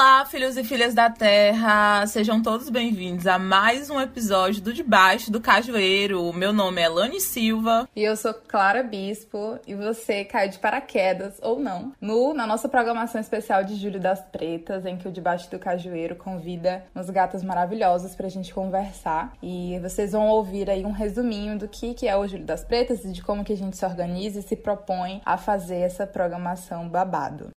[0.00, 2.06] Olá, filhos e filhas da Terra!
[2.06, 6.32] Sejam todos bem-vindos a mais um episódio do Debaixo do Cajueiro.
[6.32, 7.88] Meu nome é Lani Silva.
[7.96, 9.58] E eu sou Clara Bispo.
[9.66, 14.20] E você caiu de paraquedas, ou não, no, na nossa programação especial de Júlio das
[14.20, 19.32] Pretas, em que o Debaixo do Cajueiro convida uns gatos maravilhosos pra gente conversar.
[19.42, 23.04] E vocês vão ouvir aí um resuminho do que, que é o Júlio das Pretas
[23.04, 26.88] e de como que a gente se organiza e se propõe a fazer essa programação
[26.88, 27.50] babado.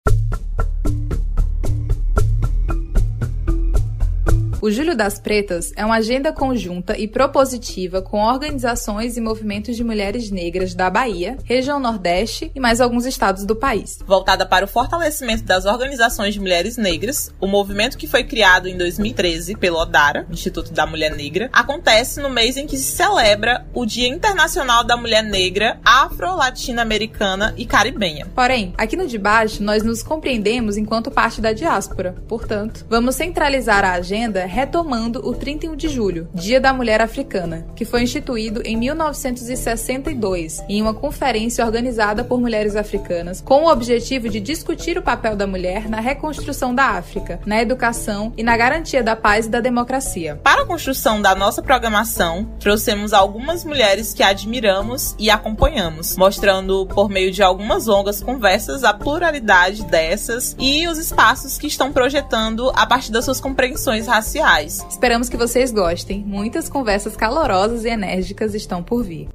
[4.63, 9.83] O Julho das Pretas é uma agenda conjunta e propositiva com organizações e movimentos de
[9.83, 13.99] mulheres negras da Bahia, região Nordeste e mais alguns estados do país.
[14.07, 18.77] Voltada para o fortalecimento das organizações de mulheres negras, o movimento que foi criado em
[18.77, 23.87] 2013 pelo ODARA, Instituto da Mulher Negra, acontece no mês em que se celebra o
[23.87, 28.27] Dia Internacional da Mulher Negra Afro-Latino-Americana e Caribenha.
[28.35, 32.15] Porém, aqui no de baixo nós nos compreendemos enquanto parte da diáspora.
[32.29, 37.85] Portanto, vamos centralizar a agenda retomando o 31 de julho, Dia da Mulher Africana, que
[37.85, 44.41] foi instituído em 1962 em uma conferência organizada por mulheres africanas com o objetivo de
[44.41, 49.15] discutir o papel da mulher na reconstrução da África, na educação e na garantia da
[49.15, 50.41] paz e da democracia.
[50.43, 57.09] Para a construção da nossa programação, trouxemos algumas mulheres que admiramos e acompanhamos, mostrando por
[57.09, 62.85] meio de algumas longas conversas a pluralidade dessas e os espaços que estão projetando a
[62.85, 64.87] partir das suas compreensões raciais sociais.
[64.89, 66.25] Esperamos que vocês gostem.
[66.25, 69.29] Muitas conversas calorosas e enérgicas estão por vir.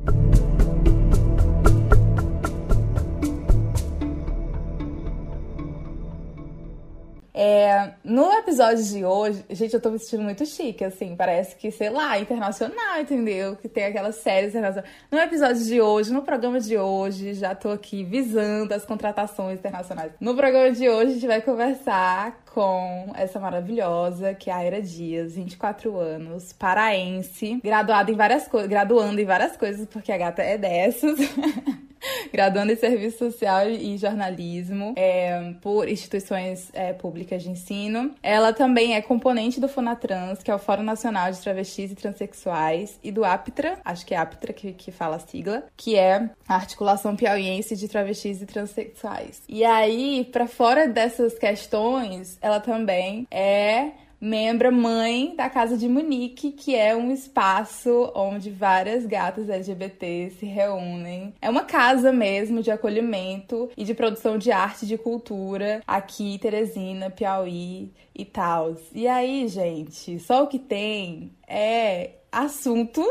[7.38, 11.70] É, no episódio de hoje, gente, eu tô me sentindo muito chique, assim, parece que,
[11.70, 13.58] sei lá, internacional, entendeu?
[13.58, 14.90] Que tem aquelas séries internacionais.
[15.12, 20.14] No episódio de hoje, no programa de hoje, já tô aqui visando as contratações internacionais.
[20.18, 24.82] No programa de hoje, a gente vai conversar com essa maravilhosa, que é a Aira
[24.82, 30.42] Dias, 24 anos, paraense, graduada em várias coisas, graduando em várias coisas, porque a gata
[30.42, 31.20] é dessas.
[32.32, 38.14] graduando em Serviço Social e Jornalismo é, por instituições é, públicas de ensino.
[38.22, 43.00] Ela também é componente do Fonatrans, que é o Fórum Nacional de Travestis e Transsexuais,
[43.04, 46.56] e do APTRA, acho que é APTRA que, que fala a sigla, que é a
[46.56, 49.42] Articulação Piauiense de Travestis e Transsexuais.
[49.48, 53.92] E aí, para fora dessas questões, ela também é
[54.26, 60.48] membra mãe da Casa de Munique, que é um espaço onde várias gatas LGBT se
[60.48, 61.36] reúnem.
[61.40, 66.40] É uma casa mesmo de acolhimento e de produção de arte e de cultura aqui,
[66.40, 68.76] Teresina, Piauí e tal.
[68.94, 73.02] E aí, gente, só o que tem é assunto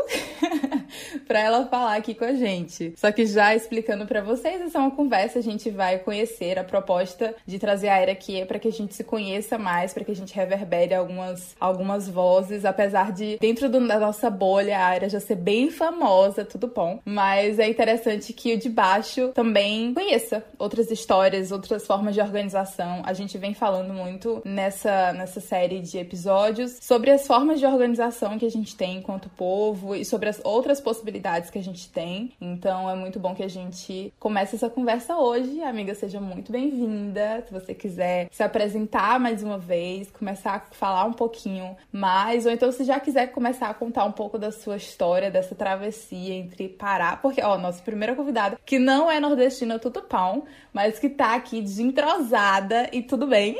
[1.27, 2.93] para ela falar aqui com a gente.
[2.95, 6.63] Só que já explicando para vocês, essa é uma conversa, a gente vai conhecer a
[6.63, 10.03] proposta de trazer a Era aqui é para que a gente se conheça mais, para
[10.03, 14.95] que a gente reverbere algumas, algumas vozes, apesar de dentro do, da nossa bolha a
[14.95, 19.93] Era já ser bem famosa, tudo bom, mas é interessante que o de baixo também
[19.93, 23.01] conheça outras histórias, outras formas de organização.
[23.03, 28.37] A gente vem falando muito nessa nessa série de episódios sobre as formas de organização
[28.37, 31.89] que a gente tem com enquanto povo e sobre as outras possibilidades que a gente
[31.89, 32.33] tem.
[32.39, 35.61] Então é muito bom que a gente comece essa conversa hoje.
[35.63, 37.43] Amiga, seja muito bem-vinda.
[37.47, 42.51] Se você quiser se apresentar mais uma vez, começar a falar um pouquinho mais, ou
[42.51, 46.67] então se já quiser começar a contar um pouco da sua história, dessa travessia entre
[46.67, 50.43] Pará, porque, ó, nossa primeira convidada, que não é nordestina Tutupão,
[50.73, 53.55] mas que tá aqui desentrosada e tudo bem,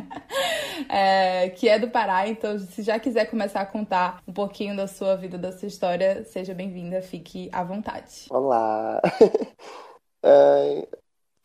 [0.88, 2.26] é, que é do Pará.
[2.26, 5.66] Então, se já quiser começar a contar um pouquinho pouquinho da sua vida, da sua
[5.66, 8.26] história, seja bem-vinda, fique à vontade.
[8.30, 9.00] Olá!
[10.22, 10.88] é,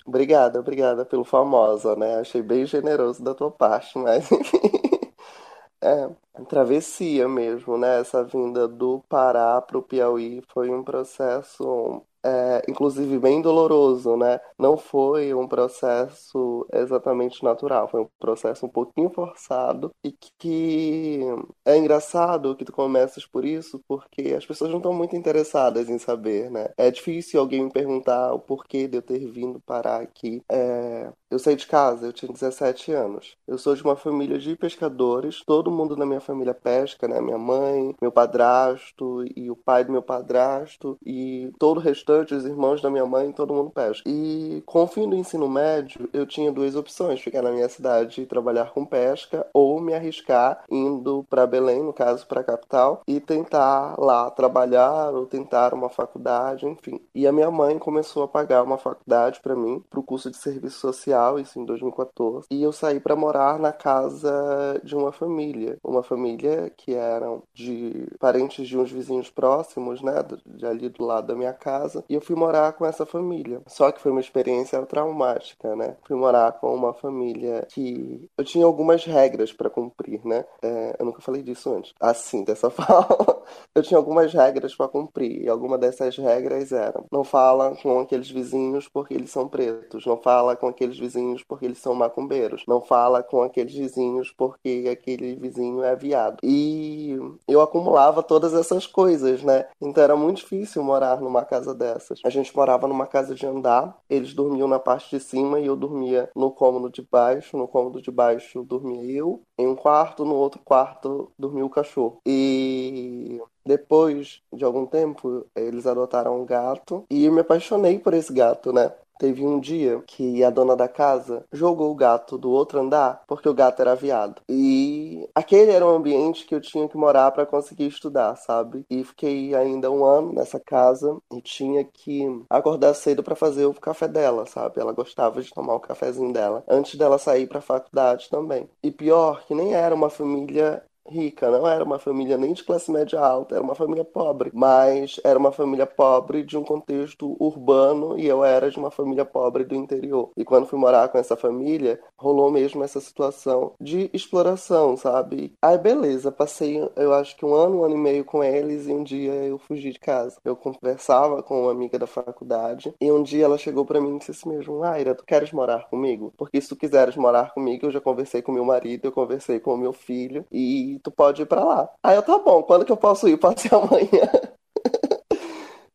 [0.05, 2.19] obrigada, obrigada pelo famosa, né?
[2.19, 4.29] Achei bem generoso da tua parte, mas
[5.81, 6.09] É,
[6.47, 8.01] travessia mesmo, né?
[8.01, 14.39] Essa vinda do Pará para o Piauí foi um processo é, inclusive bem doloroso, né?
[14.57, 21.21] Não foi um processo exatamente natural, foi um processo um pouquinho forçado e que
[21.65, 25.97] é engraçado que tu começas por isso, porque as pessoas não estão muito interessadas em
[25.97, 26.69] saber, né?
[26.77, 30.41] É difícil alguém me perguntar o porquê de eu ter vindo parar aqui.
[30.49, 31.11] É...
[31.29, 33.35] Eu saí de casa, eu tinha 17 anos.
[33.47, 37.19] Eu sou de uma família de pescadores, todo mundo na minha família pesca, né?
[37.21, 42.31] Minha mãe, meu padrasto e o pai do meu padrasto e todo o restante crush,
[42.31, 44.07] os irmãos da minha mãe, todo mundo pesca.
[44.07, 48.21] E com o fim do ensino médio, eu tinha duas opções: ficar na minha cidade
[48.21, 53.01] e trabalhar com pesca, ou me arriscar indo para Belém, no caso, para a capital,
[53.07, 56.99] e tentar lá trabalhar ou tentar uma faculdade, enfim.
[57.13, 60.37] E a minha mãe começou a pagar uma faculdade para mim, para o curso de
[60.37, 62.47] serviço social, isso em 2014.
[62.49, 68.07] E eu saí para morar na casa de uma família, uma família que eram de
[68.19, 71.96] parentes de uns vizinhos próximos, né, de ali do lado da minha casa.
[72.09, 73.61] E eu fui morar com essa família.
[73.67, 75.95] Só que foi uma experiência traumática, né?
[76.05, 80.45] Fui morar com uma família que eu tinha algumas regras para cumprir, né?
[80.61, 81.93] É, eu nunca falei disso antes.
[81.99, 83.41] Assim, dessa forma.
[83.73, 85.43] eu tinha algumas regras para cumprir.
[85.43, 90.05] E alguma dessas regras eram: não fala com aqueles vizinhos porque eles são pretos.
[90.05, 92.63] Não fala com aqueles vizinhos porque eles são macumbeiros.
[92.67, 96.37] Não fala com aqueles vizinhos porque aquele vizinho é viado.
[96.43, 97.17] E
[97.47, 99.65] eu acumulava todas essas coisas, né?
[99.81, 102.19] Então era muito difícil morar numa casa dessas.
[102.23, 105.75] A gente morava numa casa de andar, eles dormiam na parte de cima e eu
[105.75, 107.57] dormia no cômodo de baixo.
[107.57, 112.19] No cômodo de baixo dormia eu, em um quarto, no outro quarto dormia o cachorro.
[112.25, 118.33] E depois de algum tempo, eles adotaram um gato e eu me apaixonei por esse
[118.33, 118.91] gato, né?
[119.19, 123.49] Teve um dia que a dona da casa jogou o gato do outro andar porque
[123.49, 124.41] o gato era viado.
[124.49, 128.85] E aquele era um ambiente que eu tinha que morar para conseguir estudar, sabe?
[128.89, 133.73] E fiquei ainda um ano nessa casa e tinha que acordar cedo para fazer o
[133.73, 134.79] café dela, sabe?
[134.79, 138.69] Ela gostava de tomar o cafezinho dela antes dela sair para faculdade também.
[138.83, 142.91] E pior que nem era uma família rica, não era uma família nem de classe
[142.91, 148.17] média alta, era uma família pobre, mas era uma família pobre de um contexto urbano
[148.19, 150.31] e eu era de uma família pobre do interior.
[150.37, 155.53] E quando fui morar com essa família, rolou mesmo essa situação de exploração, sabe?
[155.61, 158.91] Aí beleza, passei eu acho que um ano, um ano e meio com eles e
[158.91, 160.37] um dia eu fugi de casa.
[160.43, 164.19] Eu conversava com uma amiga da faculdade e um dia ela chegou para mim e
[164.19, 166.33] disse assim mesmo, Aira, tu queres morar comigo?
[166.37, 169.73] Porque se tu quiseres morar comigo, eu já conversei com meu marido, eu conversei com
[169.73, 171.89] o meu filho e tu pode ir para lá.
[172.03, 173.37] Aí eu, tá bom, quando que eu posso ir?
[173.37, 174.56] Pode ser amanhã.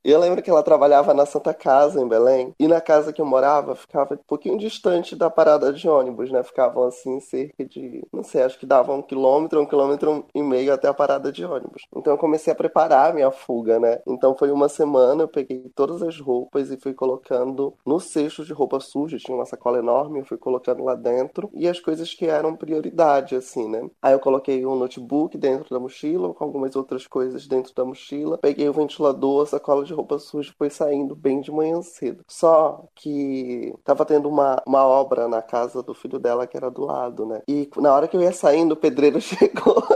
[0.04, 3.20] E eu lembro que ela trabalhava na Santa Casa, em Belém, e na casa que
[3.20, 6.42] eu morava ficava um pouquinho distante da parada de ônibus, né?
[6.42, 10.72] Ficavam assim, cerca de, não sei, acho que dava um quilômetro, um quilômetro e meio
[10.72, 11.82] até a parada de ônibus.
[11.94, 14.00] Então eu comecei a preparar a minha fuga, né?
[14.04, 18.52] Então foi uma semana, eu peguei todas as roupas e fui colocando no cesto de
[18.52, 22.26] roupa suja, tinha uma sacola enorme, eu fui colocando lá dentro, e as coisas que
[22.26, 23.88] eram prioridade, assim, né?
[24.02, 28.38] Aí eu coloquei um notebook dentro da mochila, com algumas outras coisas dentro da mochila,
[28.38, 32.24] peguei o ventilador, sacola de de roupa suja foi saindo bem de manhã cedo.
[32.26, 36.84] Só que tava tendo uma, uma obra na casa do filho dela que era do
[36.84, 37.42] lado, né?
[37.46, 39.86] E na hora que eu ia saindo, o pedreiro chegou.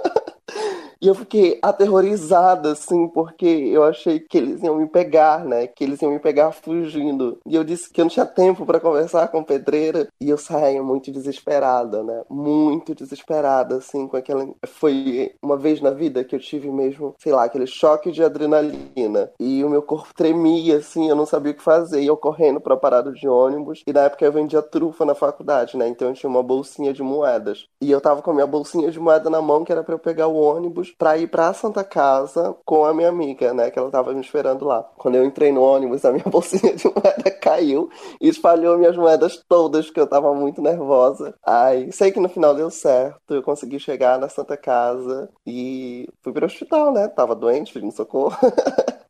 [1.00, 5.66] E eu fiquei aterrorizada, assim, porque eu achei que eles iam me pegar, né?
[5.66, 7.38] Que eles iam me pegar fugindo.
[7.46, 10.08] E eu disse que eu não tinha tempo para conversar com pedreira.
[10.20, 12.22] E eu saí muito desesperada, né?
[12.30, 14.48] Muito desesperada, assim, com aquela.
[14.66, 19.30] Foi uma vez na vida que eu tive mesmo, sei lá, aquele choque de adrenalina.
[19.38, 22.00] E o meu corpo tremia, assim, eu não sabia o que fazer.
[22.00, 23.82] E eu correndo pra parada de ônibus.
[23.86, 25.86] E na época eu vendia trufa na faculdade, né?
[25.88, 27.66] Então eu tinha uma bolsinha de moedas.
[27.82, 29.98] E eu tava com a minha bolsinha de moeda na mão, que era para eu
[29.98, 33.70] pegar o ônibus ônibus para ir para Santa Casa com a minha amiga, né?
[33.70, 34.82] Que ela tava me esperando lá.
[34.96, 37.88] Quando eu entrei no ônibus, a minha bolsinha de moeda caiu
[38.20, 41.34] e espalhou minhas moedas todas, porque eu tava muito nervosa.
[41.44, 46.32] Aí sei que no final deu certo, eu consegui chegar na Santa Casa e fui
[46.32, 47.08] pro hospital, né?
[47.08, 48.36] Tava doente, pedindo socorro.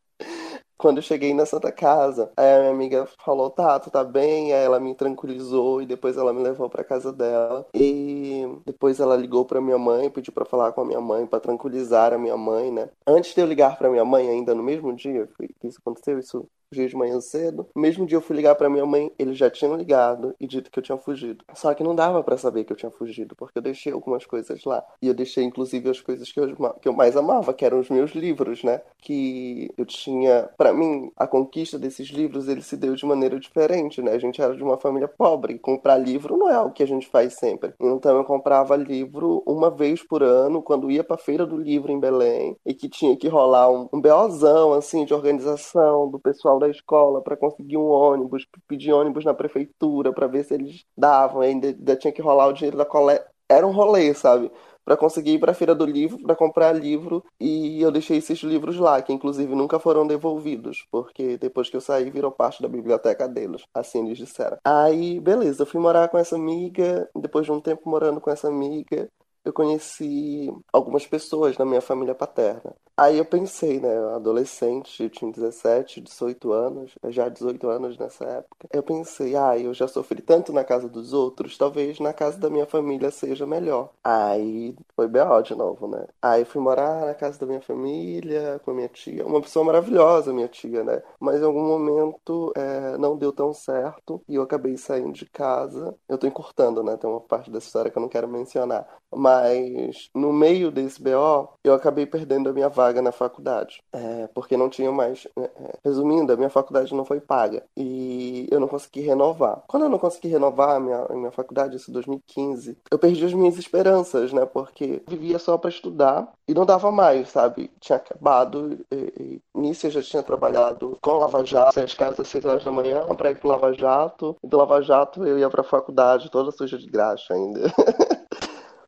[0.79, 4.53] Quando eu cheguei na Santa Casa, aí a minha amiga falou, tá, tu tá bem?
[4.53, 7.67] Aí ela me tranquilizou e depois ela me levou pra casa dela.
[7.75, 11.41] E depois ela ligou pra minha mãe, pediu pra falar com a minha mãe, pra
[11.41, 12.91] tranquilizar a minha mãe, né?
[13.07, 15.27] Antes de eu ligar pra minha mãe, ainda no mesmo dia
[15.61, 17.67] que isso aconteceu, isso dia de manhã cedo.
[17.75, 20.71] No mesmo dia eu fui ligar para minha mãe, eles já tinham ligado e dito
[20.71, 21.45] que eu tinha fugido.
[21.55, 24.65] Só que não dava para saber que eu tinha fugido, porque eu deixei algumas coisas
[24.65, 24.85] lá.
[25.01, 27.89] E eu deixei inclusive as coisas que eu, que eu mais amava, que eram os
[27.89, 28.81] meus livros, né?
[28.99, 34.03] Que eu tinha, para mim, a conquista desses livros, ele se deu de maneira diferente,
[34.03, 34.13] né?
[34.13, 37.07] A gente era de uma família pobre, comprar livro não é o que a gente
[37.09, 37.75] faz sempre.
[37.81, 42.01] Então eu comprava livro uma vez por ano, quando ia para feira do livro em
[42.01, 47.23] Belém, e que tinha que rolar um, um assim de organização do pessoal da escola
[47.23, 51.97] para conseguir um ônibus, pedir ônibus na prefeitura para ver se eles davam, ainda, ainda
[51.97, 53.31] tinha que rolar o dinheiro da coleta.
[53.49, 54.51] Era um rolê, sabe?
[54.87, 58.39] para conseguir ir para a feira do livro, para comprar livro, e eu deixei esses
[58.39, 62.69] livros lá, que inclusive nunca foram devolvidos, porque depois que eu saí virou parte da
[62.69, 64.59] biblioteca deles, assim eles disseram.
[64.65, 68.47] Aí, beleza, eu fui morar com essa amiga, depois de um tempo morando com essa
[68.47, 69.09] amiga,
[69.47, 72.75] eu conheci algumas pessoas da minha família paterna.
[72.99, 78.67] Aí eu pensei, né, adolescente, eu tinha 17, 18 anos, já 18 anos nessa época.
[78.73, 82.49] Eu pensei, ah, eu já sofri tanto na casa dos outros, talvez na casa da
[82.49, 83.91] minha família seja melhor.
[84.03, 85.43] Aí foi B.O.
[85.43, 86.07] de novo, né?
[86.23, 90.33] Aí fui morar na casa da minha família, com a minha tia, uma pessoa maravilhosa,
[90.33, 91.03] minha tia, né?
[91.21, 95.95] Mas em algum momento é, não deu tão certo e eu acabei saindo de casa.
[96.09, 96.97] Eu tô encurtando, né?
[96.97, 98.89] Tem uma parte dessa história que eu não quero mencionar.
[99.17, 103.83] Mas no meio desse BO, eu acabei perdendo a minha vaga na faculdade.
[103.93, 105.27] É, porque não tinha mais.
[105.39, 107.65] É, é, resumindo, a minha faculdade não foi paga.
[107.77, 109.63] E eu não consegui renovar.
[109.67, 113.25] Quando eu não consegui renovar a minha, a minha faculdade, isso em 2015, eu perdi
[113.25, 114.45] as minhas esperanças, né?
[114.45, 117.71] Porque vivia só para estudar e não dava mais, sabe?
[117.81, 118.79] Tinha acabado.
[118.93, 122.71] E, e, nisso eu já tinha trabalhado com Lava Jato, às às 6 horas da
[122.71, 124.37] manhã, para ir pro Lava Jato.
[124.43, 127.61] E do Lava Jato eu ia pra faculdade toda suja de graxa ainda.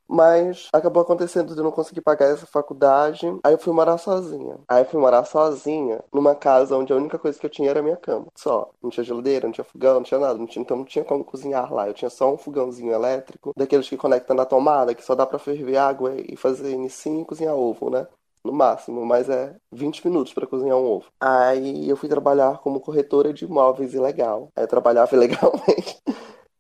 [0.08, 3.26] Mas acabou acontecendo de eu não conseguir pagar essa faculdade.
[3.44, 4.58] Aí eu fui morar sozinha.
[4.66, 7.80] Aí eu fui morar sozinha numa casa onde a única coisa que eu tinha era
[7.80, 8.26] a minha cama.
[8.34, 8.70] Só.
[8.82, 10.38] Não tinha geladeira, não tinha fogão, não tinha nada.
[10.38, 11.86] Não tinha, então não tinha como cozinhar lá.
[11.88, 15.38] Eu tinha só um fogãozinho elétrico, daqueles que conectam na tomada, que só dá para
[15.38, 18.06] ferver água e fazer N5 e cozinhar ovo, né?
[18.44, 21.06] no máximo, mas é 20 minutos para cozinhar um ovo.
[21.20, 24.50] Aí eu fui trabalhar como corretora de imóveis ilegal.
[24.56, 26.00] Aí eu trabalhava ilegalmente.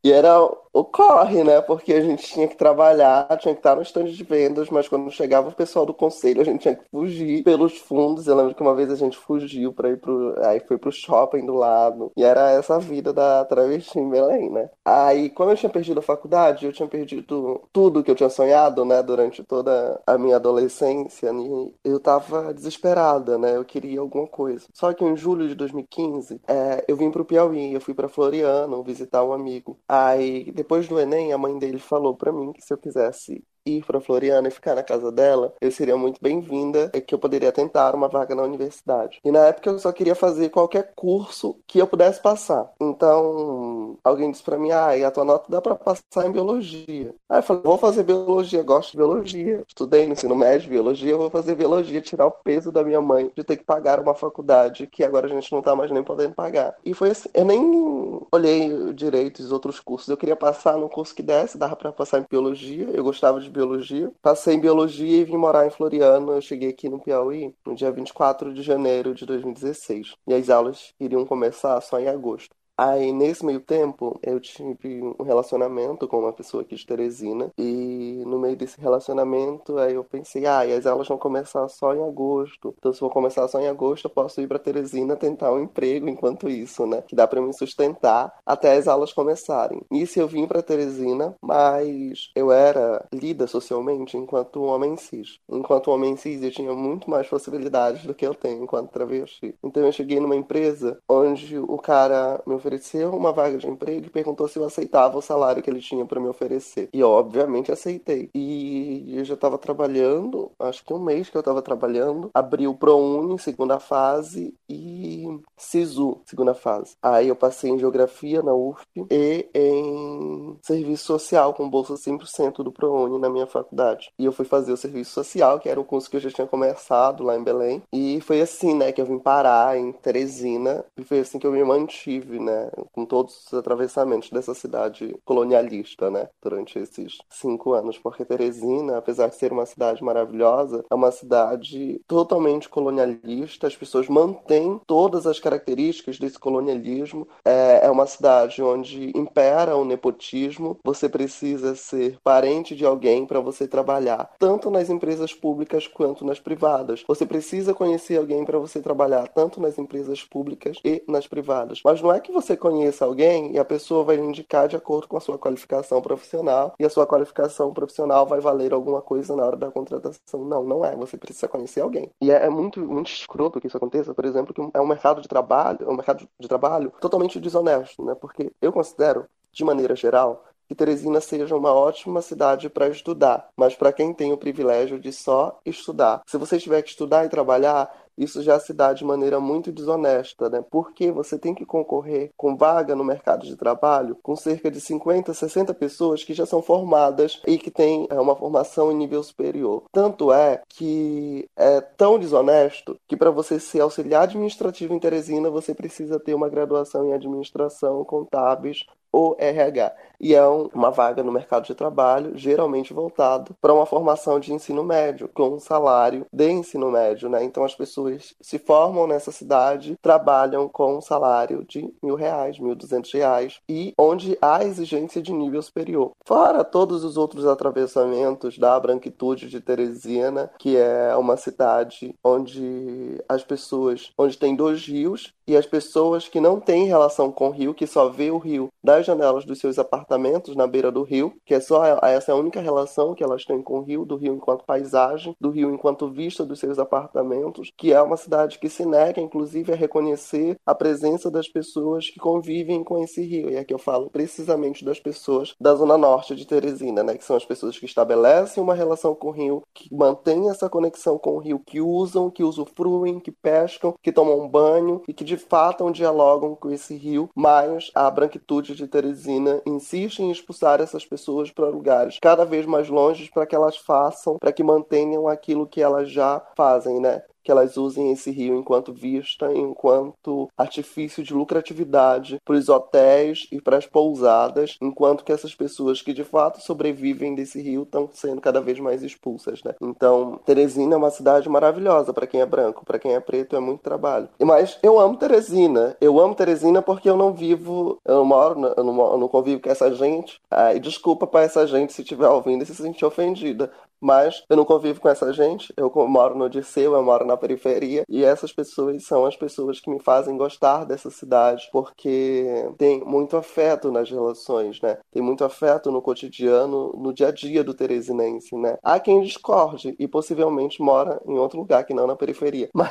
[0.02, 0.38] E era
[0.72, 1.60] o corre, né?
[1.60, 5.10] Porque a gente tinha que trabalhar, tinha que estar no estande de vendas, mas quando
[5.10, 8.26] chegava o pessoal do conselho, a gente tinha que fugir pelos fundos.
[8.26, 10.34] Eu lembro que uma vez a gente fugiu para ir pro.
[10.44, 12.12] Aí foi pro shopping do lado.
[12.16, 14.70] E era essa vida da travesti em Belém, né?
[14.84, 18.84] Aí, quando eu tinha perdido a faculdade, eu tinha perdido tudo que eu tinha sonhado,
[18.84, 19.02] né?
[19.02, 21.30] Durante toda a minha adolescência.
[21.32, 23.56] E eu tava desesperada, né?
[23.56, 24.66] Eu queria alguma coisa.
[24.72, 28.82] Só que em julho de 2015, é, eu vim pro Piauí, eu fui para Floriano
[28.82, 29.78] visitar um amigo.
[29.88, 33.84] Aí, depois do Enem, a mãe dele falou para mim que se eu quisesse ir
[33.84, 37.52] para Floriana e ficar na casa dela, eu seria muito bem-vinda e que eu poderia
[37.52, 39.20] tentar uma vaga na universidade.
[39.24, 42.70] E na época eu só queria fazer qualquer curso que eu pudesse passar.
[42.80, 47.14] Então, alguém disse para mim: "Ah, e a tua nota dá para passar em biologia".
[47.28, 49.62] Aí eu falei: "Vou fazer biologia, gosto de biologia.
[49.68, 53.44] Estudei no ensino médio biologia, vou fazer biologia, tirar o peso da minha mãe de
[53.44, 56.74] ter que pagar uma faculdade que agora a gente não tá mais nem podendo pagar".
[56.84, 60.08] E foi assim, eu nem olhei direito os outros cursos.
[60.08, 62.88] Eu queria passar no curso que desse, dava para passar em biologia.
[62.92, 64.12] Eu gostava de biologia.
[64.22, 66.32] Passei em biologia e vim morar em Floriano.
[66.32, 70.14] Eu cheguei aqui no Piauí no dia 24 de janeiro de 2016.
[70.26, 72.54] E as aulas iriam começar só em agosto.
[72.80, 77.50] Aí, nesse meio tempo, eu tive um relacionamento com uma pessoa aqui de Teresina.
[77.58, 82.04] E no meio desse relacionamento, aí eu pensei, ah, as aulas vão começar só em
[82.04, 82.72] agosto.
[82.78, 86.08] Então, se vou começar só em agosto, eu posso ir para Teresina tentar um emprego
[86.08, 87.02] enquanto isso, né?
[87.02, 89.82] Que dá para me sustentar até as aulas começarem.
[89.90, 95.40] Nisso eu vim para Teresina, mas eu era lida socialmente enquanto homem cis.
[95.50, 99.52] Enquanto homem cis, eu tinha muito mais possibilidades do que eu tenho enquanto travesti.
[99.64, 102.67] Então, eu cheguei numa empresa onde o cara me ofereceu
[103.12, 106.20] uma vaga de emprego e perguntou se eu aceitava o salário que ele tinha para
[106.20, 106.88] me oferecer.
[106.92, 108.30] E obviamente, aceitei.
[108.34, 112.74] E eu já estava trabalhando, acho que um mês que eu estava trabalhando, abri o
[112.74, 115.24] ProUni, segunda fase, e
[115.56, 116.96] SISU, segunda fase.
[117.02, 122.72] Aí eu passei em Geografia na UFP e em Serviço Social, com bolsa 100% do
[122.72, 124.10] ProUni na minha faculdade.
[124.18, 126.46] E eu fui fazer o Serviço Social, que era um curso que eu já tinha
[126.46, 127.82] começado lá em Belém.
[127.92, 131.52] E foi assim, né, que eu vim parar em Teresina, e foi assim que eu
[131.52, 132.57] me mantive, né,
[132.92, 139.28] com todos os atravessamentos dessa cidade colonialista, né, durante esses cinco anos, porque Teresina, apesar
[139.28, 145.38] de ser uma cidade maravilhosa, é uma cidade totalmente colonialista, as pessoas mantêm todas as
[145.38, 152.74] características desse colonialismo, é, é uma cidade onde impera o nepotismo, você precisa ser parente
[152.74, 157.04] de alguém para você trabalhar, tanto nas empresas públicas quanto nas privadas.
[157.06, 161.80] Você precisa conhecer alguém para você trabalhar tanto nas empresas públicas e nas privadas.
[161.84, 165.16] Mas não é que você conheça alguém e a pessoa vai indicar de acordo com
[165.16, 169.56] a sua qualificação profissional e a sua qualificação profissional vai valer alguma coisa na hora
[169.56, 170.44] da contratação.
[170.44, 170.94] Não, não é.
[170.96, 172.10] Você precisa conhecer alguém.
[172.20, 175.20] E é, é muito, muito escroto que isso aconteça, por exemplo, que é um mercado
[175.20, 178.14] de trabalho, é um mercado de trabalho totalmente desonesto, né?
[178.14, 183.74] Porque eu considero, de maneira geral, que Teresina seja uma ótima cidade para estudar, mas
[183.74, 186.22] para quem tem o privilégio de só estudar.
[186.26, 190.50] Se você tiver que estudar e trabalhar, isso já se dá de maneira muito desonesta,
[190.50, 190.64] né?
[190.70, 195.32] Porque você tem que concorrer com vaga no mercado de trabalho com cerca de 50,
[195.32, 199.84] 60 pessoas que já são formadas e que têm é, uma formação em nível superior.
[199.92, 205.74] Tanto é que é tão desonesto que para você ser auxiliar administrativo em Teresina, você
[205.74, 209.94] precisa ter uma graduação em administração, contábeis ou RH.
[210.20, 214.82] e é uma vaga no mercado de trabalho, geralmente voltado para uma formação de ensino
[214.82, 217.44] médio, com um salário de ensino médio, né?
[217.44, 222.74] Então as pessoas se formam nessa cidade, trabalham com um salário de mil reais, mil
[222.74, 226.10] duzentos reais, e onde há exigência de nível superior.
[226.26, 233.44] Fora todos os outros atravessamentos da branquitude de Teresina, que é uma cidade onde as
[233.44, 237.72] pessoas, onde tem dois rios, e as pessoas que não têm relação com o rio,
[237.72, 241.52] que só vê o rio das janelas dos seus apartamentos na beira do rio, que
[241.52, 244.32] é só essa é a única relação que elas têm com o rio, do rio
[244.32, 248.86] enquanto paisagem, do rio enquanto vista dos seus apartamentos, que é uma cidade que se
[248.86, 253.50] nega, inclusive, a reconhecer a presença das pessoas que convivem com esse rio.
[253.50, 257.36] E aqui eu falo precisamente das pessoas da zona norte de Teresina, né, que são
[257.36, 261.38] as pessoas que estabelecem uma relação com o rio, que mantêm essa conexão com o
[261.38, 266.54] rio, que usam, que usufruem, que pescam, que tomam banho e que de fato dialogam
[266.54, 272.18] com esse rio, mas a branquitude de Teresina insiste em expulsar essas pessoas para lugares
[272.20, 276.40] cada vez mais longe para que elas façam, para que mantenham aquilo que elas já
[276.56, 277.22] fazem, né?
[277.48, 283.58] Que elas usem esse rio enquanto vista, enquanto artifício de lucratividade para os hotéis e
[283.58, 288.42] para as pousadas, enquanto que essas pessoas que de fato sobrevivem desse rio estão sendo
[288.42, 289.74] cada vez mais expulsas, né?
[289.80, 293.60] Então, Teresina é uma cidade maravilhosa para quem é branco, para quem é preto é
[293.60, 294.28] muito trabalho.
[294.38, 295.96] Mas eu amo Teresina.
[296.02, 299.62] Eu amo Teresina porque eu não vivo, eu não moro, eu não, eu não convivo
[299.62, 300.38] com essa gente.
[300.50, 304.56] Ah, e desculpa para essa gente se estiver ouvindo e se sentir ofendida, mas eu
[304.56, 305.72] não convivo com essa gente.
[305.76, 308.04] Eu moro no Odisseu, eu moro na periferia.
[308.08, 312.44] E essas pessoas são as pessoas que me fazem gostar dessa cidade, porque
[312.76, 314.98] tem muito afeto nas relações, né?
[315.10, 318.76] Tem muito afeto no cotidiano, no dia a dia do teresinense, né?
[318.82, 322.68] Há quem discorde e possivelmente mora em outro lugar que não na periferia.
[322.74, 322.90] Mas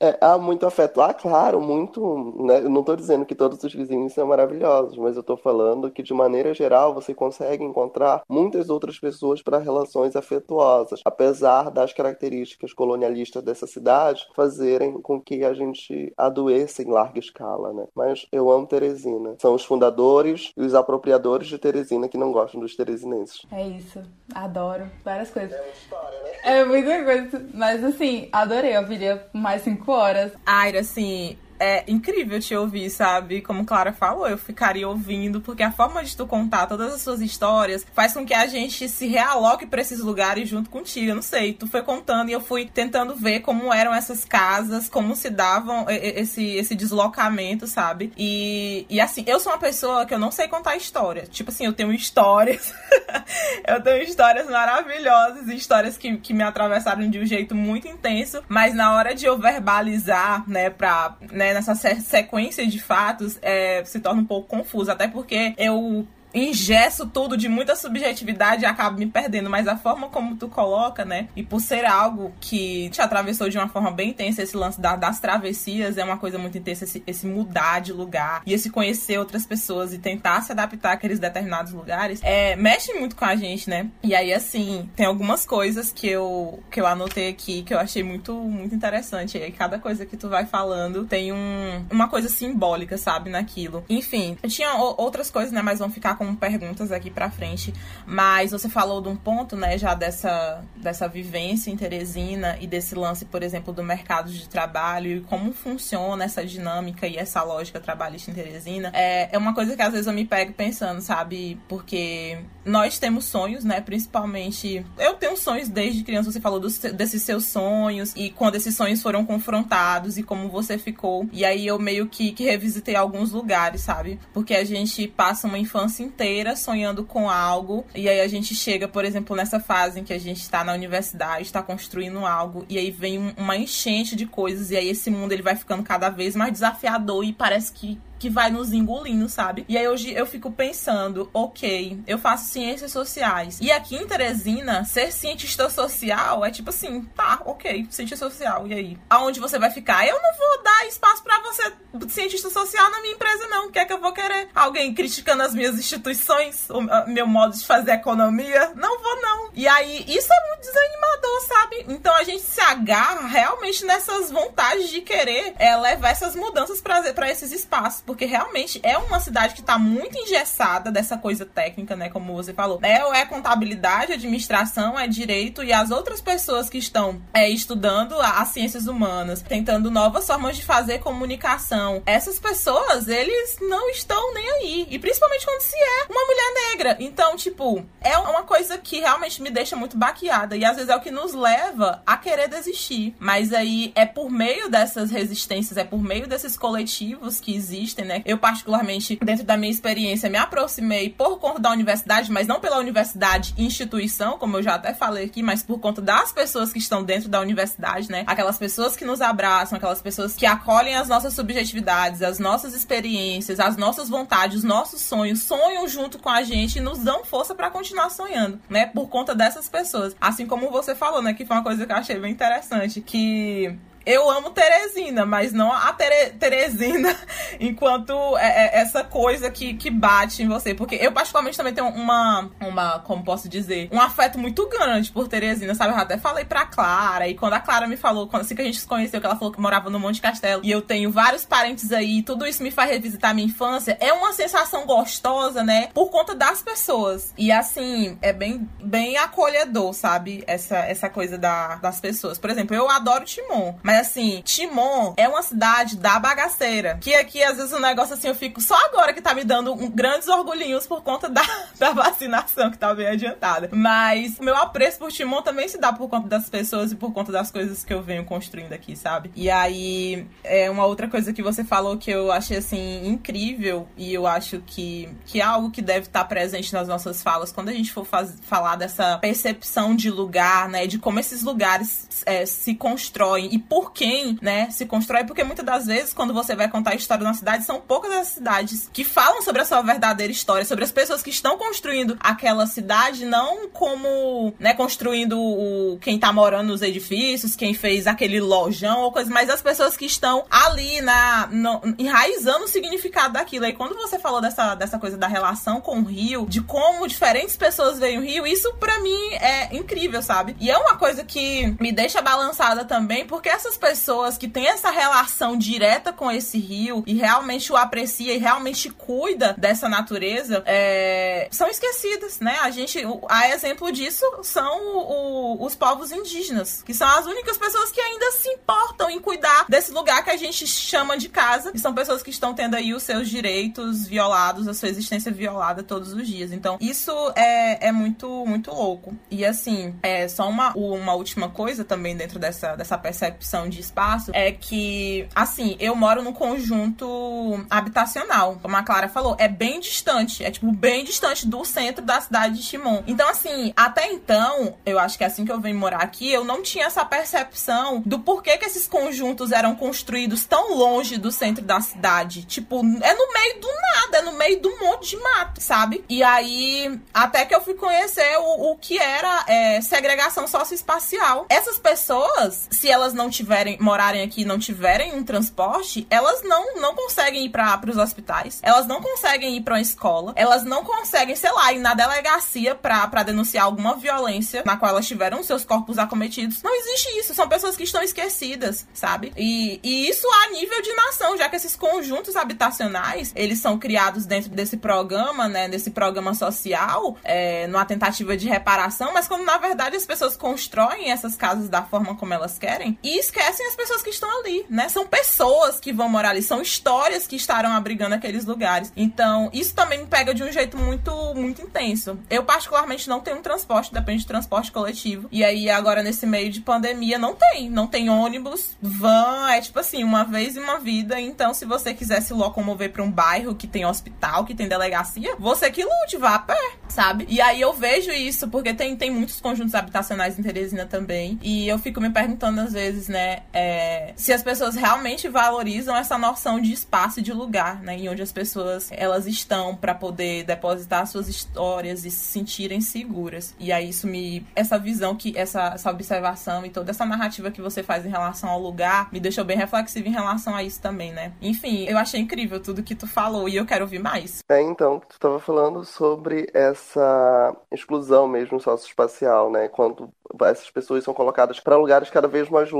[0.00, 1.00] É, há muito afeto.
[1.02, 2.34] Ah, claro, muito.
[2.42, 2.60] Né?
[2.60, 6.02] Eu não estou dizendo que todos os vizinhos são maravilhosos, mas eu estou falando que,
[6.02, 12.72] de maneira geral, você consegue encontrar muitas outras pessoas para relações afetuosas, apesar das características
[12.72, 17.72] colonialistas dessa cidade fazerem com que a gente adoeça em larga escala.
[17.72, 17.86] Né?
[17.94, 19.34] Mas eu amo Teresina.
[19.38, 23.42] São os fundadores e os apropriadores de Teresina que não gostam dos teresinenses.
[23.52, 24.00] É isso.
[24.34, 24.90] Adoro.
[25.04, 25.52] Várias coisas.
[25.52, 26.30] É uma história, né?
[26.42, 27.46] É muita coisa.
[27.52, 28.76] Mas, assim, adorei.
[28.76, 30.32] Eu viria mais cinco horas.
[30.46, 33.42] Aira, assim, é incrível te ouvir, sabe?
[33.42, 37.20] Como Clara falou, eu ficaria ouvindo, porque a forma de tu contar todas as suas
[37.20, 41.10] histórias faz com que a gente se realoque para esses lugares junto contigo.
[41.10, 44.88] Eu não sei, tu foi contando e eu fui tentando ver como eram essas casas,
[44.88, 48.10] como se davam esse, esse deslocamento, sabe?
[48.16, 51.26] E, e assim, eu sou uma pessoa que eu não sei contar história.
[51.30, 52.72] Tipo assim, eu tenho histórias.
[53.68, 58.74] eu tenho histórias maravilhosas, histórias que, que me atravessaram de um jeito muito intenso, mas
[58.74, 64.22] na hora de eu verbalizar, né, pra, né, nessa sequência de fatos, é, se torna
[64.22, 64.90] um pouco confuso.
[64.90, 70.08] Até porque eu ingesso tudo de muita subjetividade e acabo me perdendo, mas a forma
[70.08, 71.28] como tu coloca, né?
[71.34, 74.96] E por ser algo que te atravessou de uma forma bem intensa, esse lance da,
[74.96, 79.18] das travessias é uma coisa muito intensa, esse, esse, mudar de lugar e esse conhecer
[79.18, 83.68] outras pessoas e tentar se adaptar àqueles determinados lugares, é, mexe muito com a gente,
[83.68, 83.88] né?
[84.02, 88.02] E aí, assim, tem algumas coisas que eu, que eu anotei aqui que eu achei
[88.02, 89.38] muito, muito interessante.
[89.38, 93.84] E aí, cada coisa que tu vai falando tem um, uma coisa simbólica, sabe, naquilo.
[93.88, 95.62] Enfim, eu tinha outras coisas, né?
[95.62, 97.72] Mas vão ficar como perguntas aqui para frente,
[98.04, 102.94] mas você falou de um ponto, né, já dessa, dessa vivência em Teresina e desse
[102.94, 107.80] lance, por exemplo, do mercado de trabalho e como funciona essa dinâmica e essa lógica
[107.80, 108.90] trabalhista em Teresina.
[108.92, 111.58] É, é uma coisa que às vezes eu me pego pensando, sabe?
[111.66, 113.80] Porque nós temos sonhos, né?
[113.80, 114.84] Principalmente.
[114.98, 119.00] Eu tenho sonhos desde criança, você falou dos, desses seus sonhos e quando esses sonhos
[119.00, 121.26] foram confrontados e como você ficou.
[121.32, 124.20] E aí eu meio que, que revisitei alguns lugares, sabe?
[124.34, 127.86] Porque a gente passa uma infância inteira sonhando com algo.
[127.94, 130.74] E aí a gente chega, por exemplo, nessa fase em que a gente está na
[130.74, 135.32] universidade, está construindo algo, e aí vem uma enchente de coisas, e aí esse mundo
[135.32, 139.64] ele vai ficando cada vez mais desafiador e parece que que vai nos engolindo, sabe?
[139.66, 143.58] E aí hoje eu fico pensando, ok, eu faço ciências sociais.
[143.62, 148.74] E aqui em Teresina, ser cientista social é tipo assim, tá, ok, cientista social, e
[148.74, 148.98] aí?
[149.08, 150.06] Aonde você vai ficar?
[150.06, 151.72] Eu não vou dar espaço para você,
[152.08, 153.68] cientista social, na minha empresa, não.
[153.68, 154.48] O que é que eu vou querer?
[154.54, 158.72] Alguém criticando as minhas instituições, o meu modo de fazer economia?
[158.74, 159.50] Não vou, não.
[159.54, 161.84] E aí, isso é muito desanimador, sabe?
[161.88, 167.30] Então a gente se agarra realmente nessas vontades de querer é, levar essas mudanças para
[167.30, 172.08] esses espaços, porque realmente é uma cidade que tá muito engessada dessa coisa técnica, né?
[172.10, 172.80] Como você falou.
[172.82, 178.20] É, ou é contabilidade, administração, é direito, e as outras pessoas que estão é, estudando
[178.20, 184.50] as ciências humanas, tentando novas formas de fazer comunicação, essas pessoas, eles não estão nem
[184.50, 184.86] aí.
[184.90, 186.96] E principalmente quando se é uma mulher negra.
[186.98, 190.56] Então, tipo, é uma coisa que realmente me deixa muito baqueada.
[190.56, 193.14] E às vezes é o que nos leva a querer desistir.
[193.20, 198.22] Mas aí é por meio dessas resistências, é por meio desses coletivos que existem, né?
[198.24, 202.78] Eu, particularmente, dentro da minha experiência, me aproximei por conta da universidade, mas não pela
[202.78, 207.02] universidade instituição, como eu já até falei aqui, mas por conta das pessoas que estão
[207.02, 208.24] dentro da universidade, né?
[208.26, 213.60] Aquelas pessoas que nos abraçam, aquelas pessoas que acolhem as nossas subjetividades, as nossas experiências,
[213.60, 217.54] as nossas vontades, os nossos sonhos, sonham junto com a gente e nos dão força
[217.54, 218.86] para continuar sonhando, né?
[218.86, 220.16] Por conta dessas pessoas.
[220.20, 221.34] Assim como você falou, né?
[221.34, 223.00] Que foi uma coisa que eu achei bem interessante.
[223.00, 227.14] Que eu amo Teresina, mas não a Tere, Teresina
[227.60, 230.74] enquanto é, é, essa coisa que, que bate em você.
[230.74, 235.28] Porque eu, particularmente, também tenho uma, uma, como posso dizer, um afeto muito grande por
[235.28, 235.92] Teresina, sabe?
[235.92, 238.64] Eu até falei pra Clara, e quando a Clara me falou, quando assim que a
[238.64, 241.44] gente se conheceu, que ela falou que morava no Monte Castelo, e eu tenho vários
[241.44, 245.88] parentes aí, tudo isso me faz revisitar minha infância, é uma sensação gostosa, né?
[245.92, 247.32] Por conta das pessoas.
[247.36, 250.42] E assim, é bem, bem acolhedor, sabe?
[250.46, 252.38] Essa, essa coisa da, das pessoas.
[252.38, 256.96] Por exemplo, eu adoro Timon, mas assim, Timon é uma cidade da bagaceira.
[257.00, 259.42] Que aqui, às vezes, o um negócio assim, eu fico só agora que tá me
[259.42, 261.42] dando um, grandes orgulhinhos por conta da,
[261.76, 263.68] da vacinação, que tá bem adiantada.
[263.72, 267.12] Mas o meu apreço por Timon também se dá por conta das pessoas e por
[267.12, 269.32] conta das coisas que eu venho construindo aqui, sabe?
[269.34, 274.14] E aí, é uma outra coisa que você falou que eu achei, assim, incrível e
[274.14, 277.72] eu acho que, que é algo que deve estar presente nas nossas falas quando a
[277.72, 280.86] gente for faz, falar dessa percepção de lugar, né?
[280.86, 285.42] De como esses lugares é, se constroem e por por quem, né, se constrói, porque
[285.42, 288.26] muitas das vezes, quando você vai contar a história de uma cidade, são poucas as
[288.28, 292.66] cidades que falam sobre a sua verdadeira história, sobre as pessoas que estão construindo aquela
[292.66, 299.00] cidade, não como, né, construindo o, quem tá morando nos edifícios, quem fez aquele lojão
[299.00, 303.64] ou coisa, mas as pessoas que estão ali na, no, enraizando o significado daquilo.
[303.64, 307.56] E quando você falou dessa, dessa coisa da relação com o rio, de como diferentes
[307.56, 310.54] pessoas veem o rio, isso para mim é incrível, sabe?
[310.60, 314.66] E é uma coisa que me deixa balançada também, porque essas essas pessoas que têm
[314.66, 320.62] essa relação direta com esse rio e realmente o aprecia e realmente cuida dessa natureza
[320.66, 322.58] é, são esquecidas, né?
[322.62, 327.56] A gente, a exemplo disso são o, o, os povos indígenas, que são as únicas
[327.56, 331.70] pessoas que ainda se importam em cuidar desse lugar que a gente chama de casa,
[331.74, 335.82] e são pessoas que estão tendo aí os seus direitos violados, a sua existência violada
[335.82, 336.52] todos os dias.
[336.52, 339.16] Então, isso é, é muito, muito louco.
[339.30, 344.30] E assim, é só uma, uma última coisa também dentro dessa, dessa percepção de espaço
[344.34, 348.58] é que, assim, eu moro num conjunto habitacional.
[348.62, 350.44] Como a Clara falou, é bem distante.
[350.44, 353.02] É, tipo, bem distante do centro da cidade de Timon.
[353.06, 356.44] Então, assim, até então, eu acho que é assim que eu venho morar aqui, eu
[356.44, 361.64] não tinha essa percepção do porquê que esses conjuntos eram construídos tão longe do centro
[361.64, 362.44] da cidade.
[362.44, 366.04] Tipo, é no meio do nada, é no meio do monte de mato, sabe?
[366.08, 371.46] E aí, até que eu fui conhecer o, o que era é, segregação socioespacial.
[371.48, 376.42] Essas pessoas, se elas não tiverem tiverem, morarem aqui e não tiverem um transporte, elas
[376.44, 380.62] não, não conseguem ir para os hospitais, elas não conseguem ir para uma escola, elas
[380.62, 385.42] não conseguem, sei lá, ir na delegacia para denunciar alguma violência na qual elas tiveram
[385.42, 386.62] seus corpos acometidos.
[386.62, 389.32] Não existe isso, são pessoas que estão esquecidas, sabe?
[389.36, 394.26] E, e isso a nível de nação, já que esses conjuntos habitacionais, eles são criados
[394.26, 399.58] dentro desse programa, né, desse programa social, é, numa tentativa de reparação, mas quando na
[399.58, 403.74] verdade as pessoas constroem essas casas da forma como elas querem e esquecem esquecem as
[403.74, 404.88] pessoas que estão ali, né?
[404.88, 408.92] São pessoas que vão morar ali, são histórias que estarão abrigando aqueles lugares.
[408.94, 412.18] Então, isso também me pega de um jeito muito, muito intenso.
[412.28, 415.28] Eu, particularmente, não tenho um transporte, depende de transporte coletivo.
[415.32, 417.70] E aí, agora, nesse meio de pandemia, não tem.
[417.70, 421.18] Não tem ônibus, van, é tipo assim, uma vez em uma vida.
[421.18, 425.34] Então, se você quiser se locomover para um bairro que tem hospital, que tem delegacia,
[425.38, 427.26] você que lute, vá a pé, sabe?
[427.28, 431.38] E aí eu vejo isso, porque tem, tem muitos conjuntos habitacionais em Teresina também.
[431.42, 433.29] E eu fico me perguntando às vezes, né?
[433.30, 433.42] Né?
[433.52, 437.96] É, se as pessoas realmente valorizam essa noção de espaço e de lugar, né?
[437.98, 443.54] E onde as pessoas elas estão para poder depositar suas histórias e se sentirem seguras.
[443.58, 447.62] E aí isso me essa visão que essa, essa observação e toda essa narrativa que
[447.62, 451.12] você faz em relação ao lugar me deixou bem reflexiva em relação a isso também,
[451.12, 451.32] né?
[451.40, 454.42] Enfim, eu achei incrível tudo que tu falou e eu quero ouvir mais.
[454.48, 459.68] É, então, tu estava falando sobre essa exclusão mesmo socioespacial, né?
[459.68, 460.12] Quando
[460.42, 462.70] essas pessoas são colocadas para lugares cada vez mais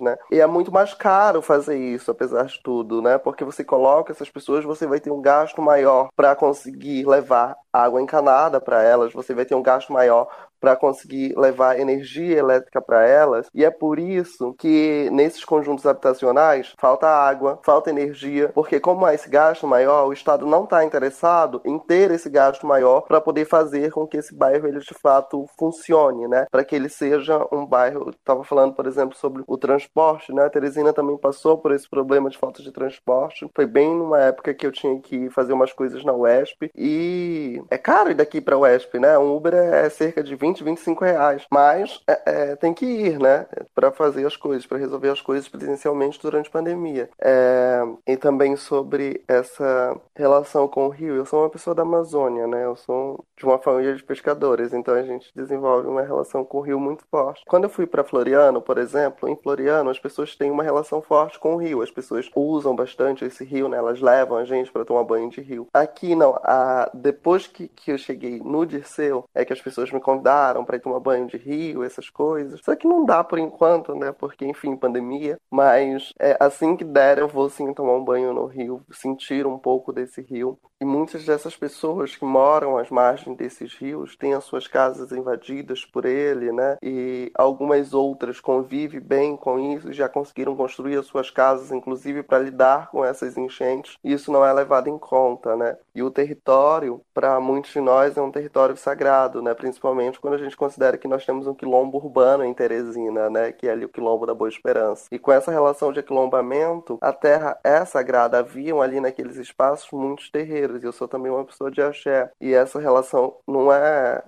[0.00, 0.16] né?
[0.30, 3.18] E é muito mais caro fazer isso, apesar de tudo, né?
[3.18, 8.00] Porque você coloca essas pessoas, você vai ter um gasto maior para conseguir levar água
[8.00, 10.28] encanada para elas, você vai ter um gasto maior
[10.62, 13.48] para conseguir levar energia elétrica para elas.
[13.52, 19.12] E é por isso que nesses conjuntos habitacionais falta água, falta energia, porque como há
[19.12, 23.44] esse gasto maior, o Estado não está interessado em ter esse gasto maior para poder
[23.44, 26.46] fazer com que esse bairro ele de fato funcione, né?
[26.48, 28.10] Para que ele seja um bairro.
[28.10, 30.44] Estava falando, por exemplo, sobre o transporte, né?
[30.44, 33.50] A Teresina também passou por esse problema de falta de transporte.
[33.54, 37.76] Foi bem numa época que eu tinha que fazer umas coisas na UESP e é
[37.76, 39.18] caro ir daqui para a UESP, né?
[39.18, 41.46] Um Uber é cerca de 20 20, 25 reais.
[41.50, 43.46] Mas é, é, tem que ir, né?
[43.74, 47.08] Para fazer as coisas, para resolver as coisas presencialmente durante a pandemia.
[47.18, 51.14] É, e também sobre essa relação com o rio.
[51.14, 52.64] Eu sou uma pessoa da Amazônia, né?
[52.64, 56.60] Eu sou de uma família de pescadores, então a gente desenvolve uma relação com o
[56.60, 57.42] rio muito forte.
[57.46, 61.38] Quando eu fui para Floriano, por exemplo, em Floriano as pessoas têm uma relação forte
[61.38, 61.82] com o rio.
[61.82, 63.78] As pessoas usam bastante esse rio, né?
[63.78, 65.66] Elas levam a gente para tomar banho de rio.
[65.72, 66.38] Aqui não.
[66.42, 66.90] A...
[66.94, 70.80] Depois que, que eu cheguei no Dirceu, é que as pessoas me convidaram para ir
[70.80, 72.60] tomar banho de rio, essas coisas.
[72.64, 74.12] Só que não dá por enquanto, né?
[74.12, 75.38] Porque, enfim, pandemia.
[75.50, 79.58] Mas é, assim que der, eu vou sim tomar um banho no rio, sentir um
[79.58, 80.58] pouco desse rio.
[80.80, 85.84] E muitas dessas pessoas que moram às margens desses rios têm as suas casas invadidas
[85.84, 86.76] por ele, né?
[86.82, 92.38] E algumas outras convivem bem com isso já conseguiram construir as suas casas, inclusive para
[92.38, 93.96] lidar com essas enchentes.
[94.02, 95.76] E isso não é levado em conta, né?
[95.94, 99.54] E o território, para muitos de nós, é um território sagrado, né?
[99.54, 103.52] Principalmente quando a gente considera que nós temos um quilombo urbano em Teresina, né?
[103.52, 105.06] Que é ali o quilombo da Boa Esperança.
[105.10, 108.38] E com essa relação de aquilombamento, a terra é sagrada.
[108.38, 112.30] Haviam ali naqueles espaços muitos terreiros e eu sou também uma pessoa de axé.
[112.40, 114.22] E essa relação não é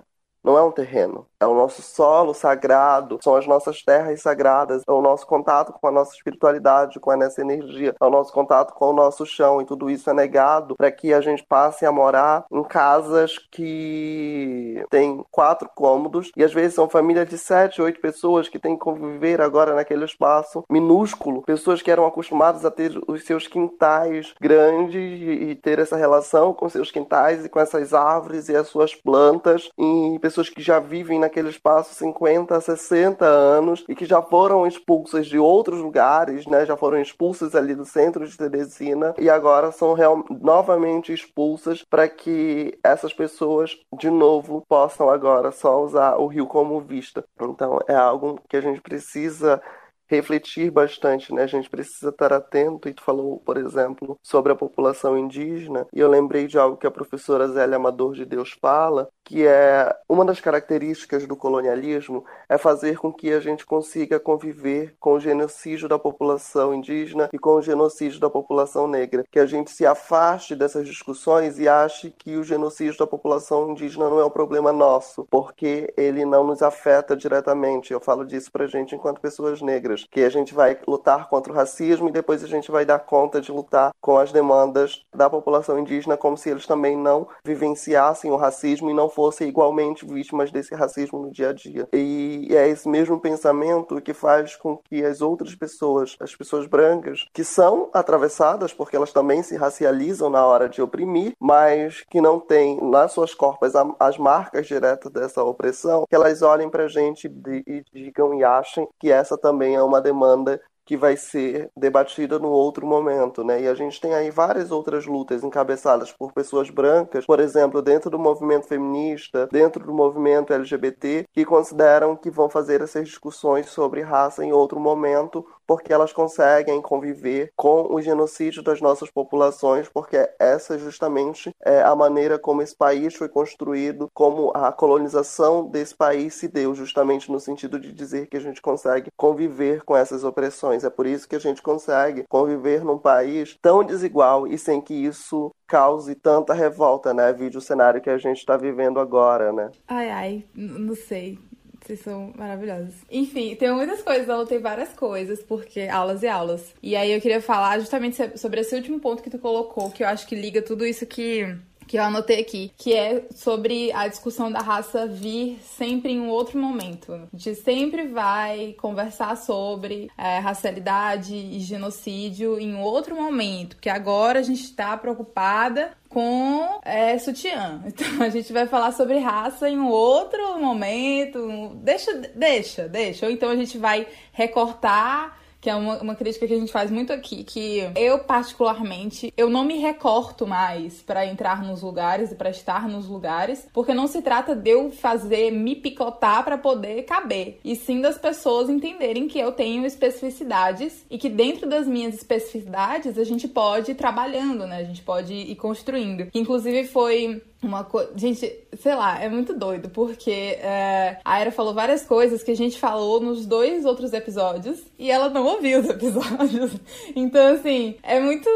[0.45, 4.91] não é um terreno, é o nosso solo sagrado, são as nossas terras sagradas, é
[4.91, 8.73] o nosso contato com a nossa espiritualidade, com a nossa energia, é o nosso contato
[8.75, 11.91] com o nosso chão, e tudo isso é negado para que a gente passe a
[11.91, 17.99] morar em casas que tem quatro cômodos, e às vezes são famílias de sete, oito
[17.99, 22.91] pessoas que têm que conviver agora naquele espaço minúsculo, pessoas que eram acostumadas a ter
[23.07, 28.47] os seus quintais grandes e ter essa relação com seus quintais e com essas árvores
[28.47, 33.95] e as suas plantas, e pessoas que já vivem naquele espaço 50, 60 anos e
[33.95, 36.65] que já foram expulsas de outros lugares, né?
[36.65, 42.07] Já foram expulsas ali do centro de Teresina e agora são real, novamente expulsas para
[42.07, 47.23] que essas pessoas de novo possam agora só usar o rio como vista.
[47.41, 49.61] Então é algo que a gente precisa
[50.07, 51.43] refletir bastante, né?
[51.43, 52.87] A gente precisa estar atento.
[52.89, 56.87] E tu falou, por exemplo, sobre a população indígena, e eu lembrei de algo que
[56.87, 62.57] a professora Zélia Amador de Deus fala, que é uma das características do colonialismo é
[62.57, 67.55] fazer com que a gente consiga conviver com o genocídio da população indígena e com
[67.55, 72.37] o genocídio da população negra, que a gente se afaste dessas discussões e ache que
[72.37, 77.15] o genocídio da população indígena não é um problema nosso, porque ele não nos afeta
[77.15, 77.93] diretamente.
[77.93, 81.55] Eu falo disso pra gente enquanto pessoas negras, que a gente vai lutar contra o
[81.55, 85.79] racismo e depois a gente vai dar conta de lutar com as demandas da população
[85.79, 90.75] indígena como se eles também não vivenciassem o racismo e não fossem igualmente vítimas desse
[90.75, 91.87] racismo no dia a dia.
[91.93, 97.27] E é esse mesmo pensamento que faz com que as outras pessoas, as pessoas brancas,
[97.33, 102.39] que são atravessadas porque elas também se racializam na hora de oprimir, mas que não
[102.39, 107.31] têm nas suas corpas as marcas diretas dessa opressão, que elas olhem pra gente
[107.67, 112.49] e digam e achem que essa também é uma demanda que vai ser debatida no
[112.49, 113.63] outro momento, né?
[113.63, 118.09] E a gente tem aí várias outras lutas encabeçadas por pessoas brancas, por exemplo, dentro
[118.11, 124.01] do movimento feminista, dentro do movimento LGBT, que consideram que vão fazer essas discussões sobre
[124.01, 130.29] raça em outro momento, porque elas conseguem conviver com o genocídio das nossas populações, porque
[130.39, 136.35] essa justamente é a maneira como esse país foi construído, como a colonização desse país
[136.35, 140.83] se deu, justamente no sentido de dizer que a gente consegue conviver com essas opressões.
[140.83, 144.93] É por isso que a gente consegue conviver num país tão desigual e sem que
[144.93, 147.33] isso cause tanta revolta, né?
[147.33, 149.71] Vídeo cenário que a gente está vivendo agora, né?
[149.87, 151.39] Ai, ai, não sei
[151.85, 152.95] Vocês são maravilhosos.
[153.11, 156.73] Enfim, tem muitas coisas, eu anotei várias coisas, porque aulas e aulas.
[156.81, 160.07] E aí eu queria falar justamente sobre esse último ponto que tu colocou, que eu
[160.07, 161.55] acho que liga tudo isso que
[161.87, 166.29] que eu anotei aqui, que é sobre a discussão da raça vir sempre em um
[166.29, 167.13] outro momento.
[167.13, 174.39] A gente sempre vai conversar sobre é, racialidade e genocídio em outro momento, porque agora
[174.39, 177.83] a gente está preocupada com é, sutiã.
[177.95, 181.71] Então a gente vai falar sobre raça em um outro momento.
[181.75, 183.25] Deixa, deixa, deixa.
[183.25, 186.91] Ou então a gente vai recortar que é uma, uma crítica que a gente faz
[186.91, 192.35] muito aqui, que eu particularmente, eu não me recorto mais para entrar nos lugares e
[192.35, 197.01] para estar nos lugares, porque não se trata de eu fazer me picotar para poder
[197.05, 202.13] caber, e sim das pessoas entenderem que eu tenho especificidades e que dentro das minhas
[202.13, 204.77] especificidades a gente pode ir trabalhando, né?
[204.77, 206.27] A gente pode ir construindo.
[206.31, 208.11] Inclusive foi uma coisa.
[208.15, 212.55] Gente, sei lá, é muito doido, porque é, a Era falou várias coisas que a
[212.55, 216.71] gente falou nos dois outros episódios e ela não ouviu os episódios.
[217.15, 218.49] Então, assim, é muito.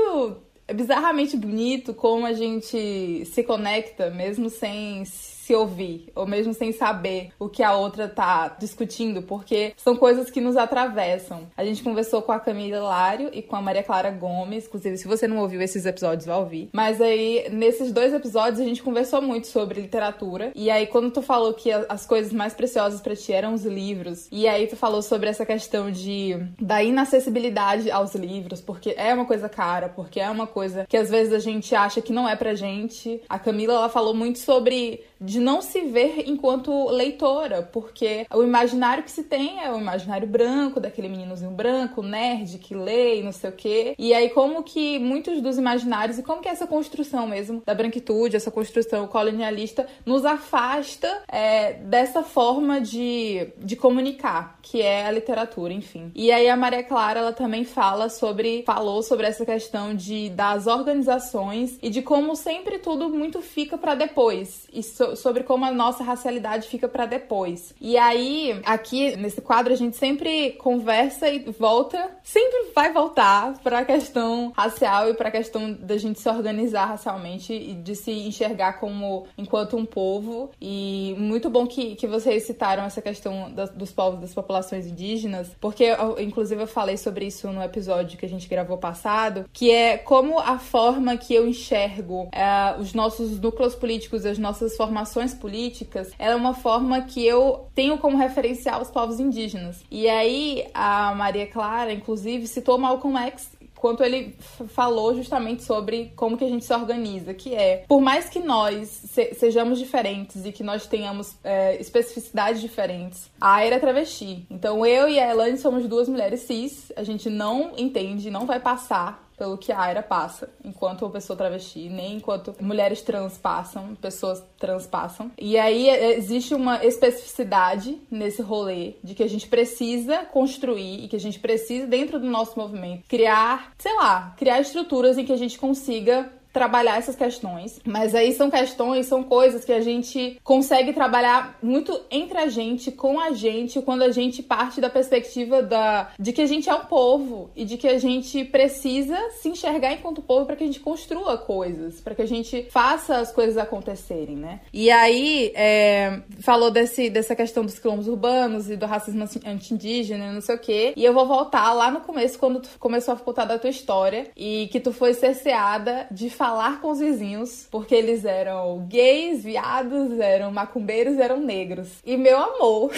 [0.67, 5.03] É bizarramente bonito como a gente se conecta, mesmo sem
[5.49, 10.29] se ouvir, ou mesmo sem saber o que a outra tá discutindo, porque são coisas
[10.29, 11.47] que nos atravessam.
[11.57, 15.07] A gente conversou com a Camila Lário e com a Maria Clara Gomes, inclusive se
[15.07, 16.69] você não ouviu esses episódios, vai ouvir.
[16.71, 21.23] Mas aí, nesses dois episódios, a gente conversou muito sobre literatura, e aí quando tu
[21.23, 25.01] falou que as coisas mais preciosas para ti eram os livros, e aí tu falou
[25.01, 30.29] sobre essa questão de da inacessibilidade aos livros, porque é uma coisa cara, porque é
[30.29, 33.19] uma coisa que às vezes a gente acha que não é pra gente.
[33.27, 39.03] A Camila, ela falou muito sobre de não se ver enquanto leitora, porque o imaginário
[39.03, 43.31] que se tem é o imaginário branco, daquele meninozinho branco, nerd, que lê e não
[43.31, 43.95] sei o quê.
[43.97, 48.35] E aí, como que muitos dos imaginários, e como que essa construção mesmo da branquitude,
[48.35, 55.73] essa construção colonialista, nos afasta é, dessa forma de, de comunicar, que é a literatura,
[55.73, 56.11] enfim.
[56.15, 60.67] E aí, a Maria Clara, ela também fala sobre, falou sobre essa questão de das
[60.67, 64.67] organizações e de como sempre tudo muito fica para depois.
[64.71, 64.81] E
[65.15, 67.73] so, sobre como a nossa racialidade fica para depois.
[67.79, 73.79] E aí, aqui nesse quadro, a gente sempre conversa e volta, sempre vai voltar para
[73.79, 78.11] a questão racial e para a questão da gente se organizar racialmente e de se
[78.11, 80.51] enxergar como enquanto um povo.
[80.61, 85.51] E muito bom que, que vocês citaram essa questão das, dos povos, das populações indígenas,
[85.59, 89.71] porque eu, inclusive eu falei sobre isso no episódio que a gente gravou passado, que
[89.71, 94.98] é como a forma que eu enxergo é, os nossos núcleos políticos, as nossas formações
[94.99, 99.81] formações políticas, ela é uma forma que eu tenho como referencial os povos indígenas.
[99.89, 104.35] E aí a Maria Clara, inclusive, citou Malcolm X quanto ele
[104.67, 108.89] falou justamente sobre como que a gente se organiza, que é, por mais que nós
[108.89, 114.45] se sejamos diferentes e que nós tenhamos é, especificidades diferentes, a Aira é travesti.
[114.51, 118.59] Então eu e a Elane somos duas mulheres cis, a gente não entende, não vai
[118.59, 123.95] passar pelo que a Aira passa, enquanto uma pessoa travesti, nem enquanto mulheres trans passam,
[123.95, 125.31] pessoas trans passam.
[125.37, 131.07] E aí é, existe uma especificidade nesse rolê de que a gente precisa construir e
[131.07, 135.31] que a gente precisa, dentro do nosso movimento, criar, sei lá, criar estruturas em que
[135.31, 140.39] a gente consiga trabalhar essas questões, mas aí são questões, são coisas que a gente
[140.43, 145.61] consegue trabalhar muito entre a gente, com a gente, quando a gente parte da perspectiva
[145.61, 149.49] da de que a gente é um povo e de que a gente precisa se
[149.49, 153.31] enxergar enquanto povo para que a gente construa coisas, para que a gente faça as
[153.31, 154.61] coisas acontecerem, né?
[154.73, 160.41] E aí é, falou desse, dessa questão dos quilombos urbanos e do racismo anti-indígena, não
[160.41, 163.45] sei o quê, e eu vou voltar lá no começo quando tu começou a contar
[163.45, 168.23] da tua história e que tu foi cerceada de falar com os vizinhos, porque eles
[168.23, 171.89] eram gays, viados, eram macumbeiros, eram negros.
[172.05, 172.93] E meu amor,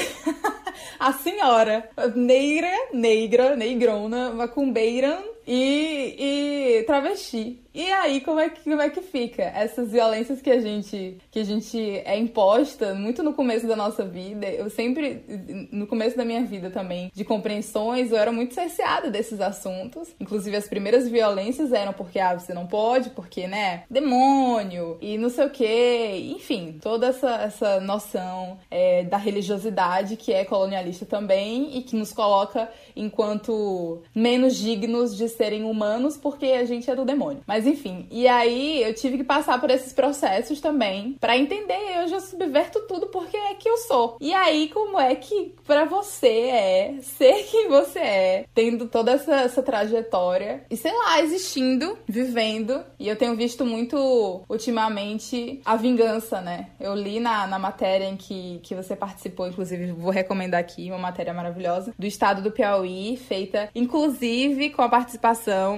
[0.99, 5.19] a senhora, negra, negra, negrona, macumbeira
[5.53, 7.61] e, e travesti.
[7.73, 9.43] E aí, como é, que, como é que fica?
[9.43, 14.03] Essas violências que a gente que a gente é imposta muito no começo da nossa
[14.03, 14.45] vida.
[14.45, 15.23] Eu sempre,
[15.71, 20.09] no começo da minha vida também, de compreensões, eu era muito cerceada desses assuntos.
[20.19, 25.29] Inclusive, as primeiras violências eram porque, ah, você não pode, porque, né, demônio e não
[25.29, 26.33] sei o que.
[26.35, 32.11] Enfim, toda essa, essa noção é, da religiosidade que é colonialista também e que nos
[32.11, 37.41] coloca enquanto menos dignos de serem humanos porque a gente é do demônio.
[37.47, 41.81] Mas enfim, e aí eu tive que passar por esses processos também para entender.
[41.95, 44.17] Eu já subverto tudo porque é que eu sou.
[44.21, 49.33] E aí, como é que para você é ser quem você é, tendo toda essa,
[49.33, 52.83] essa trajetória e sei lá, existindo, vivendo.
[52.99, 56.67] E eu tenho visto muito ultimamente a vingança, né?
[56.79, 60.99] Eu li na, na matéria em que, que você participou, inclusive vou recomendar aqui uma
[60.99, 65.20] matéria maravilhosa, do estado do Piauí, feita inclusive com a participação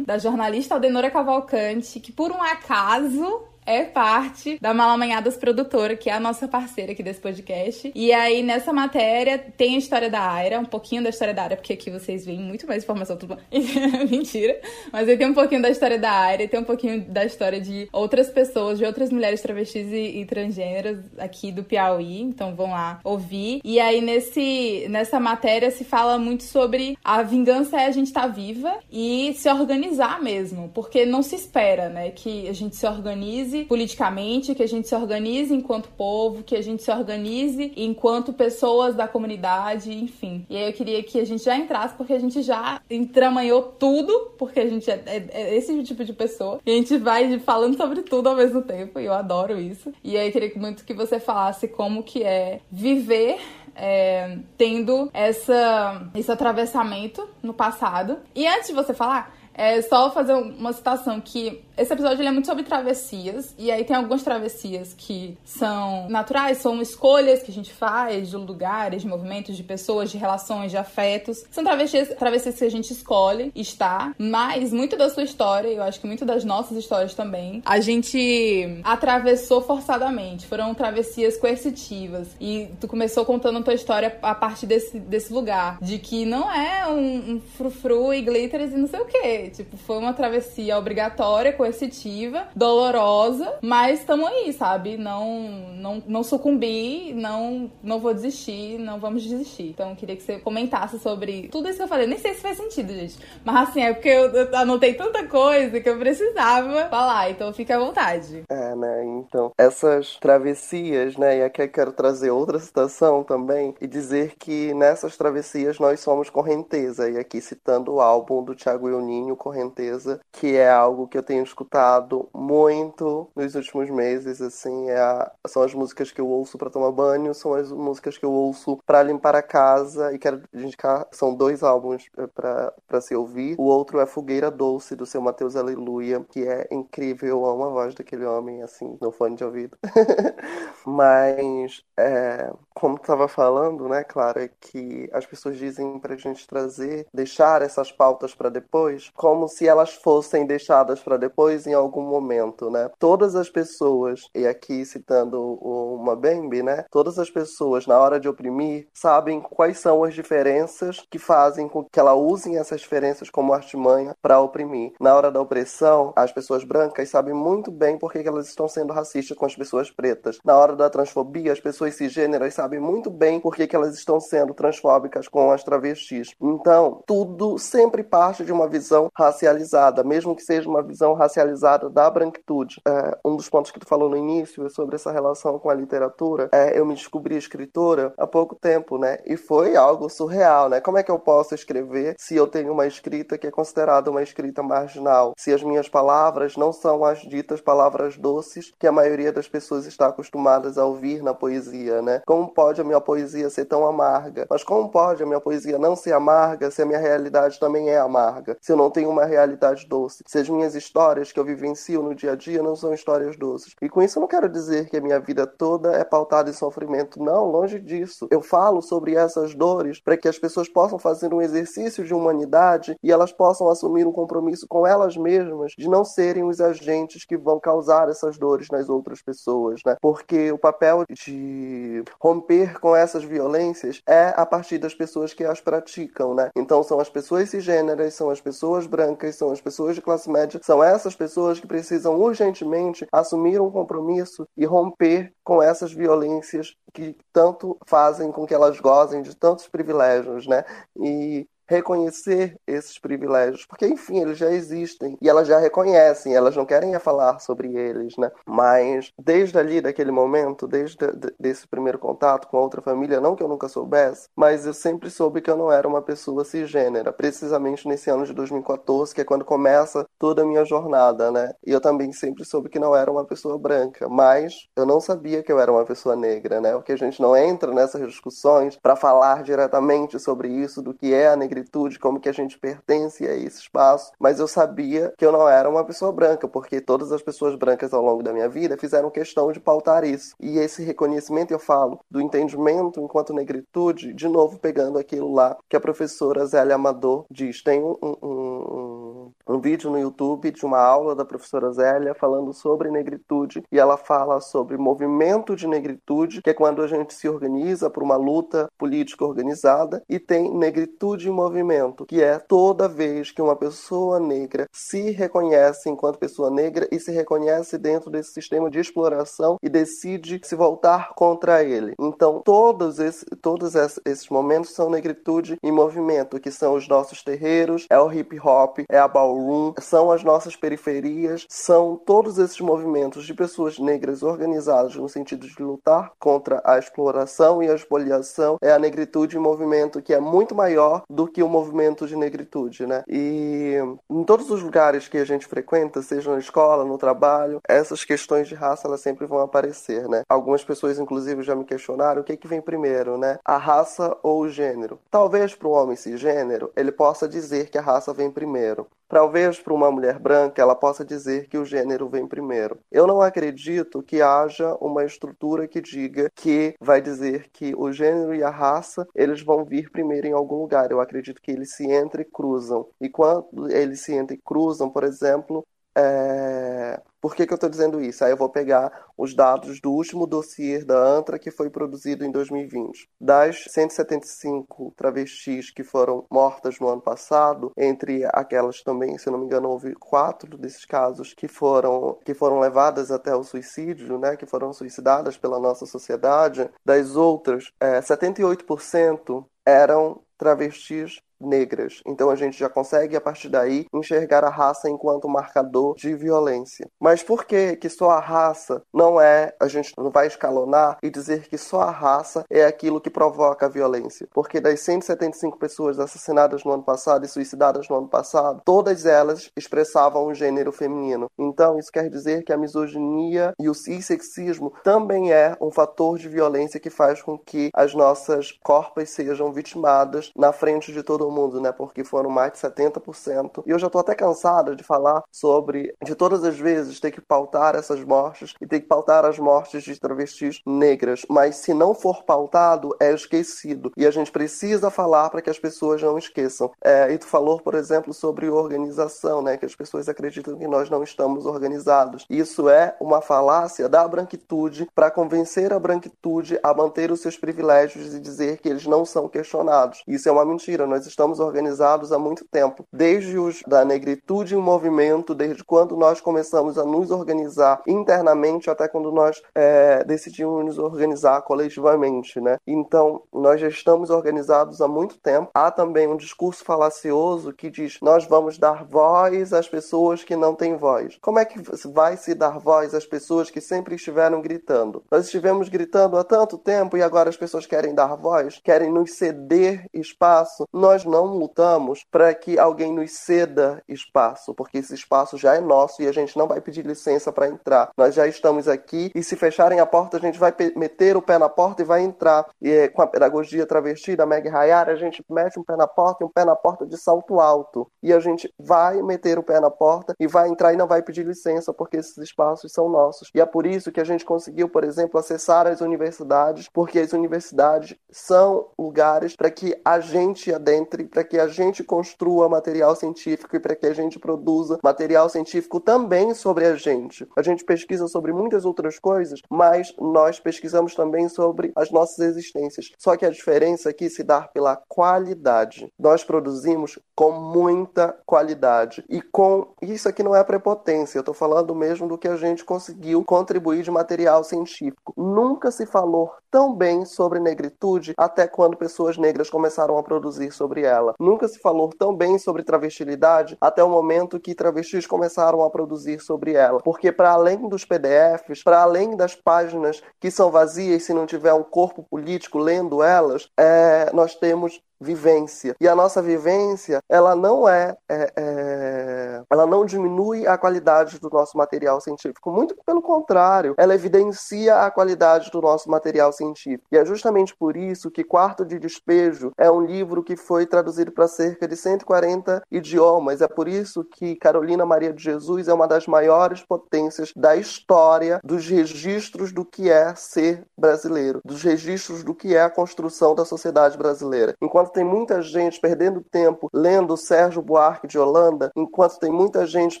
[0.04, 6.14] da jornalista Aldenora Cavalcante, que por um acaso é parte da Malamanhadas Produtora, que é
[6.14, 7.92] a nossa parceira aqui desse podcast.
[7.94, 11.56] E aí, nessa matéria, tem a história da Aira, um pouquinho da história da Aira,
[11.56, 13.18] porque aqui vocês veem muito mais informação.
[13.18, 13.36] Tudo...
[14.10, 14.58] Mentira.
[14.90, 17.90] Mas aí tem um pouquinho da história da Aira, tem um pouquinho da história de
[17.92, 22.22] outras pessoas, de outras mulheres travestis e, e transgêneras aqui do Piauí.
[22.22, 23.60] Então vão lá ouvir.
[23.62, 28.22] E aí, nesse, nessa matéria, se fala muito sobre a vingança é a gente estar
[28.22, 30.70] tá viva e se organizar mesmo.
[30.72, 34.88] Porque não se espera, né, que a gente se organize organize politicamente, que a gente
[34.88, 40.46] se organize enquanto povo, que a gente se organize enquanto pessoas da comunidade, enfim.
[40.48, 44.32] E aí eu queria que a gente já entrasse, porque a gente já entramanhou tudo,
[44.38, 46.60] porque a gente é, é, é esse tipo de pessoa.
[46.64, 49.92] E a gente vai falando sobre tudo ao mesmo tempo, e eu adoro isso.
[50.02, 53.38] E aí eu queria muito que você falasse como que é viver
[53.74, 58.18] é, tendo essa, esse atravessamento no passado.
[58.34, 62.46] E antes de você falar, é só fazer uma citação que esse episódio é muito
[62.46, 67.72] sobre travessias, e aí tem algumas travessias que são naturais, são escolhas que a gente
[67.72, 71.44] faz de lugares, de movimentos, de pessoas, de relações, de afetos.
[71.50, 76.00] São travessias, travessias que a gente escolhe estar, mas muito da sua história, eu acho
[76.00, 80.46] que muito das nossas histórias também, a gente atravessou forçadamente.
[80.46, 82.28] Foram travessias coercitivas.
[82.40, 86.52] E tu começou contando a tua história a partir desse, desse lugar, de que não
[86.52, 89.47] é um, um frufru e glitters e não sei o que.
[89.50, 94.96] Tipo, foi uma travessia obrigatória, coercitiva dolorosa, mas estamos aí, sabe?
[94.96, 99.70] Não, não, não sucumbi, não, não vou desistir, não vamos desistir.
[99.70, 102.06] Então, queria que você comentasse sobre tudo isso que eu falei.
[102.06, 103.18] Nem sei se faz sentido, gente.
[103.44, 107.76] Mas assim, é porque eu, eu anotei tanta coisa que eu precisava falar, então fica
[107.76, 108.42] à vontade.
[108.48, 109.04] É, né?
[109.04, 111.38] Então, essas travessias, né?
[111.38, 116.30] E aqui eu quero trazer outra citação também e dizer que nessas travessias nós somos
[116.30, 117.10] correnteza.
[117.10, 121.42] E aqui citando o álbum do Thiago Ioninho, Correnteza, que é algo que eu tenho
[121.42, 126.70] escutado muito nos últimos meses, assim, é a, são as músicas que eu ouço para
[126.70, 131.06] tomar banho, são as músicas que eu ouço para limpar a casa e quero indicar,
[131.12, 133.56] são dois álbuns é, para se ouvir.
[133.58, 137.68] O outro é Fogueira Doce, do seu Mateus Aleluia, que é incrível, eu amo a
[137.70, 139.76] voz daquele homem, assim, no fone de ouvido.
[140.84, 147.62] Mas, é, como estava falando, né, Clara, que as pessoas dizem pra gente trazer, deixar
[147.62, 152.88] essas pautas para depois, como se elas fossem deixadas para depois em algum momento, né?
[153.00, 156.84] Todas as pessoas, e aqui citando uma Bembe, né?
[156.90, 161.84] Todas as pessoas, na hora de oprimir, sabem quais são as diferenças que fazem com
[161.84, 164.92] que ela usem essas diferenças como artimanha para oprimir.
[165.00, 168.92] Na hora da opressão, as pessoas brancas sabem muito bem por que elas estão sendo
[168.92, 170.38] racistas com as pessoas pretas.
[170.44, 174.54] Na hora da transfobia, as pessoas cisgêneras sabem muito bem por que elas estão sendo
[174.54, 176.34] transfóbicas com as travestis.
[176.40, 182.08] Então, tudo sempre parte de uma visão racializada, mesmo que seja uma visão racializada da
[182.10, 182.80] branquitude.
[182.86, 185.74] É, um dos pontos que tu falou no início é sobre essa relação com a
[185.74, 186.48] literatura.
[186.52, 189.18] É, eu me descobri escritora há pouco tempo, né?
[189.24, 190.80] E foi algo surreal, né?
[190.80, 194.22] Como é que eu posso escrever se eu tenho uma escrita que é considerada uma
[194.22, 195.32] escrita marginal?
[195.36, 199.86] Se as minhas palavras não são as ditas palavras doces que a maioria das pessoas
[199.86, 202.22] está acostumadas a ouvir na poesia, né?
[202.26, 204.46] Como pode a minha poesia ser tão amarga?
[204.50, 207.98] Mas como pode a minha poesia não ser amarga se a minha realidade também é
[207.98, 208.56] amarga?
[208.60, 210.24] Se eu não tenho uma realidade doce?
[210.26, 213.36] Se as minhas histórias histórias que eu vivencio no dia a dia não são histórias
[213.36, 213.74] doces.
[213.80, 216.52] E com isso eu não quero dizer que a minha vida toda é pautada em
[216.52, 217.22] sofrimento.
[217.22, 218.26] Não, longe disso.
[218.32, 222.96] Eu falo sobre essas dores para que as pessoas possam fazer um exercício de humanidade
[223.00, 227.36] e elas possam assumir um compromisso com elas mesmas de não serem os agentes que
[227.36, 229.96] vão causar essas dores nas outras pessoas, né?
[230.00, 235.60] Porque o papel de romper com essas violências é a partir das pessoas que as
[235.60, 236.50] praticam, né?
[236.56, 240.60] Então são as pessoas cisgêneras, são as pessoas brancas, são as pessoas de classe média,
[240.62, 247.16] são essas pessoas que precisam urgentemente assumir um compromisso e romper com essas violências que
[247.32, 250.64] tanto fazem com que elas gozem de tantos privilégios, né?
[250.96, 256.66] E reconhecer esses privilégios, porque enfim, eles já existem e elas já reconhecem, elas não
[256.66, 258.30] querem falar sobre eles, né?
[258.46, 260.96] Mas desde ali, daquele momento, desde
[261.38, 265.40] desse primeiro contato com outra família, não que eu nunca soubesse, mas eu sempre soube
[265.40, 269.44] que eu não era uma pessoa cisgênera, precisamente nesse ano de 2014, que é quando
[269.44, 271.52] começa toda a minha jornada, né?
[271.66, 275.42] E eu também sempre soube que não era uma pessoa branca, mas eu não sabia
[275.42, 276.72] que eu era uma pessoa negra, né?
[276.72, 281.28] Porque a gente não entra nessas discussões para falar diretamente sobre isso, do que é
[281.28, 281.57] a negritude,
[282.00, 285.68] como que a gente pertence a esse espaço, mas eu sabia que eu não era
[285.68, 289.52] uma pessoa branca, porque todas as pessoas brancas ao longo da minha vida fizeram questão
[289.52, 290.34] de pautar isso.
[290.40, 295.76] E esse reconhecimento, eu falo, do entendimento enquanto negritude, de novo pegando aquilo lá que
[295.76, 297.62] a professora Zélia Amador diz.
[297.62, 298.97] Tem um, um, um,
[299.46, 303.96] um vídeo no YouTube de uma aula da professora Zélia falando sobre negritude e ela
[303.96, 308.68] fala sobre movimento de negritude, que é quando a gente se organiza por uma luta
[308.78, 314.66] política organizada, e tem negritude em movimento, que é toda vez que uma pessoa negra
[314.72, 320.40] se reconhece enquanto pessoa negra e se reconhece dentro desse sistema de exploração e decide
[320.44, 321.94] se voltar contra ele.
[322.00, 327.86] Então, todos, esse, todos esses momentos são negritude em movimento, que são os nossos terreiros,
[327.90, 333.26] é o hip hop, é a ballroom, são as nossas periferias, são todos esses movimentos
[333.26, 338.70] de pessoas negras organizadas no sentido de lutar contra a exploração e a expoliação, é
[338.70, 343.02] a negritude em movimento que é muito maior do que o movimento de negritude, né?
[343.08, 343.74] E
[344.08, 348.46] em todos os lugares que a gente frequenta, seja na escola, no trabalho, essas questões
[348.46, 350.22] de raça elas sempre vão aparecer, né?
[350.28, 353.38] Algumas pessoas inclusive já me questionaram o que que vem primeiro, né?
[353.44, 355.00] A raça ou o gênero?
[355.10, 358.86] Talvez para um homem cisgênero ele possa dizer que a raça vem primeiro.
[359.08, 362.78] Talvez para uma mulher branca ela possa dizer que o gênero vem primeiro.
[362.92, 368.34] Eu não acredito que haja uma estrutura que diga que vai dizer que o gênero
[368.34, 370.90] e a raça eles vão vir primeiro em algum lugar.
[370.90, 372.86] Eu acredito que eles se entrecruzam.
[373.00, 377.00] E quando eles se entrecruzam, por exemplo, é...
[377.20, 378.24] Por que, que eu estou dizendo isso?
[378.24, 382.30] Aí eu vou pegar os dados do último dossiê da ANTRA que foi produzido em
[382.30, 383.08] 2020.
[383.20, 389.46] Das 175 travestis que foram mortas no ano passado, entre aquelas também, se não me
[389.46, 394.46] engano, houve quatro desses casos que foram, que foram levadas até o suicídio, né, que
[394.46, 396.70] foram suicidadas pela nossa sociedade.
[396.84, 402.02] Das outras, é, 78% eram travestis negras.
[402.06, 406.88] Então a gente já consegue a partir daí enxergar a raça enquanto marcador de violência.
[407.00, 411.10] Mas por que que só a raça não é, a gente não vai escalonar e
[411.10, 414.28] dizer que só a raça é aquilo que provoca a violência?
[414.32, 419.50] Porque das 175 pessoas assassinadas no ano passado e suicidadas no ano passado, todas elas
[419.56, 421.30] expressavam o gênero feminino.
[421.38, 426.28] Então isso quer dizer que a misoginia e o cissexismo também é um fator de
[426.28, 431.60] violência que faz com que as nossas corpas sejam vitimadas na frente de todo mundo,
[431.60, 431.72] né?
[431.72, 433.62] Porque foram mais de 70%.
[433.66, 437.20] E eu já tô até cansada de falar sobre, de todas as vezes, ter que
[437.20, 441.22] pautar essas mortes e ter que pautar as mortes de travestis negras.
[441.28, 443.92] Mas se não for pautado, é esquecido.
[443.96, 446.70] E a gente precisa falar para que as pessoas não esqueçam.
[446.82, 449.56] É, e tu falou, por exemplo, sobre organização, né?
[449.56, 452.26] Que as pessoas acreditam que nós não estamos organizados.
[452.28, 458.14] Isso é uma falácia da branquitude para convencer a branquitude a manter os seus privilégios
[458.14, 460.02] e dizer que eles não são questionados.
[460.06, 460.86] Isso é uma mentira.
[460.86, 466.20] Nós estamos organizados há muito tempo, desde os da negritude em movimento, desde quando nós
[466.20, 472.58] começamos a nos organizar internamente até quando nós é, decidimos nos organizar coletivamente, né?
[472.64, 475.50] Então, nós já estamos organizados há muito tempo.
[475.52, 480.54] Há também um discurso falacioso que diz: nós vamos dar voz às pessoas que não
[480.54, 481.18] têm voz.
[481.20, 485.02] Como é que vai se dar voz às pessoas que sempre estiveram gritando?
[485.10, 489.14] Nós estivemos gritando há tanto tempo e agora as pessoas querem dar voz, querem nos
[489.14, 490.64] ceder espaço.
[490.72, 496.02] Nós não lutamos para que alguém nos ceda espaço, porque esse espaço já é nosso
[496.02, 497.90] e a gente não vai pedir licença para entrar.
[497.96, 501.38] Nós já estamos aqui e se fecharem a porta, a gente vai meter o pé
[501.38, 502.46] na porta e vai entrar.
[502.60, 505.86] E é, com a pedagogia travesti da Meg Hayara, a gente mete um pé na
[505.86, 507.90] porta e um pé na porta de salto alto.
[508.02, 511.02] E a gente vai meter o pé na porta e vai entrar e não vai
[511.02, 513.30] pedir licença, porque esses espaços são nossos.
[513.34, 517.12] E é por isso que a gente conseguiu, por exemplo, acessar as universidades, porque as
[517.12, 523.56] universidades são lugares para que a gente adentre para que a gente construa material científico
[523.56, 527.26] e para que a gente produza material científico também sobre a gente.
[527.36, 532.90] A gente pesquisa sobre muitas outras coisas, mas nós pesquisamos também sobre as nossas existências.
[532.98, 535.92] Só que a diferença aqui se dá pela qualidade.
[535.98, 541.18] Nós produzimos com muita qualidade e com isso aqui não é prepotência.
[541.18, 545.12] Eu estou falando mesmo do que a gente conseguiu contribuir de material científico.
[545.16, 550.82] Nunca se falou tão bem sobre negritude até quando pessoas negras começaram a produzir sobre
[550.82, 550.87] ela.
[551.18, 556.20] Nunca se falou tão bem sobre travestilidade até o momento que travestis começaram a produzir
[556.20, 556.80] sobre ela.
[556.80, 561.52] Porque para além dos PDFs, para além das páginas que são vazias se não tiver
[561.52, 565.76] um corpo político lendo elas, é, nós temos vivência.
[565.80, 571.30] E a nossa vivência, ela não é, é, é, ela não diminui a qualidade do
[571.30, 572.50] nosso material científico.
[572.50, 576.86] Muito pelo contrário, ela evidencia a qualidade do nosso material científico.
[576.90, 581.12] E é justamente por isso que Quarto de Despejo é um livro que foi traduzido
[581.12, 583.40] para cerca de 140 idiomas.
[583.40, 588.40] É por isso que Carolina Maria de Jesus é uma das maiores potências da história
[588.42, 593.44] dos registros do que é ser brasileiro, dos registros do que é a construção da
[593.44, 594.54] sociedade brasileira.
[594.60, 600.00] Enquanto tem muita gente perdendo tempo lendo Sérgio Buarque de Holanda, enquanto tem muita gente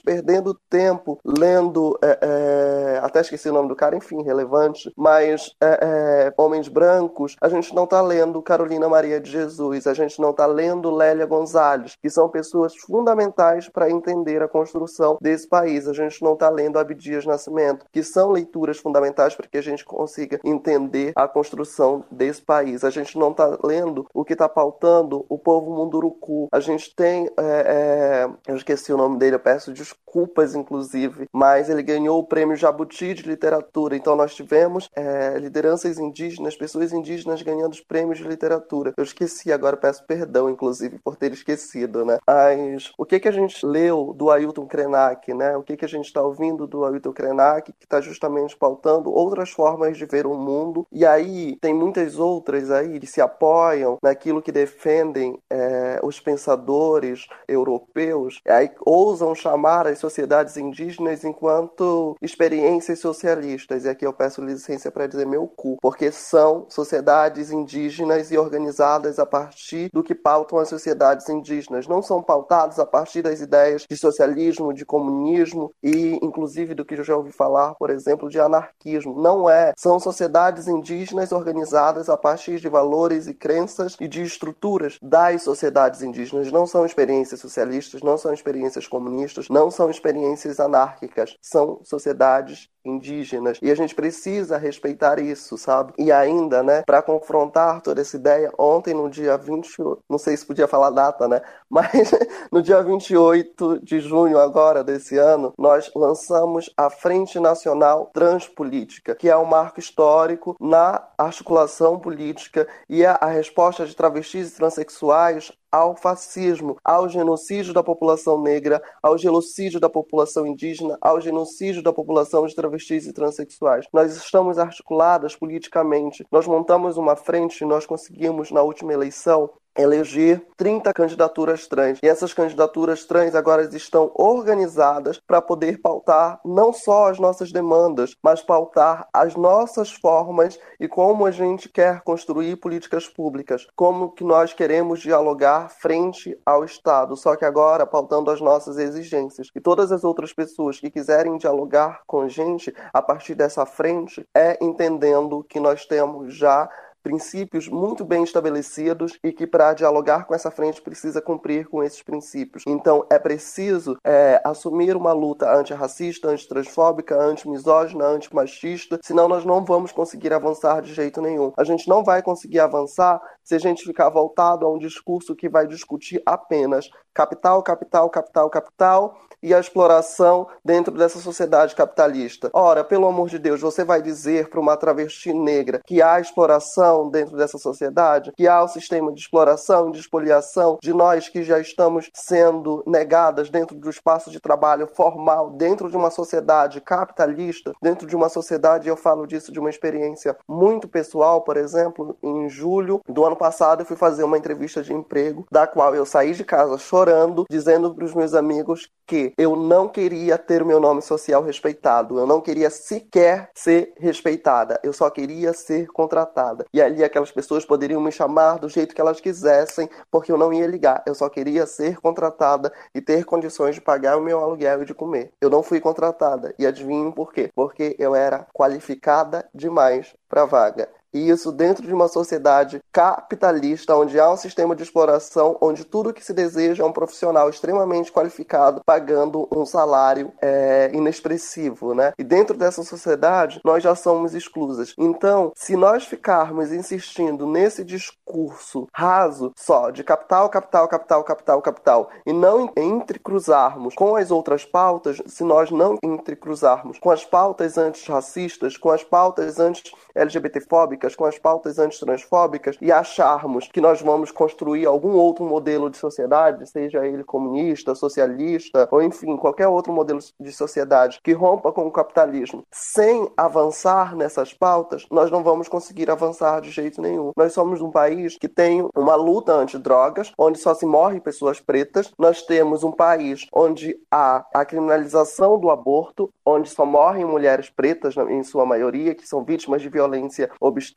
[0.00, 5.78] perdendo tempo lendo, é, é, até esqueci o nome do cara, enfim, relevante, mas é,
[5.82, 10.30] é Homens Brancos, a gente não está lendo Carolina Maria de Jesus, a gente não
[10.30, 15.86] está lendo Lélia Gonzalez, que são pessoas fundamentais para entender a construção desse país.
[15.86, 19.84] A gente não está lendo Abdias Nascimento, que são leituras fundamentais para que a gente
[19.84, 22.84] consiga entender a construção desse país.
[22.84, 26.48] A gente não está lendo o que está pautado exaltando o povo munduruku.
[26.52, 31.68] A gente tem, é, é, eu esqueci o nome dele, eu peço desculpas, inclusive, mas
[31.68, 33.96] ele ganhou o prêmio Jabuti de literatura.
[33.96, 38.94] Então nós tivemos é, lideranças indígenas, pessoas indígenas ganhando os prêmios de literatura.
[38.96, 42.18] Eu esqueci, agora peço perdão, inclusive, por ter esquecido, né?
[42.26, 45.56] Mas o que que a gente leu do Ailton Krenak, né?
[45.56, 49.50] O que que a gente está ouvindo do Ailton Krenak, que está justamente pautando outras
[49.50, 50.86] formas de ver o mundo.
[50.92, 57.26] E aí tem muitas outras aí que se apoiam naquilo que defendem é, os pensadores
[57.48, 63.84] europeus, aí ousam chamar as sociedades indígenas enquanto experiências socialistas.
[63.84, 69.18] E aqui eu peço licença para dizer meu cu, porque são sociedades indígenas e organizadas
[69.18, 71.88] a partir do que pautam as sociedades indígenas.
[71.88, 76.94] Não são pautadas a partir das ideias de socialismo, de comunismo e, inclusive, do que
[76.94, 79.20] eu já ouvi falar, por exemplo, de anarquismo.
[79.20, 79.72] Não é.
[79.76, 85.42] São sociedades indígenas organizadas a partir de valores e crenças e de estruturas estruturas das
[85.42, 91.80] sociedades indígenas não são experiências socialistas, não são experiências comunistas, não são experiências anárquicas, são
[91.84, 93.58] sociedades indígenas.
[93.62, 95.92] E a gente precisa respeitar isso, sabe?
[95.98, 100.46] E ainda, né, para confrontar toda essa ideia, ontem no dia 28, não sei se
[100.46, 102.10] podia falar data, né, mas
[102.50, 109.28] no dia 28 de junho agora desse ano, nós lançamos a Frente Nacional Transpolítica, que
[109.28, 115.52] é um marco histórico na articulação política e é a resposta de travestis e transexuais
[115.70, 121.92] ao fascismo, ao genocídio da população negra, ao genocídio da população indígena, ao genocídio da
[121.92, 123.86] população de travestis e transexuais.
[123.92, 126.24] Nós estamos articuladas politicamente.
[126.32, 131.98] Nós montamos uma frente e nós conseguimos, na última eleição, eleger 30 candidaturas trans.
[132.02, 138.16] E essas candidaturas trans agora estão organizadas para poder pautar não só as nossas demandas,
[138.22, 144.24] mas pautar as nossas formas e como a gente quer construir políticas públicas, como que
[144.24, 149.48] nós queremos dialogar frente ao Estado, só que agora pautando as nossas exigências.
[149.54, 154.26] E todas as outras pessoas que quiserem dialogar com a gente a partir dessa frente
[154.34, 156.68] é entendendo que nós temos já
[157.02, 162.02] princípios muito bem estabelecidos e que para dialogar com essa frente precisa cumprir com esses
[162.02, 162.64] princípios.
[162.66, 169.92] Então é preciso é, assumir uma luta antirracista, antitransfóbica, antimisógina, antimachista, senão nós não vamos
[169.92, 171.52] conseguir avançar de jeito nenhum.
[171.56, 175.48] A gente não vai conseguir avançar se a gente ficar voltado a um discurso que
[175.48, 182.50] vai discutir apenas capital, capital, capital, capital e a exploração dentro dessa sociedade capitalista.
[182.52, 186.87] Ora, pelo amor de Deus, você vai dizer para uma travesti negra que há exploração
[187.10, 191.58] dentro dessa sociedade, que há o sistema de exploração, de expoliação de nós que já
[191.58, 198.06] estamos sendo negadas dentro do espaço de trabalho formal, dentro de uma sociedade capitalista, dentro
[198.06, 203.00] de uma sociedade, eu falo disso de uma experiência muito pessoal, por exemplo, em julho
[203.08, 206.44] do ano passado eu fui fazer uma entrevista de emprego, da qual eu saí de
[206.44, 211.00] casa chorando, dizendo para os meus amigos que eu não queria ter o meu nome
[211.00, 216.66] social respeitado, eu não queria sequer ser respeitada, eu só queria ser contratada.
[216.72, 220.52] E ali aquelas pessoas poderiam me chamar do jeito que elas quisessem, porque eu não
[220.52, 224.82] ia ligar, eu só queria ser contratada e ter condições de pagar o meu aluguel
[224.82, 225.32] e de comer.
[225.40, 227.50] Eu não fui contratada, e adivinhem por quê?
[227.54, 230.88] Porque eu era qualificada demais para vaga.
[231.12, 236.12] E isso dentro de uma sociedade capitalista, onde há um sistema de exploração, onde tudo
[236.12, 242.12] que se deseja é um profissional extremamente qualificado, pagando um salário é, inexpressivo, né?
[242.18, 244.94] E dentro dessa sociedade, nós já somos exclusas.
[244.98, 252.10] Então, se nós ficarmos insistindo nesse discurso raso só de capital, capital, capital, capital, capital,
[252.26, 258.76] e não entrecruzarmos com as outras pautas, se nós não entrecruzarmos com as pautas antirracistas,
[258.76, 265.12] com as pautas anti-LGBTfóbicas, com as pautas antitransfóbicas e acharmos que nós vamos construir algum
[265.12, 271.20] outro modelo de sociedade, seja ele comunista, socialista, ou enfim, qualquer outro modelo de sociedade
[271.22, 276.70] que rompa com o capitalismo, sem avançar nessas pautas, nós não vamos conseguir avançar de
[276.70, 277.32] jeito nenhum.
[277.36, 282.12] Nós somos um país que tem uma luta anti-drogas, onde só se morre pessoas pretas.
[282.18, 288.16] Nós temos um país onde há a criminalização do aborto, onde só morrem mulheres pretas,
[288.16, 290.87] em sua maioria, que são vítimas de violência obstétrica,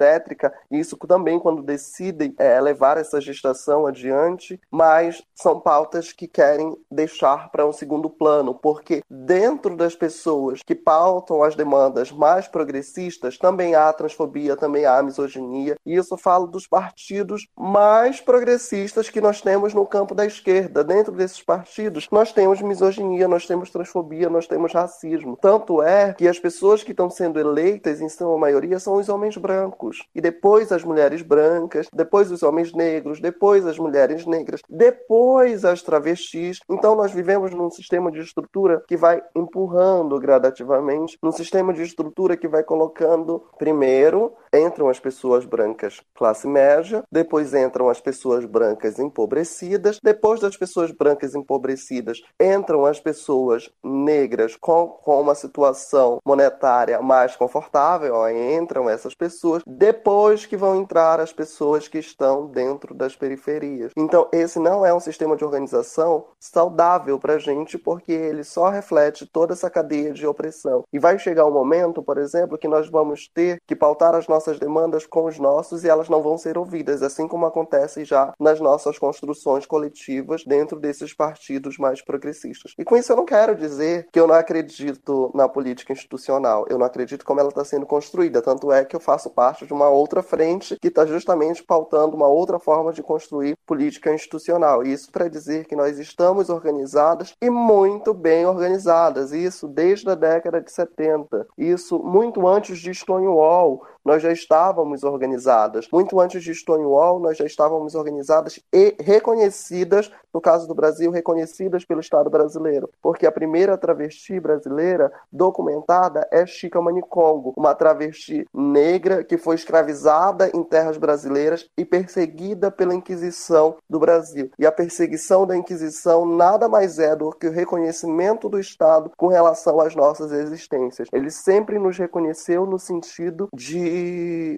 [0.70, 6.76] e isso também quando decidem é, levar essa gestação adiante, mas são pautas que querem
[6.90, 13.38] deixar para um segundo plano, porque dentro das pessoas que pautam as demandas mais progressistas
[13.38, 19.22] também há transfobia, também há misoginia, e isso eu falo dos partidos mais progressistas que
[19.22, 20.84] nós temos no campo da esquerda.
[20.84, 25.38] Dentro desses partidos, nós temos misoginia, nós temos transfobia, nós temos racismo.
[25.42, 29.38] Tanto é que as pessoas que estão sendo eleitas, em sua maioria, são os homens
[29.38, 29.81] brancos.
[30.14, 35.82] E depois as mulheres brancas, depois os homens negros, depois as mulheres negras, depois as
[35.82, 36.60] travestis.
[36.70, 42.38] Então nós vivemos num sistema de estrutura que vai empurrando gradativamente, num sistema de estrutura
[42.38, 49.00] que vai colocando primeiro entram as pessoas brancas classe média, depois entram as pessoas brancas
[49.00, 57.02] empobrecidas, depois das pessoas brancas empobrecidas entram as pessoas negras com, com uma situação monetária
[57.02, 62.94] mais confortável, ó, entram essas pessoas, depois que vão entrar as pessoas que estão dentro
[62.94, 63.92] das periferias.
[63.96, 68.70] Então, esse não é um sistema de organização saudável para a gente, porque ele só
[68.70, 70.84] reflete toda essa cadeia de opressão.
[70.92, 74.60] E vai chegar um momento, por exemplo, que nós vamos ter que pautar as nossas
[74.60, 78.60] demandas com os nossos e elas não vão ser ouvidas, assim como acontece já nas
[78.60, 82.74] nossas construções coletivas dentro desses partidos mais progressistas.
[82.78, 86.78] E com isso eu não quero dizer que eu não acredito na política institucional, eu
[86.78, 89.90] não acredito como ela está sendo construída, tanto é que eu faço parte de uma
[89.90, 94.84] outra frente que está justamente pautando uma outra forma de construir política institucional.
[94.84, 100.62] Isso para dizer que nós estamos organizadas e muito bem organizadas, isso desde a década
[100.62, 105.88] de 70, isso muito antes de Stonewall, nós já estávamos organizadas.
[105.92, 111.86] Muito antes de Stonewall, nós já estávamos organizadas e reconhecidas, no caso do Brasil, reconhecidas
[111.86, 112.90] pelo Estado brasileiro.
[113.02, 120.50] Porque a primeira travesti brasileira documentada é Chica Manicongo, uma travesti negra que foi escravizada
[120.54, 124.52] em terras brasileiras e perseguida pela Inquisição do Brasil.
[124.58, 129.28] E a perseguição da Inquisição nada mais é do que o reconhecimento do Estado com
[129.28, 131.08] relação às nossas existências.
[131.12, 133.91] Ele sempre nos reconheceu no sentido de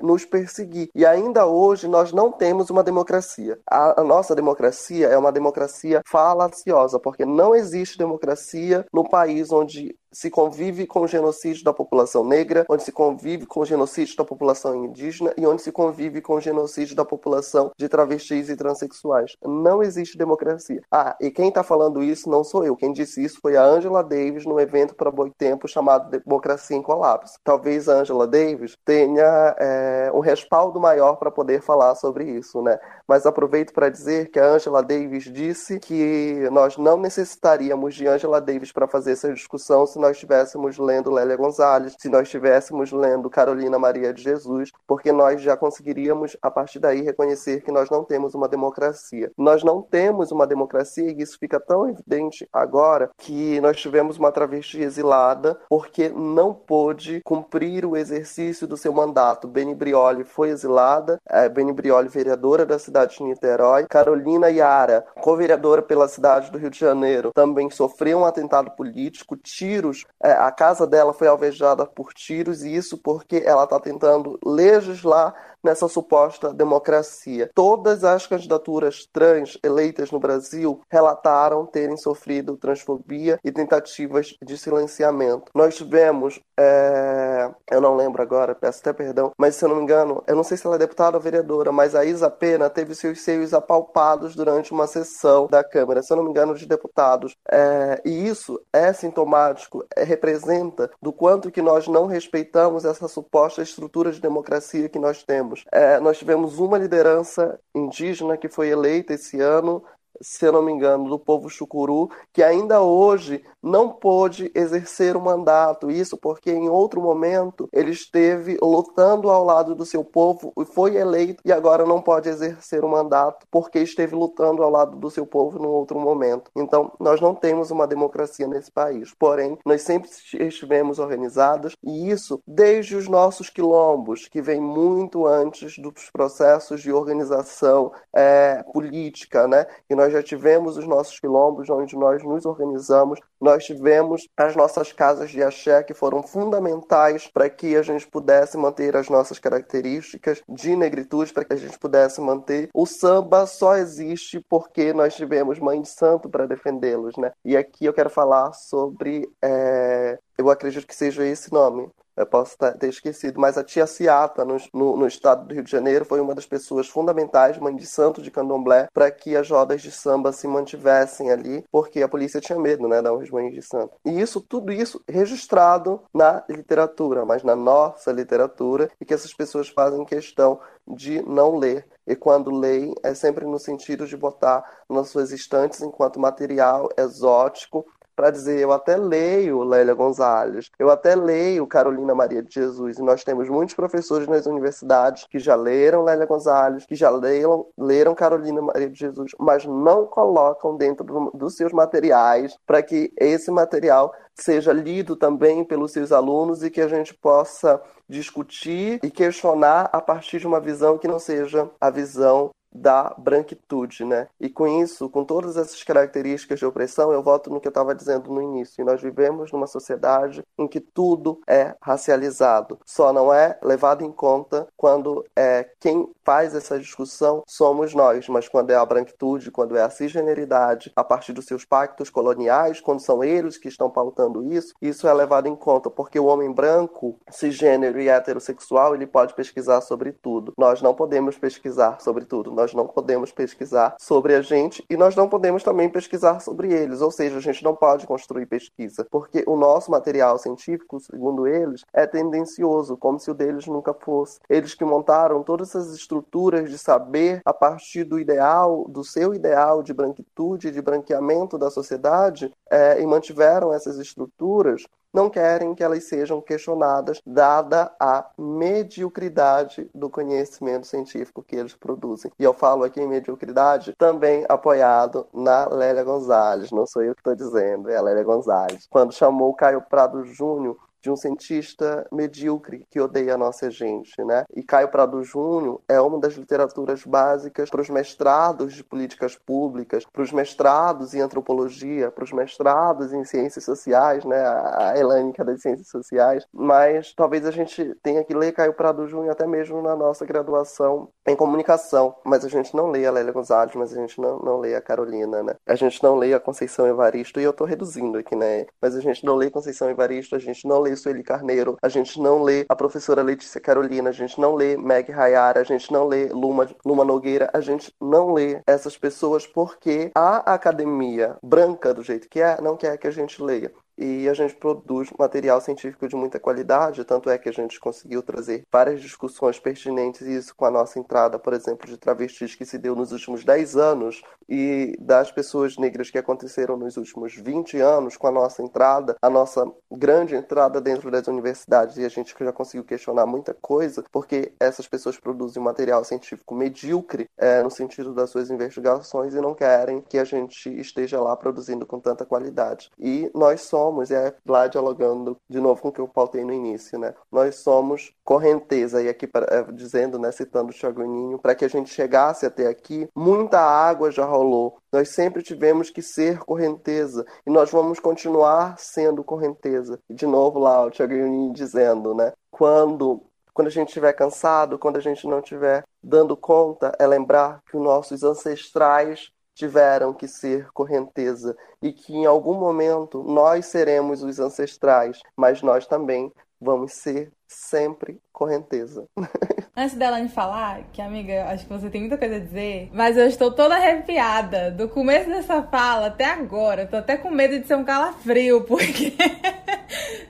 [0.02, 0.90] nos perseguir.
[0.94, 3.60] E ainda hoje nós não temos uma democracia.
[3.70, 9.96] A, a nossa democracia é uma democracia falaciosa, porque não existe democracia no país onde
[10.14, 14.24] se convive com o genocídio da população negra, onde se convive com o genocídio da
[14.24, 19.36] população indígena e onde se convive com o genocídio da população de travestis e transexuais.
[19.44, 20.82] Não existe democracia.
[20.92, 22.76] Ah, e quem está falando isso não sou eu.
[22.76, 26.82] Quem disse isso foi a Angela Davis no evento para boi tempo chamado Democracia em
[26.82, 27.40] Colapso.
[27.44, 32.78] Talvez a Angela Davis tenha é, um respaldo maior para poder falar sobre isso, né?
[33.08, 38.40] Mas aproveito para dizer que a Angela Davis disse que nós não necessitaríamos de Angela
[38.40, 43.30] Davis para fazer essa discussão se nós estivéssemos lendo Lélia Gonzalez, se nós estivéssemos lendo
[43.30, 48.04] Carolina Maria de Jesus, porque nós já conseguiríamos, a partir daí, reconhecer que nós não
[48.04, 49.32] temos uma democracia.
[49.38, 54.30] Nós não temos uma democracia e isso fica tão evidente agora que nós tivemos uma
[54.30, 59.48] travesti exilada porque não pôde cumprir o exercício do seu mandato.
[59.48, 65.82] Beni Brioli foi exilada, é, Beni Brioli, vereadora da cidade de Niterói, Carolina Yara, co-vereadora
[65.82, 70.52] pela cidade do Rio de Janeiro, também sofreu um atentado político, tiros tiros, é, a
[70.52, 76.54] casa dela foi alvejada por tiros, e isso porque ela está tentando legislar nessa suposta
[76.54, 77.50] democracia.
[77.54, 85.52] Todas as candidaturas trans eleitas no Brasil relataram terem sofrido transfobia e tentativas de silenciamento.
[85.54, 87.50] Nós tivemos, é...
[87.72, 90.44] eu não lembro agora, peço até perdão, mas se eu não me engano, eu não
[90.44, 94.36] sei se ela é deputada ou vereadora, mas a Isa Pena teve seus seios apalpados
[94.36, 97.36] durante uma sessão da Câmara, se eu não me engano, de deputados.
[97.52, 98.02] É...
[98.06, 104.12] E isso é sintomático, é, representa do quanto que nós não respeitamos essa suposta estrutura
[104.12, 105.53] de democracia que nós temos.
[105.72, 109.84] É, nós tivemos uma liderança indígena que foi eleita esse ano
[110.24, 115.22] se eu não me engano, do povo chucuru, que ainda hoje não pôde exercer o
[115.22, 115.92] mandato.
[115.92, 120.96] Isso porque em outro momento ele esteve lutando ao lado do seu povo e foi
[120.96, 125.26] eleito e agora não pode exercer o mandato porque esteve lutando ao lado do seu
[125.26, 126.50] povo num outro momento.
[126.56, 129.14] Então, nós não temos uma democracia nesse país.
[129.18, 130.10] Porém, nós sempre
[130.40, 136.92] estivemos organizados e isso desde os nossos quilombos, que vem muito antes dos processos de
[136.92, 139.66] organização é, política, né?
[139.90, 144.94] E nós já tivemos os nossos quilombos, onde nós nos organizamos, nós tivemos as nossas
[144.94, 150.42] casas de axé, que foram fundamentais para que a gente pudesse manter as nossas características
[150.48, 152.70] de negritude, para que a gente pudesse manter.
[152.74, 157.32] O samba só existe porque nós tivemos Mãe de Santo para defendê-los, né?
[157.44, 159.30] E aqui eu quero falar sobre.
[159.42, 160.20] É...
[160.38, 164.58] Eu acredito que seja esse nome, eu posso ter esquecido, mas a tia Ciata, no,
[164.72, 168.22] no, no, estado do Rio de Janeiro, foi uma das pessoas fundamentais, mãe de santo
[168.22, 172.60] de candomblé, para que as rodas de samba se mantivessem ali, porque a polícia tinha
[172.60, 173.96] medo, né, das mães de santo.
[174.06, 179.68] E isso, tudo isso registrado na literatura, mas na nossa literatura, e que essas pessoas
[179.70, 181.88] fazem questão de não ler.
[182.06, 187.86] E quando leem, é sempre no sentido de botar nas suas estantes enquanto material exótico
[188.16, 193.02] para dizer, eu até leio Lélia Gonzalez, eu até leio Carolina Maria de Jesus, e
[193.02, 198.16] nós temos muitos professores nas universidades que já leram Lélia Gonzalez, que já leram, leram
[198.16, 203.52] Carolina Maria de Jesus, mas não colocam dentro do, dos seus materiais para que esse
[203.52, 209.90] material seja lido também pelos seus alunos e que a gente possa discutir e questionar
[209.92, 214.28] a partir de uma visão que não seja a visão da branquitude, né?
[214.40, 217.94] E com isso, com todas essas características de opressão, eu volto no que eu estava
[217.94, 218.84] dizendo no início.
[218.84, 222.80] Nós vivemos numa sociedade em que tudo é racializado.
[222.86, 228.48] Só não é levado em conta quando é quem faz essa discussão somos nós, mas
[228.48, 233.02] quando é a branquitude, quando é a cisgeneridade, a partir dos seus pactos coloniais, quando
[233.02, 237.20] são eles que estão pautando isso, isso é levado em conta, porque o homem branco,
[237.30, 240.54] cisgênero e heterossexual, ele pode pesquisar sobre tudo.
[240.58, 245.16] Nós não podemos pesquisar sobre tudo nós não podemos pesquisar sobre a gente e nós
[245.16, 249.44] não podemos também pesquisar sobre eles, ou seja, a gente não pode construir pesquisa, porque
[249.48, 254.40] o nosso material científico, segundo eles, é tendencioso, como se o deles nunca fosse.
[254.48, 259.82] Eles que montaram todas essas estruturas de saber a partir do ideal, do seu ideal
[259.82, 264.84] de branquitude, de branqueamento da sociedade, é, e mantiveram essas estruturas
[265.14, 272.32] não querem que elas sejam questionadas, dada a mediocridade do conhecimento científico que eles produzem.
[272.40, 277.22] E eu falo aqui em mediocridade, também apoiado na Lélia Gonzalez, não sou eu que
[277.22, 278.88] estou dizendo, é a Lélia Gonzalez.
[278.90, 284.46] Quando chamou Caio Prado Júnior de um cientista medíocre que odeia a nossa gente, né?
[284.56, 290.06] E Caio Prado Júnior é uma das literaturas básicas para os mestrados de políticas públicas,
[290.12, 294.42] para os mestrados em antropologia, para os mestrados em ciências sociais, né?
[294.48, 296.48] A helênica das ciências sociais.
[296.54, 301.10] Mas talvez a gente tenha que ler Caio Prado Júnior até mesmo na nossa graduação
[301.28, 304.58] em comunicação, mas a gente não lê a Lélia Gonzalez, mas a gente não, não
[304.60, 305.56] lê a Carolina, né?
[305.66, 308.66] A gente não lê a Conceição Evaristo, e eu estou reduzindo aqui, né?
[308.82, 311.90] Mas a gente não lê Conceição Evaristo, a gente não lê lê Sueli Carneiro, a
[311.90, 315.92] gente não lê a professora Letícia Carolina, a gente não lê Meg Hayara, a gente
[315.92, 321.94] não lê Luma, Luma Nogueira, a gente não lê essas pessoas porque a academia branca
[321.94, 325.62] do jeito que é não quer que a gente leia e a gente produz material
[325.62, 330.36] científico de muita qualidade, tanto é que a gente conseguiu trazer várias discussões pertinentes, e
[330.36, 333.78] isso com a nossa entrada, por exemplo, de travestis que se deu nos últimos 10
[333.78, 339.16] anos e das pessoas negras que aconteceram nos últimos 20 anos, com a nossa entrada,
[339.22, 344.04] a nossa grande entrada dentro das universidades, e a gente já conseguiu questionar muita coisa,
[344.12, 349.54] porque essas pessoas produzem material científico medíocre é, no sentido das suas investigações e não
[349.54, 352.90] querem que a gente esteja lá produzindo com tanta qualidade.
[353.00, 356.44] E nós somos somos, e é lá dialogando de novo com o que eu pautei
[356.44, 357.14] no início, né?
[357.32, 361.68] Nós somos correnteza, e aqui é, dizendo, né, citando o Thiago Ninho, para que a
[361.68, 364.78] gente chegasse até aqui, muita água já rolou.
[364.92, 370.00] Nós sempre tivemos que ser correnteza, e nós vamos continuar sendo correnteza.
[370.10, 372.32] E de novo lá o Thiago Ninho dizendo, né?
[372.50, 373.22] Quando
[373.54, 377.78] quando a gente estiver cansado, quando a gente não estiver dando conta, é lembrar que
[377.78, 384.40] os nossos ancestrais tiveram que ser correnteza e que em algum momento nós seremos os
[384.40, 389.06] ancestrais, mas nós também vamos ser sempre correnteza.
[389.76, 393.18] Antes dela me falar, que amiga, acho que você tem muita coisa a dizer, mas
[393.18, 396.86] eu estou toda arrepiada do começo dessa fala até agora.
[396.86, 399.16] Tô até com medo de ser um calafrio, porque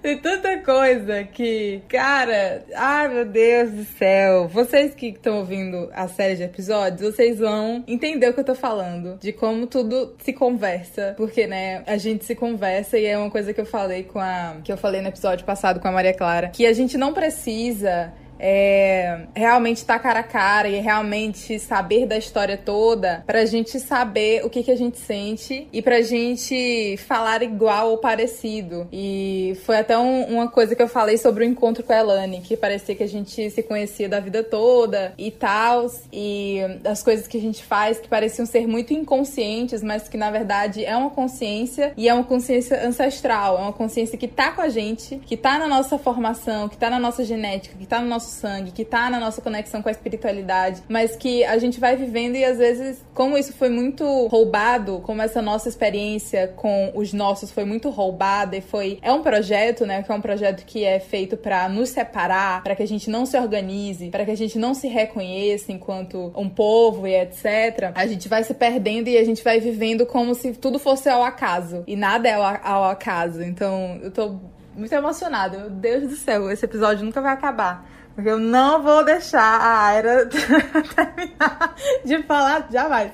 [0.02, 4.48] tem tanta coisa que, cara, ai meu Deus do céu.
[4.48, 8.56] Vocês que estão ouvindo a série de episódios, vocês vão entender o que eu tô
[8.56, 13.30] falando, de como tudo se conversa, porque né, a gente se conversa e é uma
[13.30, 16.14] coisa que eu falei com a que eu falei no episódio passado com a Maria
[16.14, 18.14] Clara, que a gente não precisa
[18.46, 23.80] é, realmente estar tá cara a cara e realmente saber da história toda pra gente
[23.80, 28.86] saber o que, que a gente sente e pra gente falar igual ou parecido.
[28.92, 32.42] E foi até um, uma coisa que eu falei sobre o encontro com a Elane,
[32.42, 37.28] que parecia que a gente se conhecia da vida toda e tal, e as coisas
[37.28, 41.12] que a gente faz que pareciam ser muito inconscientes, mas que na verdade é uma
[41.12, 45.38] consciência e é uma consciência ancestral, é uma consciência que tá com a gente, que
[45.38, 48.84] tá na nossa formação, que tá na nossa genética, que tá no nosso sangue, que
[48.84, 52.58] tá na nossa conexão com a espiritualidade, mas que a gente vai vivendo e às
[52.58, 57.90] vezes, como isso foi muito roubado, como essa nossa experiência com os nossos foi muito
[57.90, 59.00] roubada e foi.
[59.02, 60.04] É um projeto, né?
[60.04, 63.26] Que é um projeto que é feito para nos separar, para que a gente não
[63.26, 67.92] se organize, para que a gente não se reconheça enquanto um povo e etc.
[67.96, 71.24] A gente vai se perdendo e a gente vai vivendo como se tudo fosse ao
[71.24, 71.84] acaso.
[71.88, 73.44] E nada é ao acaso.
[73.44, 74.40] Então, eu tô
[74.76, 75.58] muito emocionada.
[75.58, 77.93] Meu Deus do céu, esse episódio nunca vai acabar.
[78.16, 83.12] Porque eu não vou deixar a Aira terminar de falar jamais.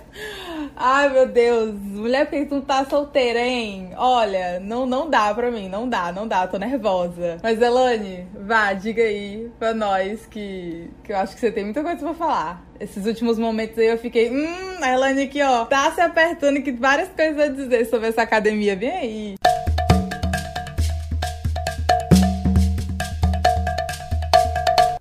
[0.75, 1.73] Ai, meu Deus.
[1.73, 3.91] Mulher, porque tu tá solteira, hein?
[3.95, 5.69] Olha, não, não dá pra mim.
[5.69, 6.47] Não dá, não dá.
[6.47, 7.37] Tô nervosa.
[7.41, 11.81] Mas, Elane, vá, diga aí pra nós que, que eu acho que você tem muita
[11.81, 12.63] coisa pra falar.
[12.79, 16.71] Esses últimos momentos aí eu fiquei, hum, a Elane aqui, ó, tá se apertando que
[16.71, 18.75] várias coisas a dizer sobre essa academia.
[18.75, 19.35] Vem aí.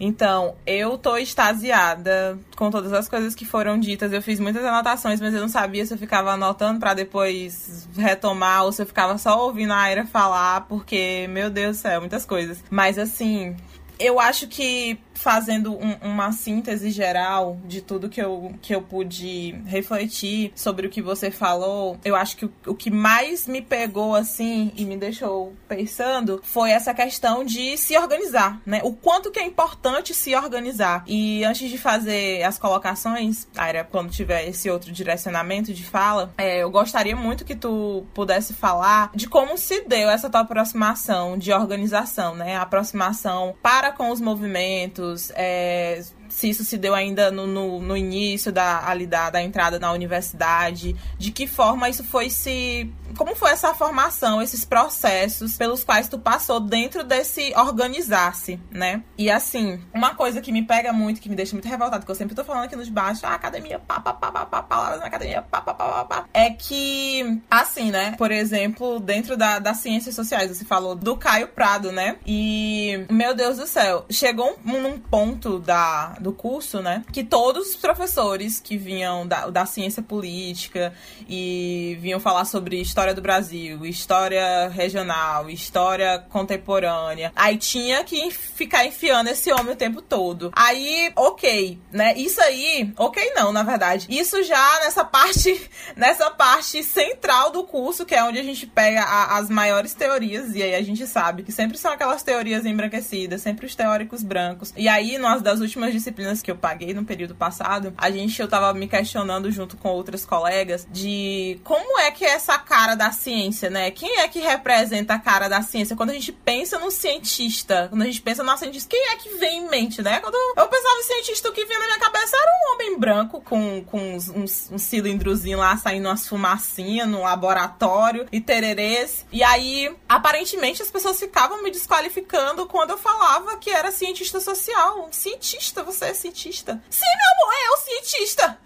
[0.08, 4.10] Então, eu tô extasiada com todas as coisas que foram ditas.
[4.10, 8.64] Eu fiz muitas anotações, mas eu não sabia se eu ficava anotando para depois retomar
[8.64, 12.24] ou se eu ficava só ouvindo a Aira falar, porque, meu Deus do céu, muitas
[12.24, 12.64] coisas.
[12.70, 13.54] Mas assim,
[13.98, 19.52] eu acho que fazendo um, uma síntese geral de tudo que eu, que eu pude
[19.66, 24.14] refletir sobre o que você falou, eu acho que o, o que mais me pegou
[24.14, 28.80] assim e me deixou pensando foi essa questão de se organizar, né?
[28.84, 31.02] O quanto que é importante se organizar.
[31.06, 36.62] E antes de fazer as colocações, Aira, quando tiver esse outro direcionamento de fala, é,
[36.62, 41.52] eu gostaria muito que tu pudesse falar de como se deu essa tua aproximação de
[41.52, 42.56] organização, né?
[42.56, 47.96] A aproximação para com os movimentos é, se isso se deu ainda no, no, no
[47.96, 52.90] início da, ali da, da entrada na universidade, de que forma isso foi se.
[53.18, 59.02] Como foi essa formação, esses processos pelos quais tu passou dentro desse organizar-se, né?
[59.18, 62.14] E assim, uma coisa que me pega muito, que me deixa muito revoltado, que eu
[62.14, 65.06] sempre tô falando aqui nos baixos, a academia, pá, pá, pá, pá, pá, palavras na
[65.06, 68.14] academia, pá, pá, pá, pá, pá, é que, assim, né?
[68.16, 72.18] Por exemplo, dentro da, das ciências sociais, você falou do Caio Prado, né?
[72.24, 77.02] E, meu Deus do céu, chegou um, num ponto da, do curso, né?
[77.12, 80.92] Que todos os professores que vinham da, da ciência política
[81.28, 88.84] e vinham falar sobre história do Brasil, história regional, história contemporânea, aí tinha que ficar
[88.84, 90.52] enfiando esse homem o tempo todo.
[90.54, 92.14] Aí, ok, né?
[92.16, 94.06] Isso aí, ok não, na verdade.
[94.10, 99.02] Isso já nessa parte, nessa parte central do curso, que é onde a gente pega
[99.02, 103.42] a, as maiores teorias, e aí a gente sabe que sempre são aquelas teorias embranquecidas,
[103.42, 104.72] sempre os teóricos brancos.
[104.76, 108.40] E aí, numa das últimas disciplinas disciplinas que eu paguei no período passado, a gente,
[108.40, 112.94] eu tava me questionando junto com outras colegas de como é que é essa cara
[112.98, 113.90] da ciência, né?
[113.90, 115.96] Quem é que representa a cara da ciência?
[115.96, 119.30] Quando a gente pensa no cientista, quando a gente pensa no cientista, quem é que
[119.36, 120.20] vem em mente, né?
[120.20, 123.40] Quando eu pensava em cientista, o que vinha na minha cabeça era um homem branco
[123.40, 129.24] com, com uns, uns, um cilindrozinho lá saindo umas fumacinhas no laboratório e tererês.
[129.32, 135.08] E aí, aparentemente, as pessoas ficavam me desqualificando quando eu falava que era cientista social.
[135.12, 136.82] Cientista, você é cientista?
[136.90, 138.58] Sim, meu amor, o cientista.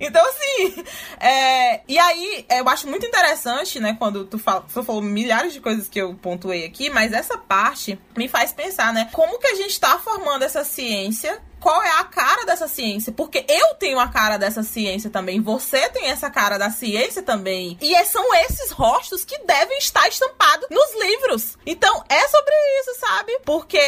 [0.00, 0.84] Então, assim,
[1.20, 5.60] é, e aí eu acho muito interessante, né, quando tu, fala, tu falou milhares de
[5.60, 9.54] coisas que eu pontuei aqui, mas essa parte me faz pensar, né, como que a
[9.54, 14.08] gente tá formando essa ciência qual é a cara dessa ciência, porque eu tenho a
[14.08, 17.76] cara dessa ciência também, você tem essa cara da ciência também.
[17.80, 21.58] E é, são esses rostos que devem estar estampados nos livros.
[21.66, 23.38] Então, é sobre isso, sabe?
[23.44, 23.78] Porque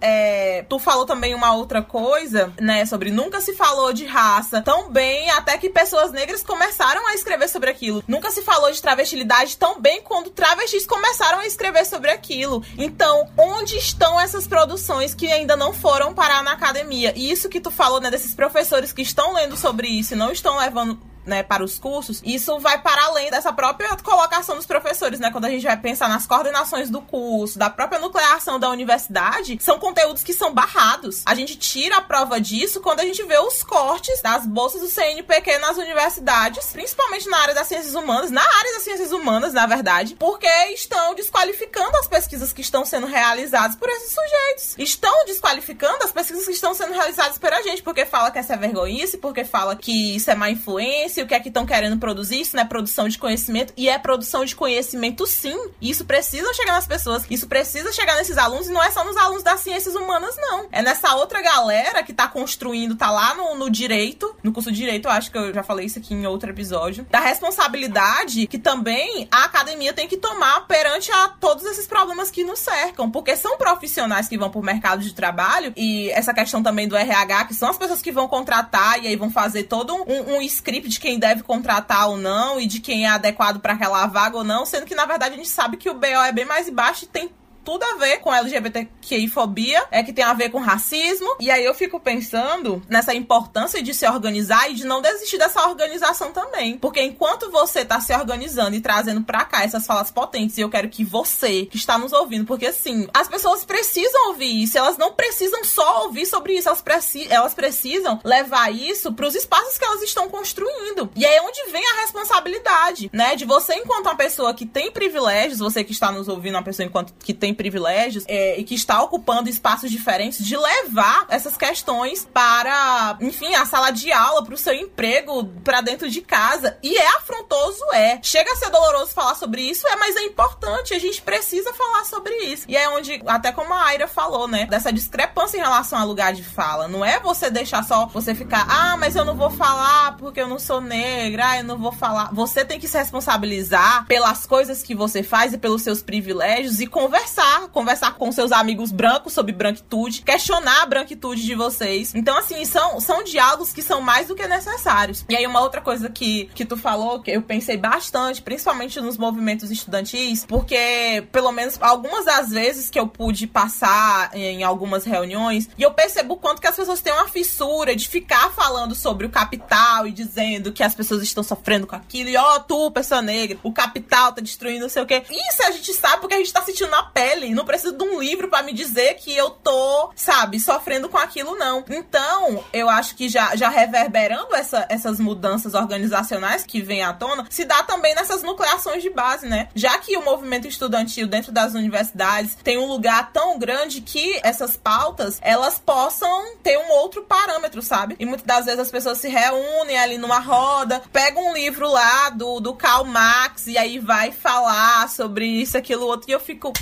[0.00, 4.90] é, tu falou também uma outra coisa, né, sobre nunca se falou de raça tão
[4.90, 8.02] bem até que pessoas negras começaram a escrever sobre aquilo.
[8.06, 12.62] Nunca se falou de travestilidade tão bem quando travestis começaram a escrever sobre aquilo.
[12.78, 17.12] Então, onde estão essas produções que ainda não foram parar na academia?
[17.16, 20.58] Isso que tu falou, né, desses professores que estão lendo sobre isso e não estão
[20.58, 25.30] levando né, para os cursos, isso vai para além dessa própria colocação dos professores, né?
[25.30, 29.78] Quando a gente vai pensar nas coordenações do curso, da própria nucleação da universidade, são
[29.78, 31.22] conteúdos que são barrados.
[31.26, 34.88] A gente tira a prova disso quando a gente vê os cortes das bolsas do
[34.88, 39.66] CNPq nas universidades, principalmente na área das ciências humanas, na área das ciências humanas, na
[39.66, 44.74] verdade, porque estão desqualificando as pesquisas que estão sendo realizadas por esses sujeitos.
[44.78, 48.54] Estão desqualificando as pesquisas que estão sendo realizadas por a gente, porque fala que essa
[48.54, 51.98] é vergonhice, porque fala que isso é má influência, o que é que estão querendo
[51.98, 55.56] produzir, isso não é produção de conhecimento, e é produção de conhecimento sim.
[55.80, 59.16] Isso precisa chegar nas pessoas, isso precisa chegar nesses alunos, e não é só nos
[59.16, 60.66] alunos das ciências humanas, não.
[60.72, 64.76] É nessa outra galera que tá construindo, tá lá no, no direito, no curso de
[64.76, 68.58] direito, eu acho que eu já falei isso aqui em outro episódio, da responsabilidade que
[68.58, 73.36] também a academia tem que tomar perante a todos esses problemas que nos cercam, porque
[73.36, 77.54] são profissionais que vão pro mercado de trabalho, e essa questão também do RH, que
[77.54, 81.00] são as pessoas que vão contratar e aí vão fazer todo um, um script de
[81.06, 84.66] quem deve contratar ou não e de quem é adequado para aquela vaga ou não,
[84.66, 87.06] sendo que na verdade a gente sabe que o BO é bem mais baixo e
[87.06, 87.30] tem
[87.66, 91.34] tudo a ver com LGBTQI-fobia, é que tem a ver com racismo.
[91.40, 95.66] E aí eu fico pensando nessa importância de se organizar e de não desistir dessa
[95.66, 96.78] organização também.
[96.78, 100.70] Porque enquanto você tá se organizando e trazendo pra cá essas falas potentes, e eu
[100.70, 104.96] quero que você que está nos ouvindo, porque assim, as pessoas precisam ouvir isso, elas
[104.96, 109.84] não precisam só ouvir sobre isso, elas, preci elas precisam levar isso pros espaços que
[109.84, 111.10] elas estão construindo.
[111.16, 113.34] E aí é onde vem a responsabilidade, né?
[113.34, 116.86] De você, enquanto uma pessoa que tem privilégios, você que está nos ouvindo, uma pessoa
[116.86, 122.26] enquanto que tem privilégios é, e que está ocupando espaços diferentes, de levar essas questões
[122.32, 126.78] para, enfim, a sala de aula, para o seu emprego, para dentro de casa.
[126.82, 128.20] E é afrontoso, é.
[128.22, 130.94] Chega a ser doloroso falar sobre isso, é, mas é importante.
[130.94, 132.64] A gente precisa falar sobre isso.
[132.68, 136.32] E é onde, até como a Aira falou, né, dessa discrepância em relação ao lugar
[136.32, 136.88] de fala.
[136.88, 140.48] Não é você deixar só você ficar, ah, mas eu não vou falar porque eu
[140.48, 142.32] não sou negra, ah, eu não vou falar.
[142.32, 146.86] Você tem que se responsabilizar pelas coisas que você faz e pelos seus privilégios e
[146.86, 152.14] conversar conversar, conversar com seus amigos brancos sobre branquitude, questionar a branquitude de vocês.
[152.14, 155.24] Então, assim, são, são diálogos que são mais do que necessários.
[155.28, 159.16] E aí, uma outra coisa que, que tu falou, que eu pensei bastante, principalmente nos
[159.16, 165.68] movimentos estudantis, porque, pelo menos, algumas das vezes que eu pude passar em algumas reuniões,
[165.78, 169.30] e eu percebo quanto que as pessoas têm uma fissura de ficar falando sobre o
[169.30, 173.22] capital e dizendo que as pessoas estão sofrendo com aquilo, e ó, oh, tu, pessoa
[173.22, 175.22] negra, o capital tá destruindo não sei o quê.
[175.30, 177.54] Isso a gente sabe porque a gente tá sentindo na pele pele.
[177.54, 181.56] Não preciso de um livro para me dizer que eu tô, sabe, sofrendo com aquilo,
[181.56, 181.84] não.
[181.88, 187.46] Então, eu acho que já, já reverberando essa, essas mudanças organizacionais que vêm à tona,
[187.50, 189.68] se dá também nessas nucleações de base, né?
[189.74, 194.76] Já que o movimento estudantil dentro das universidades tem um lugar tão grande que essas
[194.76, 198.16] pautas, elas possam ter um outro parâmetro, sabe?
[198.18, 202.30] E muitas das vezes as pessoas se reúnem ali numa roda, pegam um livro lá
[202.30, 206.72] do, do Karl Marx e aí vai falar sobre isso, aquilo, outro, e eu fico,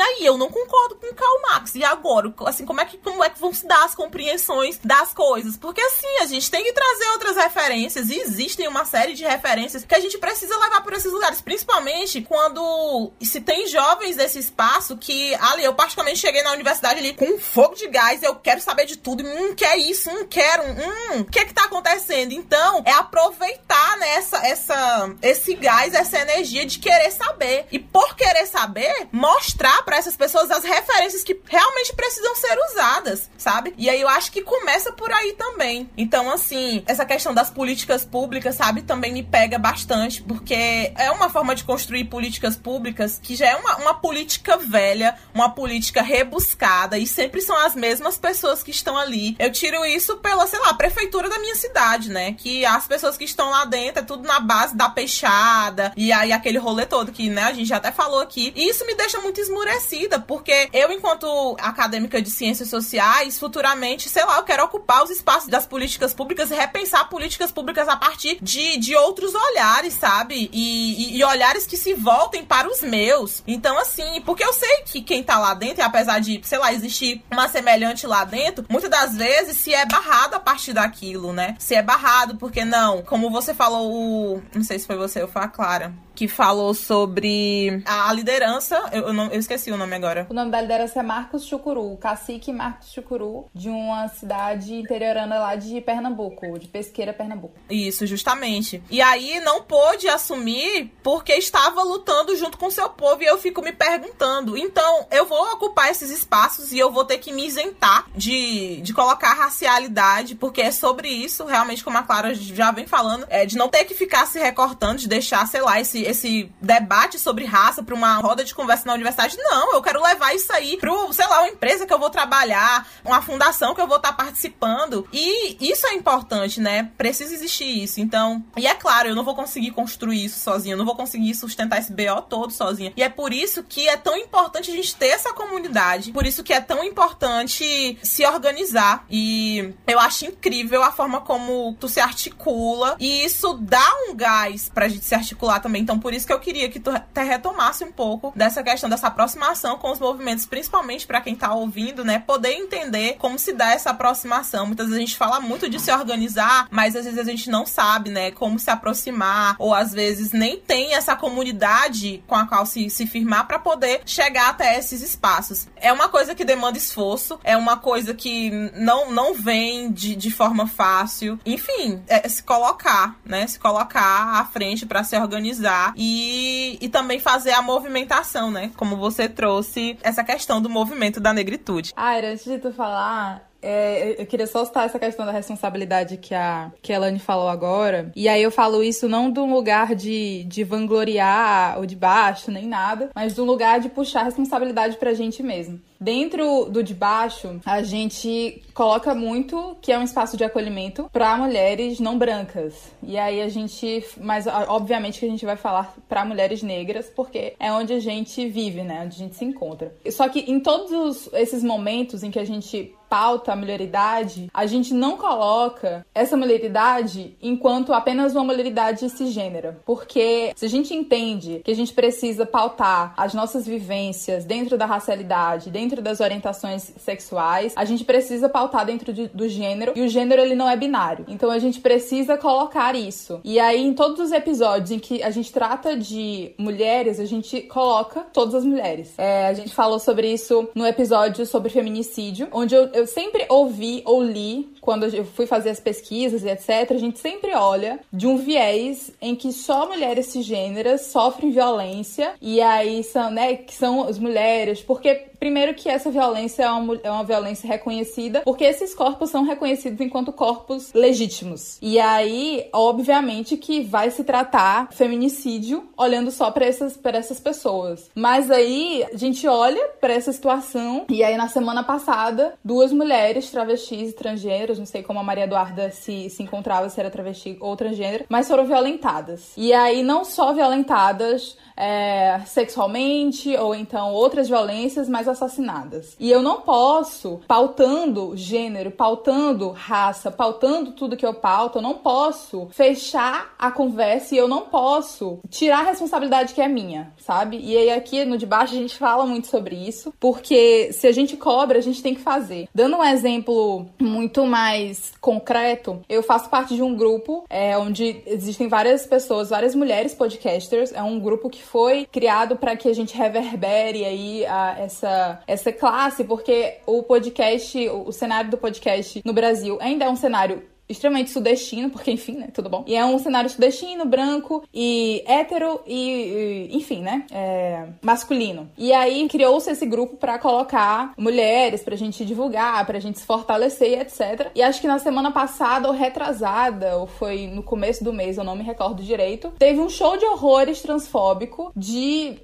[0.00, 1.74] aí eu não concordo com Karl Marx.
[1.74, 5.12] E agora, assim, como é que como é que vão se dar as compreensões das
[5.12, 5.56] coisas?
[5.56, 9.84] Porque assim, a gente tem que trazer outras referências e existem uma série de referências
[9.84, 14.96] que a gente precisa levar por esses lugares, principalmente quando se tem jovens desse espaço
[14.96, 18.60] que ali eu particularmente cheguei na universidade ali com um fogo de gás, eu quero
[18.60, 21.64] saber de tudo, hum, que é isso, hum, quero, hum, o que é que tá
[21.64, 22.32] acontecendo?
[22.32, 27.66] Então, é aproveitar né, essa, essa, esse gás, essa energia de querer saber.
[27.70, 32.56] E por querer saber, mostrar mostrar para essas pessoas as referências que realmente precisam ser
[32.70, 33.74] usadas, sabe?
[33.76, 35.90] E aí eu acho que começa por aí também.
[35.96, 41.28] Então, assim, essa questão das políticas públicas, sabe, também me pega bastante, porque é uma
[41.28, 46.98] forma de construir políticas públicas que já é uma, uma política velha, uma política rebuscada,
[46.98, 49.36] e sempre são as mesmas pessoas que estão ali.
[49.38, 52.32] Eu tiro isso pela, sei lá, prefeitura da minha cidade, né?
[52.32, 56.32] Que as pessoas que estão lá dentro, é tudo na base da peixada e aí
[56.32, 58.52] aquele rolê todo que, né, a gente já até falou aqui.
[58.54, 64.24] E isso me deixa muito esmurecida, porque eu, enquanto acadêmica de ciências sociais, futuramente, sei
[64.24, 68.38] lá, eu quero ocupar os espaços das políticas públicas e repensar políticas públicas a partir
[68.42, 70.50] de, de outros olhares, sabe?
[70.52, 73.42] E, e, e olhares que se voltem para os meus.
[73.46, 76.72] Então, assim, porque eu sei que quem tá lá dentro, e apesar de, sei lá,
[76.72, 81.56] existir uma semelhante lá dentro, muitas das vezes se é barrado a partir daquilo, né?
[81.58, 85.28] Se é barrado, porque não, como você falou, o, não sei se foi você ou
[85.28, 88.88] foi a Clara, que falou sobre a liderança.
[88.90, 90.26] Eu, eu, não, eu esqueci o nome agora.
[90.30, 95.54] O nome da liderança é Marcos Chucuru, cacique Marcos Chucuru, de uma cidade interiorana lá
[95.54, 97.54] de Pernambuco, de Pesqueira, Pernambuco.
[97.68, 98.82] Isso, justamente.
[98.90, 103.22] E aí não pôde assumir porque estava lutando junto com seu povo.
[103.22, 104.56] E eu fico me perguntando.
[104.56, 108.94] Então, eu vou ocupar esses espaços e eu vou ter que me isentar de, de
[108.94, 113.58] colocar racialidade, porque é sobre isso, realmente, como a Clara já vem falando, é de
[113.58, 117.82] não ter que ficar se recortando, de deixar, sei lá, esse esse debate sobre raça
[117.82, 119.36] para uma roda de conversa na universidade.
[119.38, 122.86] Não, eu quero levar isso aí para, sei lá, uma empresa que eu vou trabalhar,
[123.04, 125.06] uma fundação que eu vou estar tá participando.
[125.12, 126.90] E isso é importante, né?
[126.96, 128.00] Precisa existir isso.
[128.00, 131.34] Então, e é claro, eu não vou conseguir construir isso sozinha, eu não vou conseguir
[131.34, 132.92] sustentar esse BO todo sozinha.
[132.96, 136.42] E é por isso que é tão importante a gente ter essa comunidade, por isso
[136.42, 139.04] que é tão importante se organizar.
[139.10, 144.70] E eu acho incrível a forma como tu se articula, e isso dá um gás
[144.72, 145.82] pra gente se articular também.
[145.82, 149.06] Então, então, por isso que eu queria que tu retomasse um pouco dessa questão dessa
[149.06, 152.18] aproximação com os movimentos, principalmente para quem tá ouvindo, né?
[152.18, 154.66] Poder entender como se dá essa aproximação.
[154.66, 157.64] Muitas vezes a gente fala muito de se organizar, mas às vezes a gente não
[157.64, 158.30] sabe, né?
[158.30, 163.06] Como se aproximar, ou às vezes nem tem essa comunidade com a qual se, se
[163.06, 165.66] firmar para poder chegar até esses espaços.
[165.76, 170.30] É uma coisa que demanda esforço, é uma coisa que não, não vem de, de
[170.30, 171.38] forma fácil.
[171.46, 173.46] Enfim, é se colocar, né?
[173.46, 178.70] Se colocar à frente para se organizar e, e também fazer a movimentação, né?
[178.76, 181.92] Como você trouxe essa questão do movimento da negritude.
[181.96, 186.34] Aira, antes de tu falar, é, eu queria só citar essa questão da responsabilidade que
[186.34, 188.12] a, que a falou agora.
[188.14, 192.50] E aí eu falo isso não de um lugar de, de vangloriar ou de baixo,
[192.50, 195.80] nem nada, mas de um lugar de puxar responsabilidade pra gente mesmo.
[196.00, 201.36] Dentro do de baixo, a gente coloca muito que é um espaço de acolhimento para
[201.36, 202.92] mulheres não brancas.
[203.02, 207.54] E aí a gente, mas obviamente que a gente vai falar para mulheres negras, porque
[207.58, 209.02] é onde a gente vive, né?
[209.04, 209.94] Onde a gente se encontra.
[210.10, 214.92] Só que em todos esses momentos em que a gente pauta a mulheridade, a gente
[214.92, 219.80] não coloca essa mulheridade enquanto apenas uma mulheridade cisgênera.
[219.86, 224.86] Porque se a gente entende que a gente precisa pautar as nossas vivências dentro da
[224.86, 230.02] racialidade, dentro dentro das orientações sexuais, a gente precisa pautar dentro de, do gênero e
[230.02, 231.24] o gênero ele não é binário.
[231.28, 233.40] Então a gente precisa colocar isso.
[233.44, 237.62] E aí em todos os episódios em que a gente trata de mulheres, a gente
[237.62, 239.14] coloca todas as mulheres.
[239.16, 244.02] É, a gente falou sobre isso no episódio sobre feminicídio, onde eu, eu sempre ouvi
[244.04, 248.26] ou li quando eu fui fazer as pesquisas e etc, a gente sempre olha de
[248.26, 254.06] um viés em que só mulheres cisgêneras sofrem violência e aí são, né, que são
[254.06, 258.94] as mulheres, porque primeiro que essa violência é uma, é uma violência reconhecida, porque esses
[258.94, 261.78] corpos são reconhecidos enquanto corpos legítimos.
[261.80, 268.10] E aí, obviamente que vai se tratar feminicídio olhando só para essas para essas pessoas.
[268.14, 273.50] Mas aí a gente olha para essa situação e aí na semana passada, duas mulheres
[273.50, 277.76] travestis estrangeiras não sei como a Maria Eduarda se, se encontrava, se era travesti ou
[277.76, 279.52] transgênero, mas foram violentadas.
[279.56, 286.16] E aí, não só violentadas é, sexualmente ou então outras violências, mas assassinadas.
[286.18, 291.94] E eu não posso, pautando gênero, pautando raça, pautando tudo que eu pauto, eu não
[291.94, 297.58] posso fechar a conversa e eu não posso tirar a responsabilidade que é minha, sabe?
[297.58, 301.12] E aí aqui no de baixo a gente fala muito sobre isso, porque se a
[301.12, 302.68] gente cobra, a gente tem que fazer.
[302.74, 308.68] Dando um exemplo muito mais concreto, eu faço parte de um grupo é, onde existem
[308.68, 313.16] várias pessoas, várias mulheres podcasters, é um grupo que foi criado para que a gente
[313.16, 319.32] reverbere aí a, essa, essa classe, porque o podcast, o, o cenário do podcast no
[319.32, 322.84] Brasil ainda é um cenário extremamente sudestino, porque enfim, né, tudo bom.
[322.86, 328.70] E é um cenário sudestino, branco e hétero e, e enfim, né, é, masculino.
[328.76, 333.90] E aí criou-se esse grupo para colocar mulheres, pra gente divulgar, pra gente se fortalecer
[333.90, 334.50] e etc.
[334.54, 338.44] E acho que na semana passada ou retrasada, ou foi no começo do mês, eu
[338.44, 342.36] não me recordo direito, teve um show de horrores transfóbico de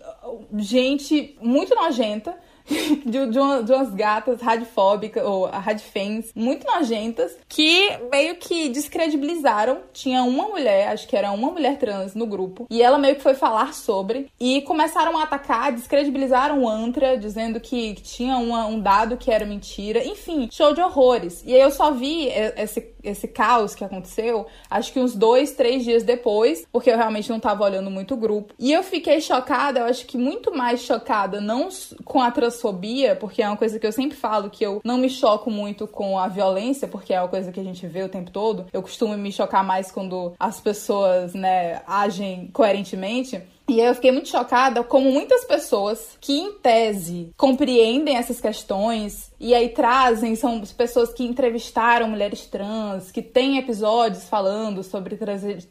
[0.58, 2.36] gente muito nojenta
[3.04, 9.78] de, de, uma, de umas gatas radifóbicas, ou radfans, muito nojentas, que meio que descredibilizaram.
[9.92, 13.22] Tinha uma mulher, acho que era uma mulher trans no grupo, e ela meio que
[13.22, 18.80] foi falar sobre, e começaram a atacar, descredibilizaram o Antra, dizendo que, tinha uma, um
[18.80, 20.04] dado que era mentira.
[20.04, 21.42] Enfim, show de horrores.
[21.46, 25.84] E aí eu só vi esse, esse caos que aconteceu, acho que uns dois, três
[25.84, 28.54] dias depois, porque eu realmente não tava olhando muito o grupo.
[28.58, 31.68] E eu fiquei chocada, eu acho que muito mais chocada, não
[32.04, 35.08] com a transfobia, porque é uma coisa que eu sempre falo que eu não me
[35.08, 38.30] choco muito com a violência, porque é uma coisa que a gente vê o tempo
[38.30, 38.66] todo.
[38.72, 43.40] Eu costumo me chocar mais quando as pessoas, né, agem coerentemente.
[43.72, 49.54] E eu fiquei muito chocada como muitas pessoas que, em tese, compreendem essas questões e
[49.54, 55.18] aí trazem, são pessoas que entrevistaram mulheres trans, que têm episódios falando sobre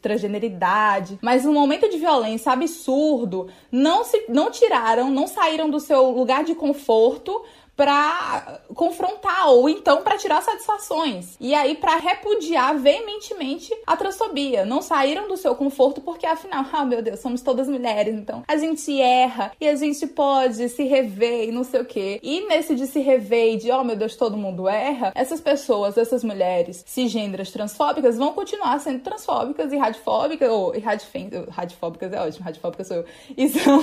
[0.00, 6.10] transgeneridade, mas no momento de violência absurdo, não se não tiraram, não saíram do seu
[6.10, 7.40] lugar de conforto
[7.82, 11.36] para confrontar ou então para tirar satisfações.
[11.40, 14.64] E aí para repudiar veementemente a transfobia.
[14.64, 18.56] Não saíram do seu conforto porque afinal, ah, meu Deus, somos todas mulheres, então a
[18.56, 22.20] gente erra e a gente pode se rever e não sei o quê.
[22.22, 25.98] E nesse de se rever e de, oh meu Deus, todo mundo erra, essas pessoas,
[25.98, 32.44] essas mulheres cisgêneras transfóbicas vão continuar sendo transfóbicas e radifóbicas, ou e radifóbicas é ótimo,
[32.44, 33.04] radifóbicas sou eu.
[33.36, 33.82] E, são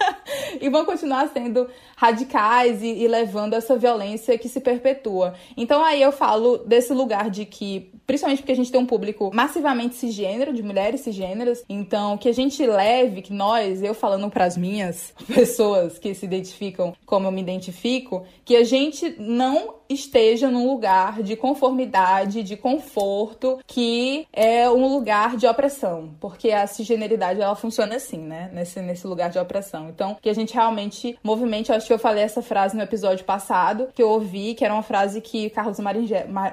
[0.62, 5.34] e vão continuar sendo radicais e, e levando essa violência que se perpetua.
[5.56, 9.30] Então aí eu falo desse lugar de que, principalmente porque a gente tem um público
[9.34, 14.44] massivamente cisgênero, de mulheres cisgêneras, então que a gente leve, que nós, eu falando para
[14.44, 20.50] as minhas pessoas que se identificam como eu me identifico, que a gente não esteja
[20.50, 27.40] num lugar de conformidade, de conforto, que é um lugar de opressão, porque a cisgeneridade
[27.40, 28.50] ela funciona assim, né?
[28.52, 29.88] Nesse, nesse lugar de opressão.
[29.88, 33.88] Então, que a gente realmente movimente, acho que eu falei essa frase no episódio passado,
[33.94, 35.78] que eu ouvi, que era uma frase que Carlos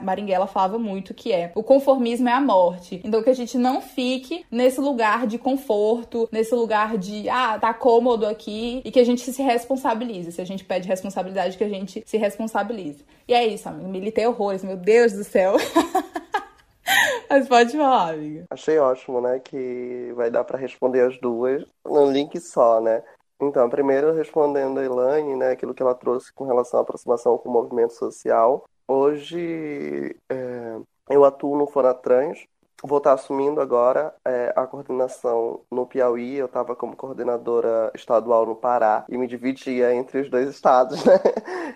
[0.01, 3.01] Maringuela falava muito, que é: o conformismo é a morte.
[3.03, 7.73] Então, que a gente não fique nesse lugar de conforto, nesse lugar de, ah, tá
[7.73, 10.31] cômodo aqui, e que a gente se responsabilize.
[10.31, 13.03] Se a gente pede responsabilidade, que a gente se responsabilize.
[13.31, 13.87] E é isso, amigo.
[13.87, 15.53] Militei horrores, meu Deus do céu.
[17.29, 18.43] Mas pode falar, amiga.
[18.49, 19.39] Achei ótimo, né?
[19.39, 23.01] Que vai dar para responder as duas num link só, né?
[23.41, 27.47] Então, primeiro respondendo a Elaine, né, aquilo que ela trouxe com relação à aproximação com
[27.47, 28.65] o movimento social.
[28.85, 30.75] Hoje é,
[31.09, 32.45] eu atuo no Fonatrans,
[32.83, 36.35] vou estar assumindo agora é, a coordenação no Piauí.
[36.35, 41.19] Eu estava como coordenadora estadual no Pará e me dividia entre os dois estados, né?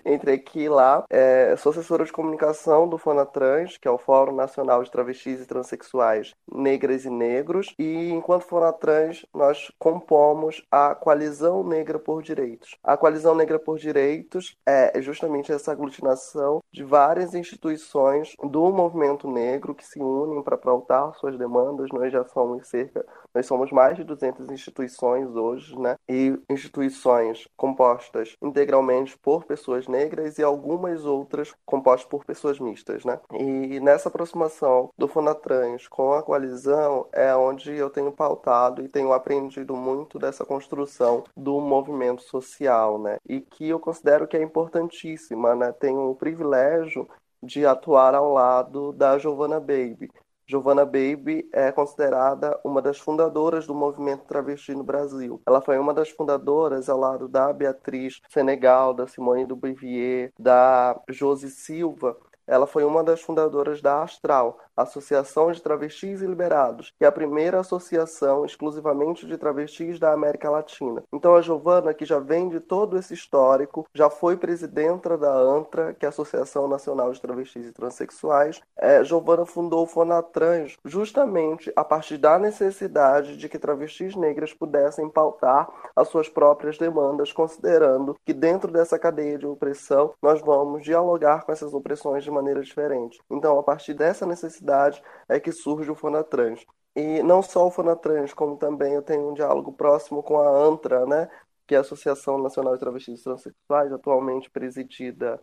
[0.04, 1.04] entre aqui e lá.
[1.08, 5.46] É, sou assessora de comunicação do Fonatrans, que é o Fórum Nacional de Travestis e
[5.46, 7.74] Transsexuais Negras e Negros.
[7.78, 12.76] E enquanto Fonatrans, nós compomos a Coalizão Negra por Direitos.
[12.82, 19.74] A Coalizão Negra por Direitos é justamente essa aglutinação de várias instituições do movimento negro
[19.74, 21.88] que se unem para pautar suas demandas.
[21.92, 23.04] Nós já somos cerca,
[23.34, 25.96] nós somos mais de 200 instituições hoje, né?
[26.08, 33.20] E instituições compostas integralmente por pessoas negras e algumas outras compostas por pessoas mistas, né?
[33.32, 39.12] E nessa aproximação do Fonatrans com a coalizão é onde eu tenho pautado e tenho
[39.12, 43.16] aprendido muito dessa construção do movimento social, né?
[43.28, 45.72] E que eu considero que é importantíssima, né?
[45.72, 47.08] Tenho o privilégio
[47.42, 50.10] de atuar ao lado da Giovanna Baby,
[50.48, 55.40] Giovanna Baby é considerada uma das fundadoras do movimento travesti no Brasil.
[55.46, 61.00] Ela foi uma das fundadoras ao lado da Beatriz Senegal, da Simone do Bivier, da
[61.08, 62.16] Josi Silva.
[62.46, 67.12] Ela foi uma das fundadoras da Astral, Associação de Travestis e Liberados, que é a
[67.12, 71.02] primeira associação exclusivamente de travestis da América Latina.
[71.12, 75.94] Então a Giovana, que já vem de todo esse histórico, já foi presidenta da ANTRA,
[75.94, 78.60] que é a Associação Nacional de Travestis e Transsexuais.
[78.76, 85.08] É, Giovana fundou o Fonatrans justamente a partir da necessidade de que travestis negras pudessem
[85.08, 91.44] pautar as suas próprias demandas, considerando que dentro dessa cadeia de opressão nós vamos dialogar
[91.44, 93.20] com essas opressões de maneira diferente.
[93.30, 96.64] Então, a partir dessa necessidade é que surge o Fonatrans.
[96.94, 101.04] E não só o Fonatrans, como também eu tenho um diálogo próximo com a ANTRA,
[101.04, 101.28] né,
[101.66, 105.40] que é a Associação Nacional de Travestis e Transsexuais, atualmente presidida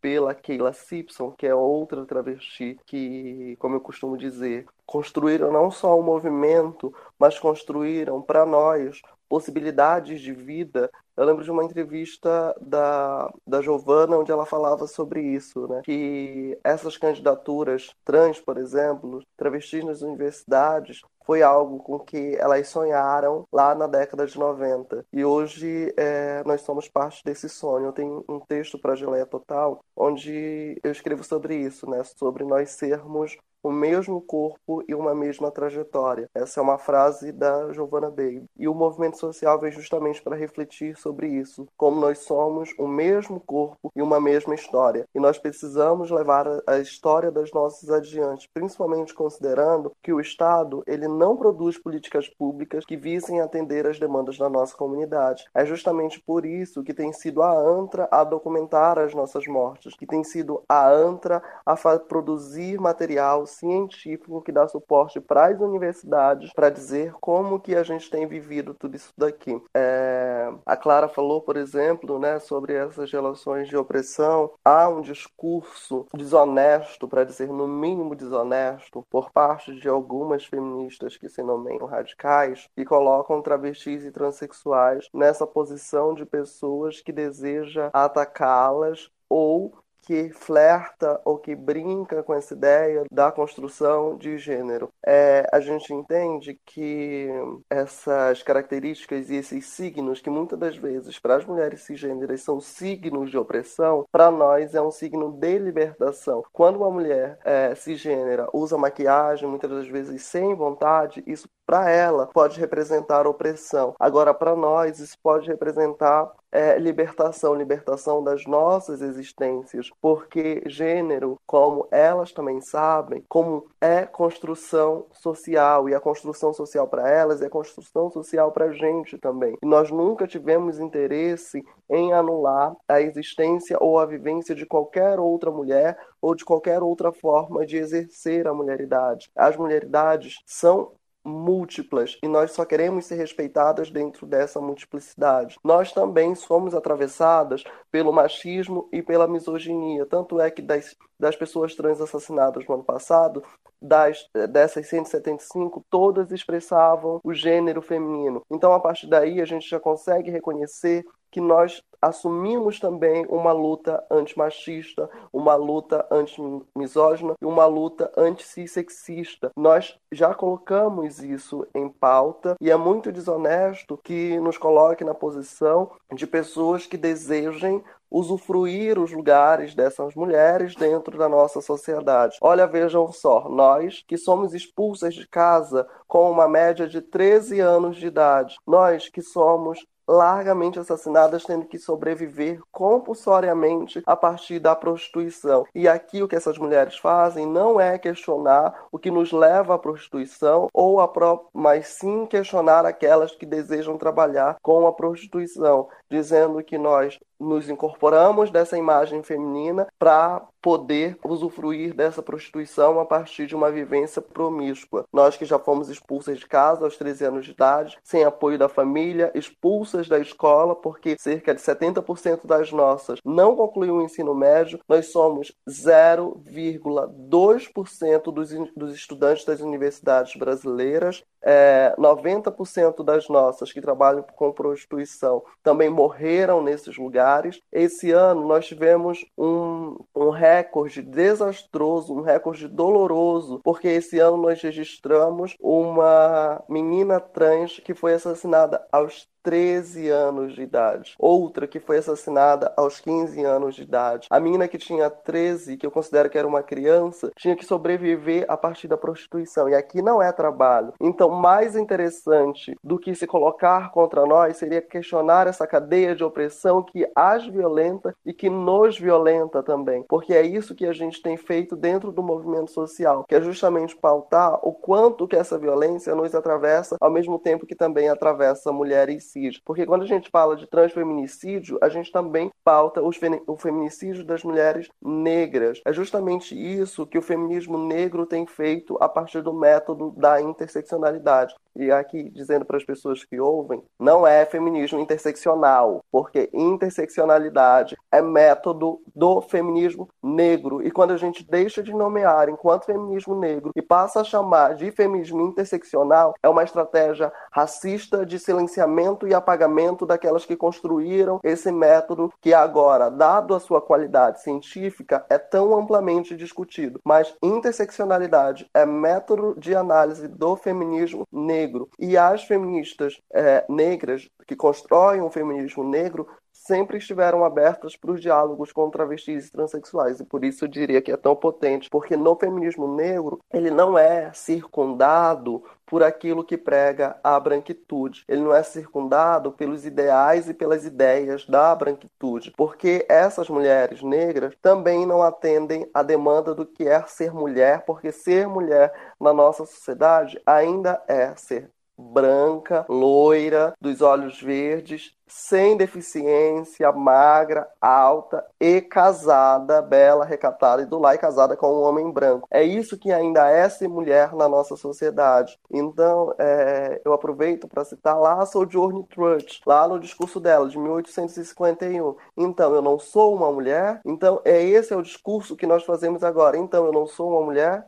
[0.00, 5.94] pela Keila Simpson, que é outra travesti que, como eu costumo dizer, construíram não só
[5.96, 10.90] o um movimento, mas construíram para nós possibilidades de vida.
[11.16, 15.82] Eu lembro de uma entrevista da, da Giovana onde ela falava sobre isso, né?
[15.84, 23.46] Que essas candidaturas trans, por exemplo, travestis nas universidades, foi algo com que elas sonharam
[23.52, 25.04] lá na década de 90.
[25.12, 27.86] E hoje é, nós somos parte desse sonho.
[27.86, 32.02] Eu tenho um texto para a Geleia Total onde eu escrevo sobre isso, né?
[32.02, 36.28] sobre nós sermos o mesmo corpo e uma mesma trajetória.
[36.34, 38.44] Essa é uma frase da Giovanna Babe.
[38.56, 43.40] E o movimento social vem justamente para refletir sobre isso, como nós somos o mesmo
[43.40, 45.06] corpo e uma mesma história.
[45.14, 51.08] E nós precisamos levar a história das nossas adiante, principalmente considerando que o Estado, ele
[51.08, 55.44] não produz políticas públicas que visem atender as demandas da nossa comunidade.
[55.54, 60.06] É justamente por isso que tem sido a ANTRA a documentar as nossas mortes, que
[60.06, 66.70] tem sido a ANTRA a produzir material científico que dá suporte para as universidades para
[66.70, 69.60] dizer como que a gente tem vivido tudo isso daqui.
[69.74, 70.52] É...
[70.64, 74.52] A Clara falou, por exemplo, né, sobre essas relações de opressão.
[74.64, 81.28] Há um discurso desonesto, para dizer no mínimo desonesto, por parte de algumas feministas que
[81.28, 89.10] se nomeiam radicais e colocam travestis e transexuais nessa posição de pessoas que deseja atacá-las
[89.28, 89.74] ou
[90.08, 94.88] que flerta ou que brinca com essa ideia da construção de gênero.
[95.04, 97.28] É, a gente entende que
[97.68, 103.30] essas características e esses signos, que muitas das vezes para as mulheres cisgêneras são signos
[103.30, 106.42] de opressão, para nós é um signo de libertação.
[106.54, 112.28] Quando uma mulher é, cisgênera usa maquiagem, muitas das vezes sem vontade, isso para ela
[112.28, 113.94] pode representar opressão.
[114.00, 121.86] Agora, para nós, isso pode representar é, libertação, libertação das nossas existências, porque gênero, como
[121.90, 128.10] elas também sabem, como é construção social e a construção social para elas é construção
[128.10, 129.56] social para a gente também.
[129.62, 135.50] E nós nunca tivemos interesse em anular a existência ou a vivência de qualquer outra
[135.50, 139.30] mulher ou de qualquer outra forma de exercer a mulheridade.
[139.36, 140.92] As mulheridades são
[141.28, 145.58] múltiplas e nós só queremos ser respeitadas dentro dessa multiplicidade.
[145.62, 151.74] Nós também somos atravessadas pelo machismo e pela misoginia, tanto é que das, das pessoas
[151.74, 153.42] trans assassinadas no ano passado,
[153.80, 158.42] das, dessas 175, todas expressavam o gênero feminino.
[158.50, 164.04] Então, a partir daí, a gente já consegue reconhecer que nós assumimos também uma luta
[164.10, 169.50] antimachista, uma luta antimisógina e uma luta anti-sexista.
[169.56, 175.90] Nós já colocamos isso em pauta e é muito desonesto que nos coloque na posição
[176.14, 182.38] de pessoas que desejem usufruir os lugares dessas mulheres dentro da nossa sociedade.
[182.40, 187.96] Olha, vejam só, nós que somos expulsas de casa com uma média de 13 anos
[187.96, 195.66] de idade, nós que somos largamente assassinadas, tendo que sobreviver compulsoriamente a partir da prostituição.
[195.74, 199.78] E aqui o que essas mulheres fazem não é questionar o que nos leva à
[199.78, 206.62] prostituição ou a pró mas sim questionar aquelas que desejam trabalhar com a prostituição, dizendo
[206.62, 213.54] que nós nos incorporamos dessa imagem feminina para poder usufruir dessa prostituição a partir de
[213.54, 215.04] uma vivência promíscua.
[215.12, 218.68] Nós que já fomos expulsas de casa aos 13 anos de idade, sem apoio da
[218.68, 224.80] família, expulsas da escola, porque cerca de 70% das nossas não concluiu o ensino médio,
[224.88, 234.24] nós somos 0,2% dos, dos estudantes das universidades brasileiras, é, 90% das nossas que trabalham
[234.34, 237.27] com prostituição também morreram nesses lugares.
[237.70, 244.60] Esse ano nós tivemos um, um recorde desastroso, um recorde doloroso, porque esse ano nós
[244.62, 251.14] registramos uma menina trans que foi assassinada aos 13 anos de idade.
[251.18, 254.28] Outra que foi assassinada aos 15 anos de idade.
[254.30, 258.44] A menina que tinha 13, que eu considero que era uma criança, tinha que sobreviver
[258.48, 259.68] a partir da prostituição.
[259.68, 260.92] E aqui não é trabalho.
[261.00, 266.82] Então, mais interessante do que se colocar contra nós seria questionar essa cadeia de opressão
[266.82, 270.04] que as violenta e que nos violenta também.
[270.08, 273.96] Porque é isso que a gente tem feito dentro do movimento social, que é justamente
[273.96, 279.27] pautar o quanto que essa violência nos atravessa, ao mesmo tempo que também atravessa mulheres
[279.28, 279.60] feminicídio.
[279.64, 284.88] Porque quando a gente fala de transfeminicídio, a gente também pauta o feminicídio das mulheres
[285.02, 285.80] negras.
[285.84, 291.54] É justamente isso que o feminismo negro tem feito a partir do método da interseccionalidade.
[291.76, 298.20] E aqui, dizendo para as pessoas que ouvem, não é feminismo interseccional, porque interseccionalidade é
[298.20, 300.84] método do feminismo negro.
[300.84, 304.90] E quando a gente deixa de nomear enquanto feminismo negro e passa a chamar de
[304.90, 312.32] feminismo interseccional, é uma estratégia racista de silenciamento e apagamento daquelas que construíram esse método
[312.40, 317.00] que agora, dado a sua qualidade científica, é tão amplamente discutido.
[317.04, 321.67] Mas interseccionalidade é método de análise do feminismo negro.
[321.98, 326.26] E as feministas é, negras que constroem um feminismo negro
[326.68, 330.20] sempre estiveram abertas para os diálogos com travestis e transexuais.
[330.20, 333.98] E por isso eu diria que é tão potente, porque no feminismo negro, ele não
[333.98, 338.22] é circundado por aquilo que prega a branquitude.
[338.28, 344.54] Ele não é circundado pelos ideais e pelas ideias da branquitude, porque essas mulheres negras
[344.60, 349.64] também não atendem à demanda do que é ser mulher, porque ser mulher na nossa
[349.64, 359.82] sociedade ainda é ser branca, loira, dos olhos verdes, sem deficiência, magra, alta e casada,
[359.82, 362.48] bela, recatada e do lar e casada com um homem branco.
[362.50, 365.58] É isso que ainda é ser mulher na nossa sociedade.
[365.70, 370.78] Então, é, eu aproveito para citar lá a Sojourner Truth, lá no discurso dela, de
[370.78, 372.16] 1851.
[372.36, 374.00] Então, eu não sou uma mulher.
[374.04, 376.56] Então, é esse é o discurso que nós fazemos agora.
[376.56, 377.86] Então, eu não sou uma mulher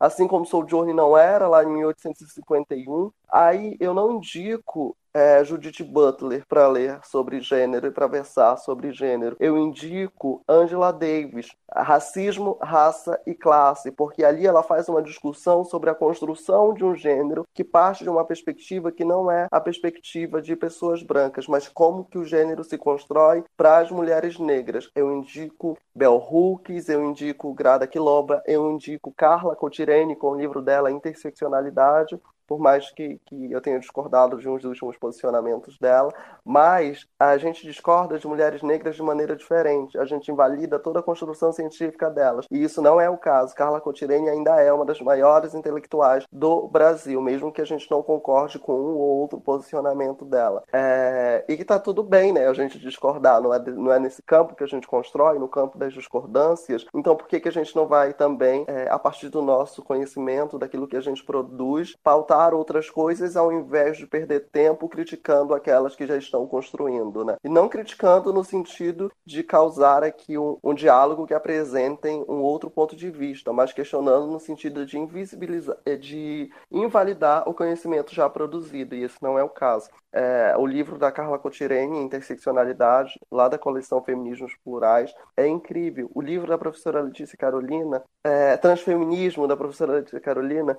[0.00, 3.12] assim como Sojourner não era lá em 1851.
[3.30, 8.92] Aí eu não indico é, Judith Butler para ler sobre gênero e para versar sobre
[8.92, 9.36] gênero.
[9.40, 15.90] Eu indico Angela Davis, Racismo, Raça e Classe, porque ali ela faz uma discussão sobre
[15.90, 20.40] a construção de um gênero que parte de uma perspectiva que não é a perspectiva
[20.40, 24.90] de pessoas brancas, mas como que o gênero se constrói para as mulheres negras.
[24.94, 30.62] Eu indico Bell Hooks, eu indico Grada Quiloba, eu indico Carla Cotirene com o livro
[30.62, 32.20] dela Interseccionalidade,
[32.50, 36.12] por mais que, que eu tenha discordado de uns dos últimos posicionamentos dela,
[36.44, 39.96] mas a gente discorda de mulheres negras de maneira diferente.
[39.96, 42.46] A gente invalida toda a construção científica delas.
[42.50, 43.54] E isso não é o caso.
[43.54, 48.02] Carla Cotirene ainda é uma das maiores intelectuais do Brasil, mesmo que a gente não
[48.02, 50.64] concorde com um ou outro posicionamento dela.
[50.72, 51.44] É...
[51.48, 52.48] E que tá tudo bem, né?
[52.48, 53.40] A gente discordar.
[53.40, 56.84] Não é, não é nesse campo que a gente constrói, no campo das discordâncias.
[56.92, 60.58] Então, por que, que a gente não vai também, é, a partir do nosso conhecimento,
[60.58, 65.94] daquilo que a gente produz, pautar outras coisas ao invés de perder tempo criticando aquelas
[65.94, 67.36] que já estão construindo, né?
[67.44, 72.70] E não criticando no sentido de causar aqui um, um diálogo que apresentem um outro
[72.70, 78.28] ponto de vista, mas questionando no sentido de invisibilizar, eh, de invalidar o conhecimento já
[78.28, 79.88] produzido, e esse não é o caso.
[80.12, 86.10] É, o livro da Carla Cotirene, Interseccionalidade, lá da coleção Feminismos Plurais, é incrível.
[86.14, 90.76] O livro da professora Letícia Carolina, é, Transfeminismo, da professora Letícia Carolina,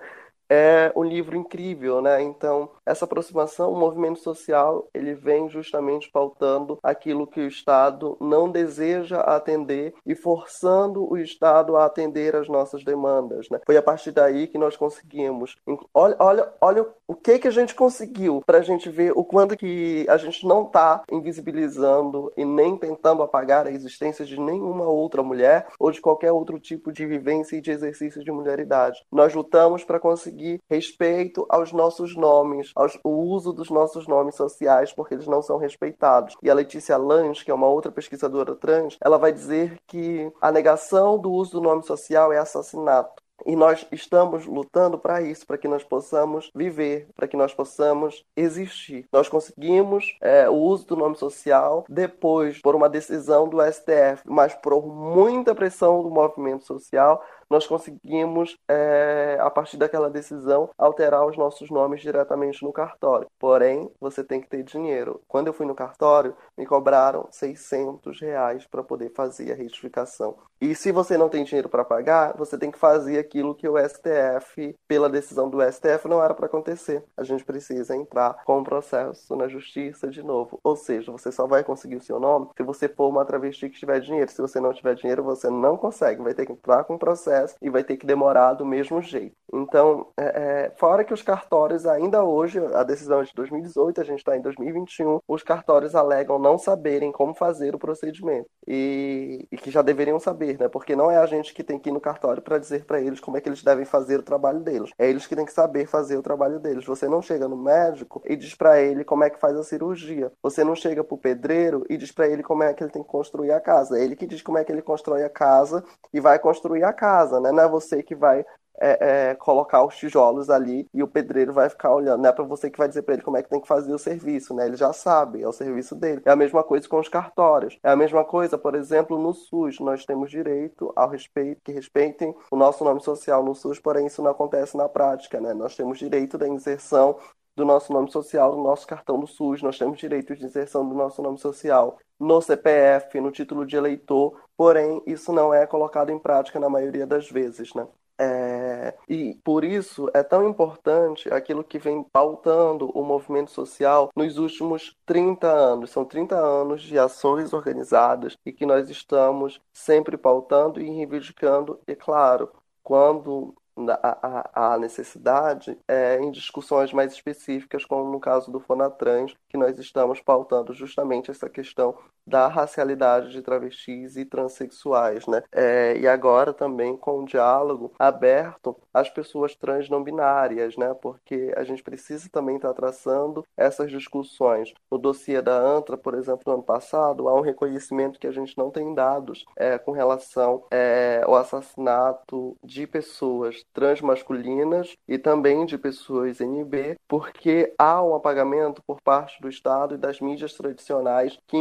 [0.53, 2.21] é um livro incrível, né?
[2.21, 8.51] Então, essa aproximação, o movimento social, ele vem justamente pautando aquilo que o Estado não
[8.51, 13.61] deseja atender e forçando o Estado a atender as nossas demandas, né?
[13.65, 15.55] Foi a partir daí que nós conseguimos.
[15.93, 19.55] Olha, olha, olha o que que a gente conseguiu para a gente ver o quanto
[19.55, 25.23] que a gente não está invisibilizando e nem tentando apagar a existência de nenhuma outra
[25.23, 29.01] mulher ou de qualquer outro tipo de vivência e de exercício de mulheridade.
[29.09, 34.91] Nós lutamos para conseguir conseguir respeito aos nossos nomes, ao uso dos nossos nomes sociais,
[34.91, 36.35] porque eles não são respeitados.
[36.41, 40.51] E a Letícia Lange, que é uma outra pesquisadora trans, ela vai dizer que a
[40.51, 43.21] negação do uso do nome social é assassinato.
[43.45, 48.23] E nós estamos lutando para isso, para que nós possamos viver, para que nós possamos
[48.35, 49.05] existir.
[49.11, 54.53] Nós conseguimos é, o uso do nome social depois, por uma decisão do STF, mas
[54.53, 61.37] por muita pressão do movimento social, nós conseguimos, é, a partir daquela decisão, alterar os
[61.37, 63.27] nossos nomes diretamente no cartório.
[63.37, 65.21] Porém, você tem que ter dinheiro.
[65.27, 70.37] Quando eu fui no cartório, me cobraram 600 reais para poder fazer a retificação.
[70.61, 73.77] E se você não tem dinheiro para pagar, você tem que fazer aquilo que o
[73.77, 77.03] STF, pela decisão do STF, não era para acontecer.
[77.17, 80.59] A gente precisa entrar com o processo na justiça de novo.
[80.63, 83.79] Ou seja, você só vai conseguir o seu nome se você for uma travesti que
[83.79, 84.31] tiver dinheiro.
[84.31, 86.21] Se você não tiver dinheiro, você não consegue.
[86.21, 89.01] Vai ter que entrar com o processo processo e vai ter que demorar do mesmo
[89.01, 89.35] jeito.
[89.53, 94.03] Então, é, é, fora que os cartórios, ainda hoje, a decisão é de 2018, a
[94.03, 98.49] gente está em 2021, os cartórios alegam não saberem como fazer o procedimento.
[98.65, 100.69] E, e, que já deveriam saber, né?
[100.69, 103.19] Porque não é a gente que tem que ir no cartório para dizer para eles
[103.19, 104.91] como é que eles devem fazer o trabalho deles.
[104.97, 106.85] É eles que têm que saber fazer o trabalho deles.
[106.85, 110.31] Você não chega no médico e diz para ele como é que faz a cirurgia.
[110.41, 113.09] Você não chega pro pedreiro e diz para ele como é que ele tem que
[113.09, 113.99] construir a casa.
[113.99, 116.93] É ele que diz como é que ele constrói a casa e vai construir a
[116.93, 117.51] casa casa, né?
[117.51, 118.45] Não é você que vai
[118.79, 122.21] é, é, colocar os tijolos ali e o pedreiro vai ficar olhando.
[122.21, 123.93] Não é para você que vai dizer para ele como é que tem que fazer
[123.93, 124.65] o serviço, né?
[124.65, 126.21] Ele já sabe, é o serviço dele.
[126.25, 127.77] É a mesma coisa com os cartórios.
[127.83, 129.79] É a mesma coisa, por exemplo, no SUS.
[129.79, 134.21] Nós temos direito ao respeito, que respeitem o nosso nome social no SUS, porém isso
[134.23, 135.53] não acontece na prática, né?
[135.53, 137.17] Nós temos direito da inserção
[137.61, 140.95] do nosso nome social no nosso cartão do SUS, nós temos direito de inserção do
[140.95, 146.17] nosso nome social no CPF, no título de eleitor, porém isso não é colocado em
[146.17, 147.87] prática na maioria das vezes, né?
[148.19, 154.37] É, e por isso é tão importante aquilo que vem pautando o movimento social nos
[154.37, 155.89] últimos 30 anos.
[155.89, 161.95] São 30 anos de ações organizadas e que nós estamos sempre pautando e reivindicando, e
[161.95, 162.51] claro,
[162.83, 169.57] quando a, a, necessidade é, em discussões mais específicas, como no caso do Fonatrans, que
[169.57, 175.41] nós estamos pautando justamente essa questão da racialidade de travestis e transexuais, né?
[175.51, 180.93] É, e agora também com um diálogo aberto às pessoas trans não binárias, né?
[181.01, 184.73] Porque a gente precisa também estar traçando essas discussões.
[184.89, 188.57] No dossiê da ANTRA, por exemplo, no ano passado, há um reconhecimento que a gente
[188.57, 195.77] não tem dados é, com relação é, ao assassinato de pessoas transmasculinas e também de
[195.77, 201.57] pessoas NB, porque há um apagamento por parte do Estado e das mídias tradicionais que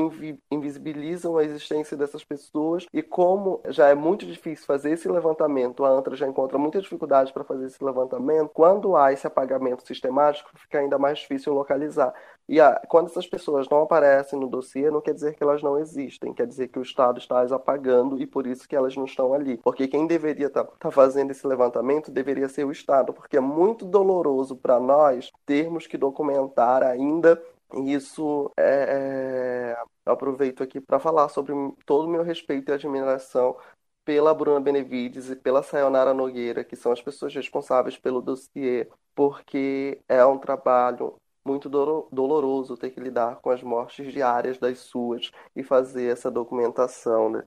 [0.51, 5.91] invisibilizam a existência dessas pessoas e como já é muito difícil fazer esse levantamento, a
[5.91, 10.79] ANTRA já encontra muita dificuldade para fazer esse levantamento, quando há esse apagamento sistemático, fica
[10.79, 12.13] ainda mais difícil localizar.
[12.49, 15.79] E a, quando essas pessoas não aparecem no dossiê, não quer dizer que elas não
[15.79, 19.05] existem, quer dizer que o Estado está as apagando e por isso que elas não
[19.05, 19.59] estão ali.
[19.59, 21.71] Porque quem deveria estar tá, tá fazendo esse levantamento
[22.11, 27.43] deveria ser o Estado, porque é muito doloroso para nós termos que documentar ainda
[27.87, 31.53] isso é, é, aproveito aqui para falar sobre
[31.87, 33.57] todo o meu respeito e admiração
[34.05, 40.01] pela Bruna Benevides e pela Sayonara Nogueira, que são as pessoas responsáveis pelo dossiê, porque
[40.09, 45.63] é um trabalho muito doloroso ter que lidar com as mortes diárias das suas e
[45.63, 47.45] fazer essa documentação, né?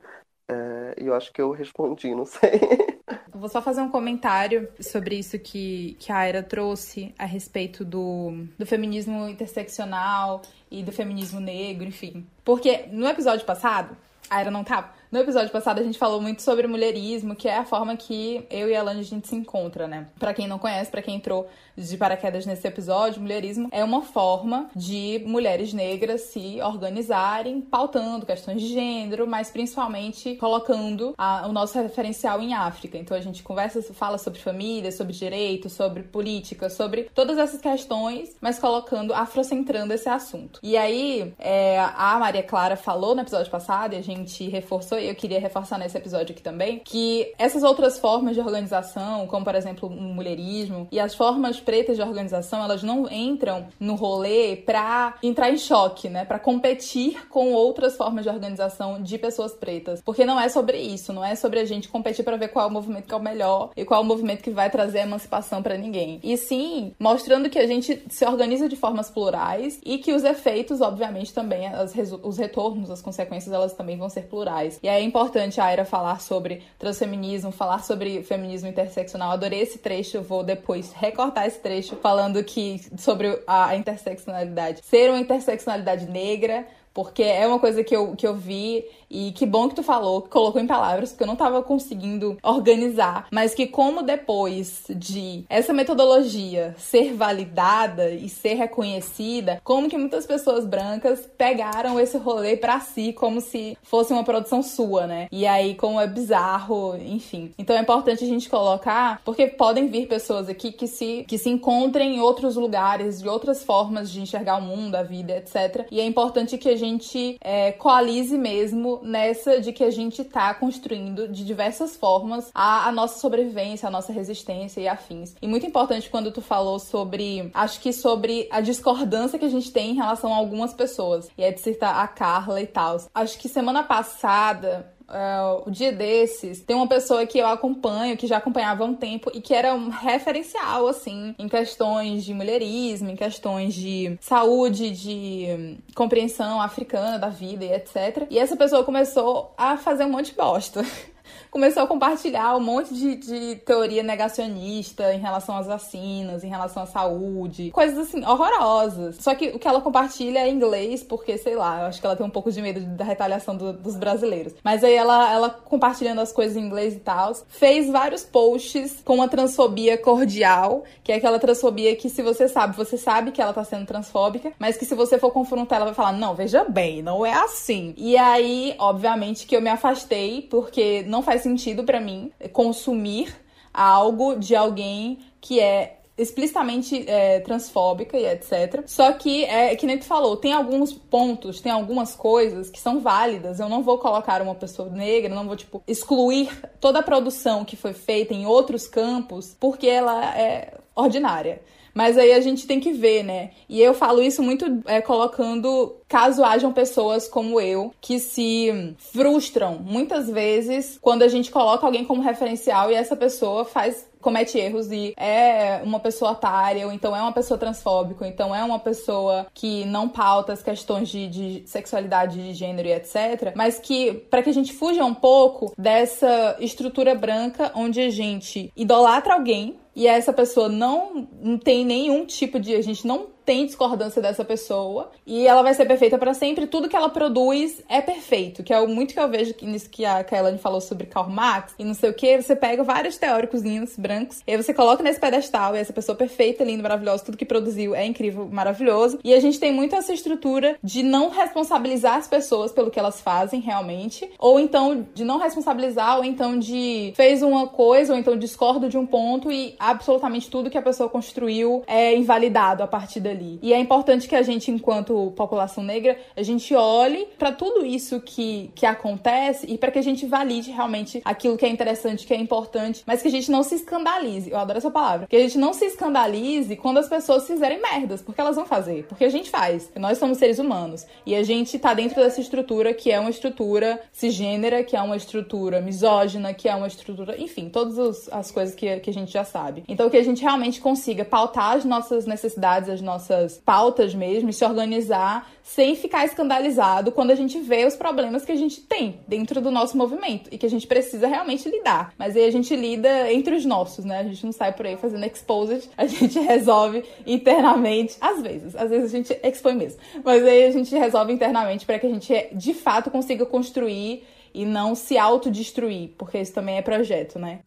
[0.47, 2.59] É, e eu acho que eu respondi, não sei.
[3.33, 8.47] Vou só fazer um comentário sobre isso que, que a Aira trouxe a respeito do,
[8.57, 12.25] do feminismo interseccional e do feminismo negro, enfim.
[12.45, 13.97] Porque no episódio passado,
[14.29, 14.93] a Aira não tava.
[15.13, 18.67] No episódio passado a gente falou muito sobre mulherismo, que é a forma que eu
[18.67, 20.07] e a Alane a gente se encontra, né?
[20.17, 24.71] Para quem não conhece, para quem entrou de paraquedas nesse episódio, mulherismo é uma forma
[24.75, 31.79] de mulheres negras se organizarem, pautando questões de gênero, mas principalmente colocando a, o nosso
[31.79, 32.97] referencial em África.
[32.97, 38.35] Então a gente conversa, fala sobre família, sobre direito, sobre política, sobre todas essas questões,
[38.41, 40.59] mas colocando, afrocentrando esse assunto.
[40.63, 45.15] E aí, é, a Maria Clara falou no episódio passado, e a gente reforçou, eu
[45.15, 49.89] queria reforçar nesse episódio aqui também, que essas outras formas de organização, como por exemplo
[49.89, 55.51] o mulherismo, e as formas pretas de organização, elas não entram no rolê pra entrar
[55.51, 56.25] em choque, né?
[56.25, 60.01] Pra competir com outras formas de organização de pessoas pretas.
[60.01, 62.69] Porque não é sobre isso, não é sobre a gente competir para ver qual é
[62.69, 65.61] o movimento que é o melhor e qual é o movimento que vai trazer emancipação
[65.61, 66.19] para ninguém.
[66.23, 70.81] E sim, mostrando que a gente se organiza de formas plurais e que os efeitos,
[70.81, 71.93] obviamente, também, as,
[72.23, 74.79] os retornos, as consequências, elas também vão ser plurais.
[74.81, 79.31] E é importante a Aira falar sobre transfeminismo, falar sobre feminismo interseccional.
[79.31, 84.81] Adorei esse trecho, vou depois recortar esse trecho falando que sobre a interseccionalidade.
[84.83, 89.45] Ser uma interseccionalidade negra, porque é uma coisa que eu, que eu vi e que
[89.45, 93.27] bom que tu falou, que colocou em palavras, porque eu não tava conseguindo organizar.
[93.31, 100.25] Mas que como depois de essa metodologia ser validada e ser reconhecida, como que muitas
[100.25, 105.27] pessoas brancas pegaram esse rolê para si como se fosse uma produção sua, né?
[105.31, 107.53] E aí como é bizarro, enfim.
[107.57, 111.49] Então é importante a gente colocar, porque podem vir pessoas aqui que se que se
[111.49, 115.85] encontrem em outros lugares, de outras formas de enxergar o mundo, a vida, etc.
[115.91, 120.53] E é importante que a gente é, coalize mesmo nessa de que a gente tá
[120.53, 125.35] construindo de diversas formas a, a nossa sobrevivência, a nossa resistência e afins.
[125.41, 129.71] E muito importante quando tu falou sobre, acho que sobre a discordância que a gente
[129.71, 131.29] tem em relação a algumas pessoas.
[131.37, 132.97] E é de citar a Carla e tal.
[133.13, 138.25] Acho que semana passada Uh, o dia desses, tem uma pessoa que eu acompanho, que
[138.25, 143.09] já acompanhava há um tempo e que era um referencial, assim, em questões de mulherismo,
[143.09, 148.25] em questões de saúde, de compreensão africana da vida e etc.
[148.29, 150.83] E essa pessoa começou a fazer um monte de bosta.
[151.53, 156.81] começou a compartilhar um monte de, de teoria negacionista em relação às vacinas, em relação
[156.81, 159.17] à saúde, coisas assim, horrorosas.
[159.19, 162.07] Só que o que ela compartilha é em inglês, porque, sei lá, eu acho que
[162.07, 164.55] ela tem um pouco de medo da retaliação do, dos brasileiros.
[164.63, 169.13] Mas aí ela, ela compartilhando as coisas em inglês e tal, fez vários posts com
[169.13, 173.53] uma transfobia cordial, que é aquela transfobia que se você sabe, você sabe que ela
[173.53, 177.03] tá sendo transfóbica, mas que se você for confrontar, ela vai falar: não, veja bem,
[177.03, 177.93] não é assim.
[177.95, 183.35] E aí, obviamente, que eu me afastei, porque não faz sentido para mim consumir
[183.73, 188.83] algo de alguém que é explicitamente é, transfóbica e etc.
[188.85, 192.99] Só que, é que nem tu falou, tem alguns pontos, tem algumas coisas que são
[192.99, 193.59] válidas.
[193.59, 196.49] Eu não vou colocar uma pessoa negra, não vou, tipo, excluir
[196.79, 201.61] toda a produção que foi feita em outros campos porque ela é ordinária.
[201.93, 203.51] Mas aí a gente tem que ver, né?
[203.69, 209.79] E eu falo isso muito é, colocando caso hajam pessoas como eu que se frustram
[209.79, 214.89] muitas vezes quando a gente coloca alguém como referencial e essa pessoa faz comete erros
[214.91, 218.79] e é uma pessoa otária, ou então é uma pessoa transfóbica, ou então é uma
[218.79, 223.53] pessoa que não pauta as questões de, de sexualidade, de gênero e etc.
[223.53, 228.71] Mas que, para que a gente fuja um pouco dessa estrutura branca onde a gente
[228.75, 231.27] idolatra alguém e essa pessoa não,
[231.63, 232.73] tem nenhum tipo de.
[232.75, 236.67] A gente não tem discordância dessa pessoa e ela vai ser perfeita para sempre.
[236.67, 240.23] Tudo que ela produz é perfeito, que é muito que eu vejo nisso que a
[240.23, 242.41] Kaelane falou sobre Karl Marx e não sei o que.
[242.41, 243.61] Você pega vários teóricos
[243.97, 247.45] brancos e aí você coloca nesse pedestal e essa pessoa perfeita, linda, maravilhosa, tudo que
[247.45, 249.19] produziu é incrível, maravilhoso.
[249.23, 253.21] E a gente tem muito essa estrutura de não responsabilizar as pessoas pelo que elas
[253.21, 258.37] fazem realmente, ou então de não responsabilizar, ou então de fez uma coisa, ou então
[258.37, 263.19] discordo de um ponto e absolutamente tudo que a pessoa construiu é invalidado a partir
[263.19, 263.59] daí ali.
[263.61, 268.19] E é importante que a gente, enquanto população negra, a gente olhe para tudo isso
[268.21, 272.33] que, que acontece e para que a gente valide realmente aquilo que é interessante, que
[272.33, 274.49] é importante, mas que a gente não se escandalize.
[274.49, 275.27] Eu adoro essa palavra.
[275.27, 279.05] Que a gente não se escandalize quando as pessoas fizerem merdas, porque elas vão fazer,
[279.05, 279.91] porque a gente faz.
[279.95, 283.99] Nós somos seres humanos e a gente tá dentro dessa estrutura que é uma estrutura
[284.11, 288.99] cisgênera, que é uma estrutura misógina, que é uma estrutura, enfim, todas as coisas que,
[288.99, 289.83] que a gente já sabe.
[289.87, 294.49] Então que a gente realmente consiga pautar as nossas necessidades, as nossas nossas pautas mesmo
[294.49, 298.81] e se organizar sem ficar escandalizado quando a gente vê os problemas que a gente
[298.81, 302.13] tem dentro do nosso movimento e que a gente precisa realmente lidar.
[302.17, 304.19] Mas aí a gente lida entre os nossos, né?
[304.19, 308.89] A gente não sai por aí fazendo exposed, a gente resolve internamente, às vezes, às
[308.89, 312.49] vezes a gente expõe mesmo, mas aí a gente resolve internamente para que a gente
[312.51, 314.23] de fato consiga construir
[314.53, 317.59] e não se autodestruir, porque isso também é projeto, né?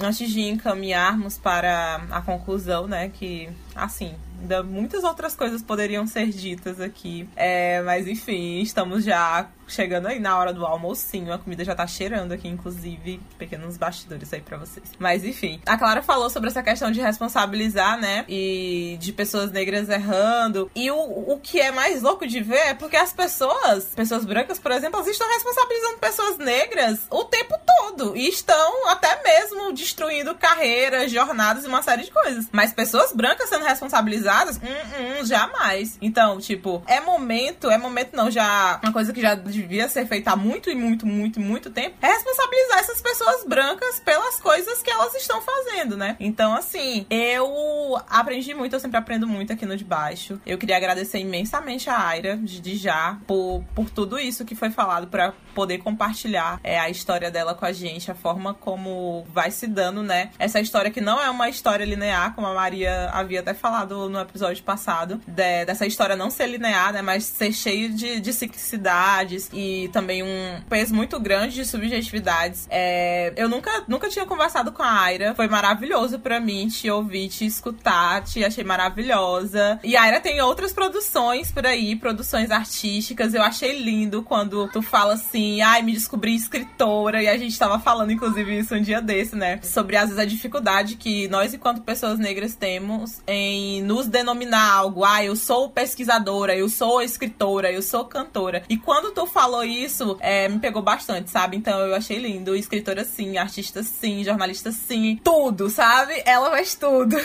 [0.00, 6.28] Antes de encaminharmos para a conclusão, né, que assim, ainda muitas outras coisas poderiam ser
[6.28, 7.28] ditas aqui.
[7.36, 11.32] É, mas enfim, estamos já chegando aí na hora do almocinho.
[11.32, 14.90] A comida já tá cheirando aqui, inclusive, pequenos bastidores aí para vocês.
[14.98, 18.24] Mas enfim, a Clara falou sobre essa questão de responsabilizar, né?
[18.28, 20.70] E de pessoas negras errando.
[20.74, 24.58] E o, o que é mais louco de ver é porque as pessoas, pessoas brancas,
[24.58, 28.16] por exemplo, elas estão responsabilizando pessoas negras o tempo todo.
[28.16, 32.46] E estão até mesmo destruindo carreiras, jornadas e uma série de coisas.
[32.52, 35.98] Mas pessoas brancas sendo responsabilizadas, hum, hum, jamais.
[36.00, 40.32] Então, tipo, é momento, é momento não, já uma coisa que já devia ser feita
[40.32, 44.90] há muito e muito, muito, muito tempo, é responsabilizar essas pessoas brancas pelas coisas que
[44.90, 46.16] elas estão fazendo, né?
[46.18, 50.40] Então, assim, eu aprendi muito, eu sempre aprendo muito aqui no De Baixo.
[50.46, 55.08] Eu queria agradecer imensamente a Aira, de já, por, por tudo isso que foi falado,
[55.08, 59.66] para poder compartilhar é, a história dela com a gente, a forma como vai se
[59.66, 60.30] dando, né?
[60.38, 64.18] Essa história que não é uma história linear, como a Maria havia até falado no
[64.20, 67.02] episódio passado, de, dessa história não ser linear, né?
[67.02, 72.66] Mas ser cheio de, de ciclicidades, e também um peso muito grande de subjetividades.
[72.70, 75.34] É, eu nunca, nunca tinha conversado com a Aira.
[75.34, 79.78] Foi maravilhoso para mim te ouvir, te escutar, te achei maravilhosa.
[79.82, 83.34] E a Aira tem outras produções por aí, produções artísticas.
[83.34, 87.22] Eu achei lindo quando tu fala assim, ai, me descobri escritora.
[87.22, 89.60] E a gente tava falando, inclusive, isso um dia desse, né?
[89.62, 95.04] Sobre às vezes a dificuldade que nós, enquanto pessoas negras, temos em nos denominar algo.
[95.04, 98.62] Ah, eu sou pesquisadora, eu sou escritora, eu sou cantora.
[98.68, 101.56] E quando tu falou isso, é, me pegou bastante, sabe?
[101.56, 102.54] Então eu achei lindo.
[102.54, 106.22] Escritora sim, artista sim, jornalista sim, tudo, sabe?
[106.26, 107.16] Ela faz tudo.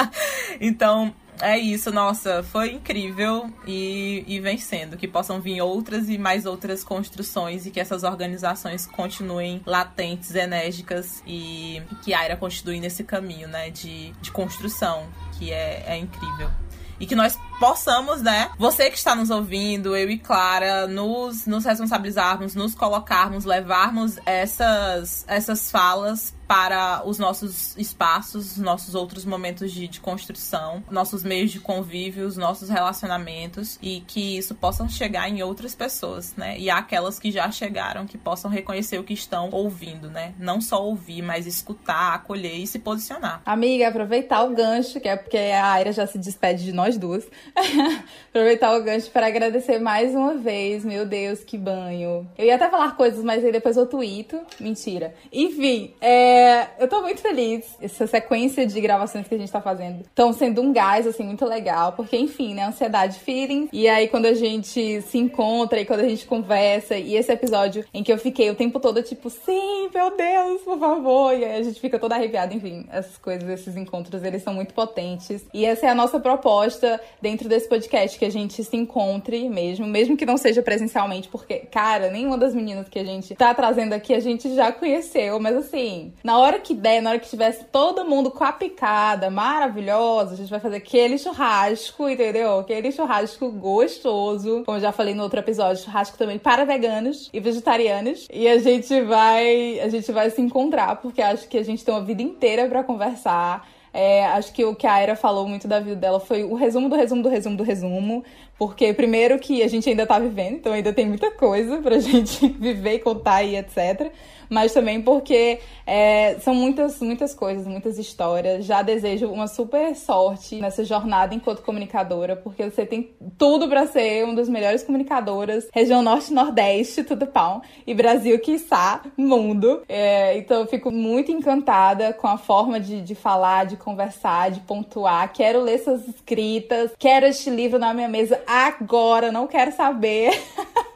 [0.60, 4.96] então, é isso, nossa, foi incrível e, e vencendo.
[4.96, 11.22] Que possam vir outras e mais outras construções e que essas organizações continuem latentes, enérgicas
[11.26, 15.06] e que a Aira continue nesse caminho, né, de, de construção,
[15.38, 16.50] que é, é incrível.
[16.98, 21.64] e que nós possamos, né, você que está nos ouvindo, eu e Clara, nos, nos
[21.64, 29.88] responsabilizarmos, nos colocarmos, levarmos essas, essas falas para os nossos espaços, nossos outros momentos de,
[29.88, 35.42] de, construção, nossos meios de convívio, os nossos relacionamentos e que isso possam chegar em
[35.42, 36.56] outras pessoas, né?
[36.58, 40.34] E aquelas que já chegaram que possam reconhecer o que estão ouvindo, né?
[40.38, 43.42] Não só ouvir, mas escutar, acolher e se posicionar.
[43.44, 47.26] Amiga, aproveitar o gancho, que é porque a Aira já se despede de nós duas.
[48.30, 50.84] aproveitar o gancho para agradecer mais uma vez.
[50.84, 52.28] Meu Deus, que banho.
[52.38, 54.40] Eu ia até falar coisas, mas aí depois eu tuito.
[54.60, 55.14] Mentira.
[55.32, 57.64] Enfim, é é, eu tô muito feliz.
[57.80, 61.44] Essa sequência de gravações que a gente tá fazendo estão sendo um gás, assim, muito
[61.46, 61.92] legal.
[61.92, 62.64] Porque, enfim, né?
[62.64, 63.68] Ansiedade feeling.
[63.72, 66.96] E aí, quando a gente se encontra e quando a gente conversa.
[66.96, 70.78] E esse episódio em que eu fiquei o tempo todo, tipo, sim, meu Deus, por
[70.78, 71.32] favor.
[71.32, 72.52] E aí a gente fica toda arrepiada.
[72.52, 75.46] Enfim, essas coisas, esses encontros, eles são muito potentes.
[75.54, 79.86] E essa é a nossa proposta dentro desse podcast, que a gente se encontre mesmo.
[79.86, 81.28] Mesmo que não seja presencialmente.
[81.28, 85.40] Porque, cara, nenhuma das meninas que a gente tá trazendo aqui a gente já conheceu.
[85.40, 89.30] Mas, assim, na hora que der, na hora que tivesse todo mundo com a picada
[89.30, 92.58] maravilhosa, a gente vai fazer aquele churrasco, entendeu?
[92.58, 94.64] Aquele churrasco gostoso.
[94.64, 98.26] Como eu já falei no outro episódio, churrasco também para veganos e vegetarianos.
[98.28, 101.94] E a gente vai, a gente vai se encontrar, porque acho que a gente tem
[101.94, 103.64] uma vida inteira para conversar.
[103.98, 106.86] É, acho que o que a Aira falou muito da vida dela foi o resumo
[106.86, 108.22] do resumo do resumo do resumo.
[108.58, 112.46] Porque, primeiro, que a gente ainda tá vivendo, então ainda tem muita coisa pra gente
[112.46, 114.12] viver e contar e etc
[114.48, 118.64] mas também porque é, são muitas, muitas coisas, muitas histórias.
[118.64, 124.24] Já desejo uma super sorte nessa jornada enquanto comunicadora, porque você tem tudo para ser
[124.24, 129.82] uma das melhores comunicadoras, região norte nordeste, tudo pão, e Brasil, quiçá, mundo.
[129.88, 134.58] É, então eu fico muito encantada com a forma de, de falar, de conversar, de
[134.60, 135.32] pontuar.
[135.32, 140.32] Quero ler suas escritas, quero este livro na minha mesa agora, não quero saber.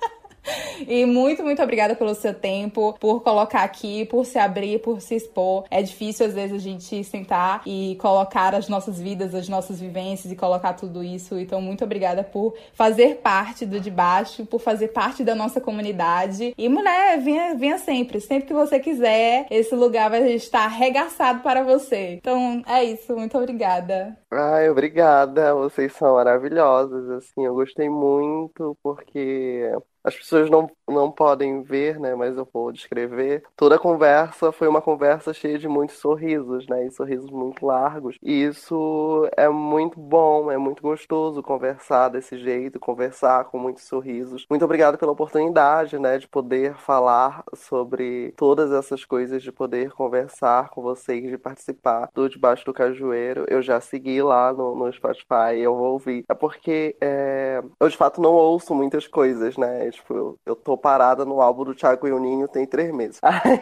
[0.88, 5.14] E muito, muito obrigada pelo seu tempo, por colocar aqui, por se abrir, por se
[5.14, 5.64] expor.
[5.70, 10.32] É difícil às vezes a gente sentar e colocar as nossas vidas, as nossas vivências
[10.32, 11.38] e colocar tudo isso.
[11.38, 16.54] Então, muito obrigada por fazer parte do de baixo, por fazer parte da nossa comunidade.
[16.56, 21.62] E mulher, venha, venha sempre, sempre que você quiser, esse lugar vai estar arregaçado para
[21.62, 22.14] você.
[22.14, 24.16] Então, é isso, muito obrigada.
[24.30, 25.54] Ai, obrigada.
[25.54, 29.70] Vocês são maravilhosas, assim, eu gostei muito porque
[30.02, 32.14] as pessoas não, não podem ver, né?
[32.14, 33.42] Mas eu vou descrever.
[33.56, 36.86] Toda a conversa foi uma conversa cheia de muitos sorrisos, né?
[36.86, 38.16] E sorrisos muito largos.
[38.22, 44.46] E isso é muito bom, é muito gostoso conversar desse jeito, conversar com muitos sorrisos.
[44.48, 46.18] Muito obrigado pela oportunidade, né?
[46.18, 52.28] De poder falar sobre todas essas coisas, de poder conversar com vocês, de participar do
[52.28, 53.44] Debaixo do Cajueiro.
[53.48, 56.24] Eu já segui lá no, no Spotify, eu vou ouvir.
[56.28, 59.89] É porque é, eu de fato não ouço muitas coisas, né?
[59.90, 63.20] Tipo, eu, eu tô parada no álbum do Thiago e o Ninho tem três meses.
[63.24, 63.60] Aí,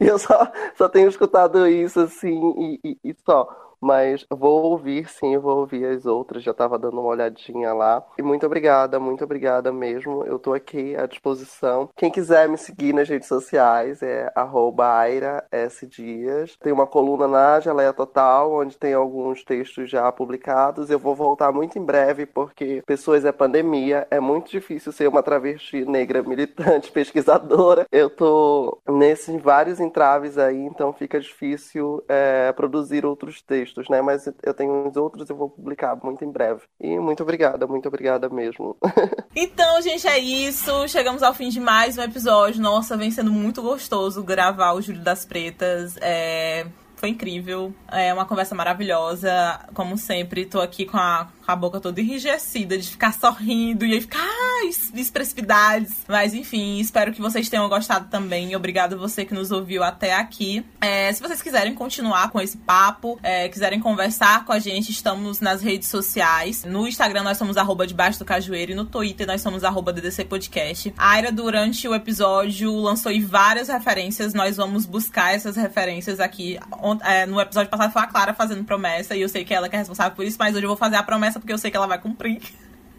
[0.00, 3.67] eu só, só tenho escutado isso, assim, e, e, e só.
[3.80, 6.42] Mas vou ouvir, sim, vou ouvir as outras.
[6.42, 8.04] Já estava dando uma olhadinha lá.
[8.18, 10.24] E muito obrigada, muito obrigada mesmo.
[10.24, 11.88] Eu estou aqui à disposição.
[11.96, 16.56] Quem quiser me seguir nas redes sociais é @aira_s_dias.
[16.60, 20.90] Tem uma coluna na Geleia Total, onde tem alguns textos já publicados.
[20.90, 24.06] Eu vou voltar muito em breve, porque pessoas é pandemia.
[24.10, 27.86] É muito difícil ser uma travesti negra militante, pesquisadora.
[27.92, 34.02] Eu tô nesses vários entraves aí, então fica difícil é, produzir outros textos textos, né?
[34.02, 36.62] Mas eu tenho uns outros, eu vou publicar muito em breve.
[36.80, 38.76] E muito obrigada, muito obrigada mesmo.
[39.36, 40.88] então, gente, é isso.
[40.88, 42.60] Chegamos ao fim de mais um episódio.
[42.60, 45.96] Nossa, vem sendo muito gostoso gravar o Júlio das Pretas.
[46.00, 46.66] É
[46.96, 47.72] foi incrível.
[47.92, 49.30] É uma conversa maravilhosa.
[49.72, 53.94] Como sempre, tô aqui com a, com a boca toda enrijecida de ficar sorrindo e
[53.94, 56.04] aí ficar ah, expressividades.
[56.06, 58.54] Mas enfim, espero que vocês tenham gostado também.
[58.54, 60.62] Obrigado você que nos ouviu até aqui.
[60.78, 65.40] É, se vocês quiserem continuar com esse papo, é, quiserem conversar com a gente, estamos
[65.40, 66.64] nas redes sociais.
[66.64, 70.26] No Instagram nós somos arroba debaixo do cajueiro e no Twitter nós somos arroba DDC
[70.26, 70.92] Podcast.
[70.98, 74.34] A Aira, durante o episódio, lançou várias referências.
[74.34, 76.58] Nós vamos buscar essas referências aqui
[77.04, 79.74] é, no episódio passado foi a Clara fazendo promessa e eu sei que ela que
[79.74, 81.76] é responsável por isso, mas hoje eu vou fazer a promessa porque eu sei que
[81.76, 82.40] ela vai cumprir.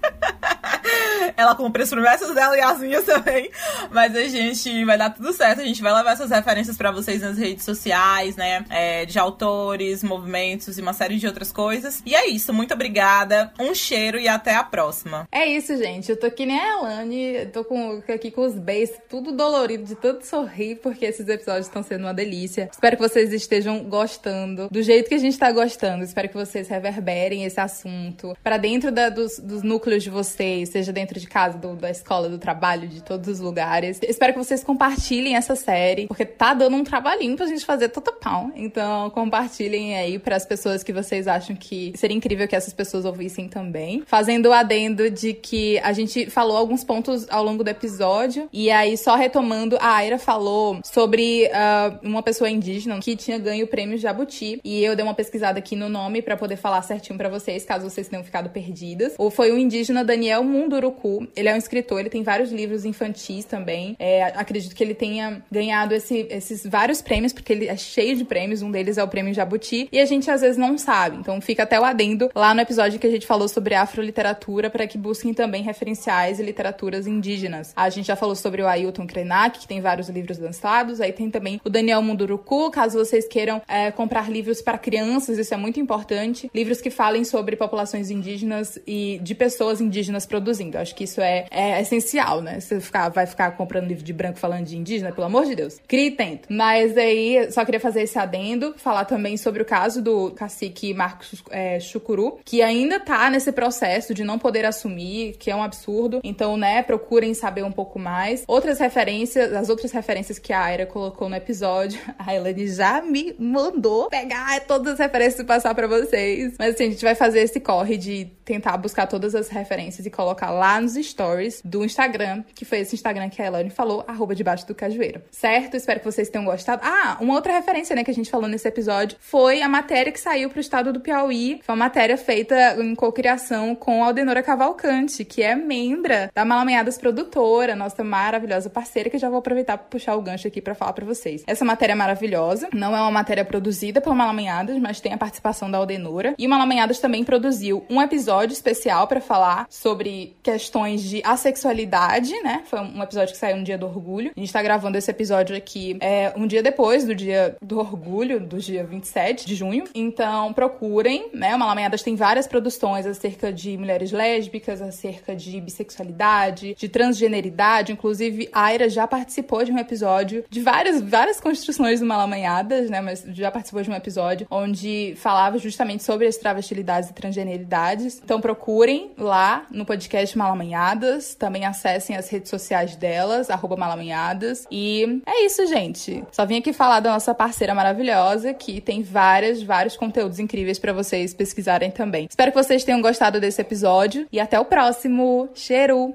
[1.37, 3.49] Ela cumpre as promessas dela e as minhas também.
[3.91, 5.61] Mas a gente vai dar tudo certo.
[5.61, 8.65] A gente vai levar essas referências para vocês nas redes sociais, né?
[8.69, 12.01] É, de autores, movimentos e uma série de outras coisas.
[12.05, 12.53] E é isso.
[12.53, 13.53] Muito obrigada.
[13.59, 15.27] Um cheiro e até a próxima.
[15.31, 16.09] É isso, gente.
[16.09, 17.45] Eu tô aqui nem a Elane.
[17.53, 21.83] Tô com, aqui com os beijos tudo dolorido de tanto sorrir, porque esses episódios estão
[21.83, 22.69] sendo uma delícia.
[22.71, 26.03] Espero que vocês estejam gostando do jeito que a gente tá gostando.
[26.03, 30.91] Espero que vocês reverberem esse assunto para dentro da, dos, dos, núcleos de vocês, seja
[30.91, 33.99] dentro de casa, do, da escola, do trabalho, de todos os lugares.
[34.03, 38.13] Espero que vocês compartilhem essa série, porque tá dando um trabalhinho pra gente fazer todo
[38.13, 38.51] pau.
[38.55, 43.05] Então, compartilhem aí para as pessoas que vocês acham que seria incrível que essas pessoas
[43.05, 44.03] ouvissem também.
[44.05, 48.69] Fazendo o adendo de que a gente falou alguns pontos ao longo do episódio, e
[48.69, 53.67] aí só retomando, a Aira falou sobre uh, uma pessoa indígena que tinha ganho o
[53.67, 57.29] prêmio Jabuti, e eu dei uma pesquisada aqui no nome para poder falar certinho para
[57.29, 59.13] vocês, caso vocês tenham ficado perdidas.
[59.17, 61.27] Ou foi o indígena Daniel Munduruku.
[61.35, 63.95] Ele é um escritor, ele tem vários livros infantis também.
[63.99, 68.25] É, acredito que ele tenha ganhado esse, esses vários prêmios, porque ele é cheio de
[68.25, 68.61] prêmios.
[68.61, 69.87] Um deles é o prêmio Jabuti.
[69.91, 71.17] E a gente às vezes não sabe.
[71.17, 74.87] Então fica até o adendo lá no episódio que a gente falou sobre afroliteratura, para
[74.87, 77.73] que busquem também referenciais e literaturas indígenas.
[77.75, 80.99] A gente já falou sobre o Ailton Krenak, que tem vários livros lançados.
[80.99, 85.53] Aí tem também o Daniel Munduruku, caso vocês queiram é, comprar livros para crianças, isso
[85.53, 86.49] é muito importante.
[86.53, 90.77] Livros que falem sobre populações indígenas e de pessoas indígenas produzindo.
[90.77, 92.59] Acho que isso é, é essencial, né?
[92.59, 95.79] Você ficar, vai ficar comprando livro de branco falando de indígena, pelo amor de Deus.
[95.87, 96.47] Crie e tento.
[96.51, 101.43] Mas aí, só queria fazer esse adendo, falar também sobre o caso do cacique Marcos
[101.51, 106.19] é, Chucuru, que ainda tá nesse processo de não poder assumir, que é um absurdo.
[106.23, 108.43] Então, né, procurem saber um pouco mais.
[108.47, 113.35] Outras referências, as outras referências que a Aira colocou no episódio, a Elane já me
[113.37, 116.55] mandou pegar todas as referências e passar para vocês.
[116.57, 119.58] Mas assim, a gente vai fazer esse corre de tentar buscar todas as referências
[120.05, 124.03] e colocar lá nos stories do Instagram, que foi esse Instagram que a Elane falou,
[124.07, 125.21] arroba debaixo do cajueiro.
[125.31, 125.75] Certo?
[125.75, 126.81] Espero que vocês tenham gostado.
[126.83, 130.19] Ah, uma outra referência, né, que a gente falou nesse episódio foi a matéria que
[130.19, 131.59] saiu pro estado do Piauí.
[131.63, 136.97] Foi uma matéria feita em cocriação com a Aldenora Cavalcante, que é membra da Malameadas
[136.97, 140.93] Produtora, nossa maravilhosa parceira, que já vou aproveitar para puxar o gancho aqui para falar
[140.93, 141.43] para vocês.
[141.47, 145.69] Essa matéria é maravilhosa, não é uma matéria produzida pela Malameadas, mas tem a participação
[145.69, 146.33] da Aldenora.
[146.37, 152.63] E o Malameadas também produziu um episódio especial para falar sobre questões de assexualidade, né?
[152.65, 154.31] Foi um episódio que saiu no dia do orgulho.
[154.35, 158.39] A gente tá gravando esse episódio aqui é, um dia depois do dia do orgulho,
[158.39, 159.85] do dia 27 de junho.
[159.93, 161.55] Então procurem, né?
[161.55, 167.91] O Malameadas tem várias produções acerca de mulheres lésbicas, acerca de bissexualidade, de transgeneridade.
[167.91, 173.01] Inclusive, a Aira já participou de um episódio de várias, várias construções do Malamanhadas, né?
[173.01, 178.21] Mas já participou de um episódio onde falava justamente sobre as travestilidades e transgeneridades.
[178.23, 181.33] Então procurem lá no podcast Malamanhadas.
[181.33, 184.67] Também acessem as redes sociais delas, arroba Malamanhadas.
[184.69, 186.25] E é isso, gente.
[186.29, 190.91] Só vim aqui falar da nossa parceira maravilhosa, que tem várias, vários conteúdos incríveis para
[190.91, 192.27] vocês pesquisarem também.
[192.29, 195.47] Espero que vocês tenham gostado desse episódio e até o próximo.
[195.53, 196.13] Cheiro!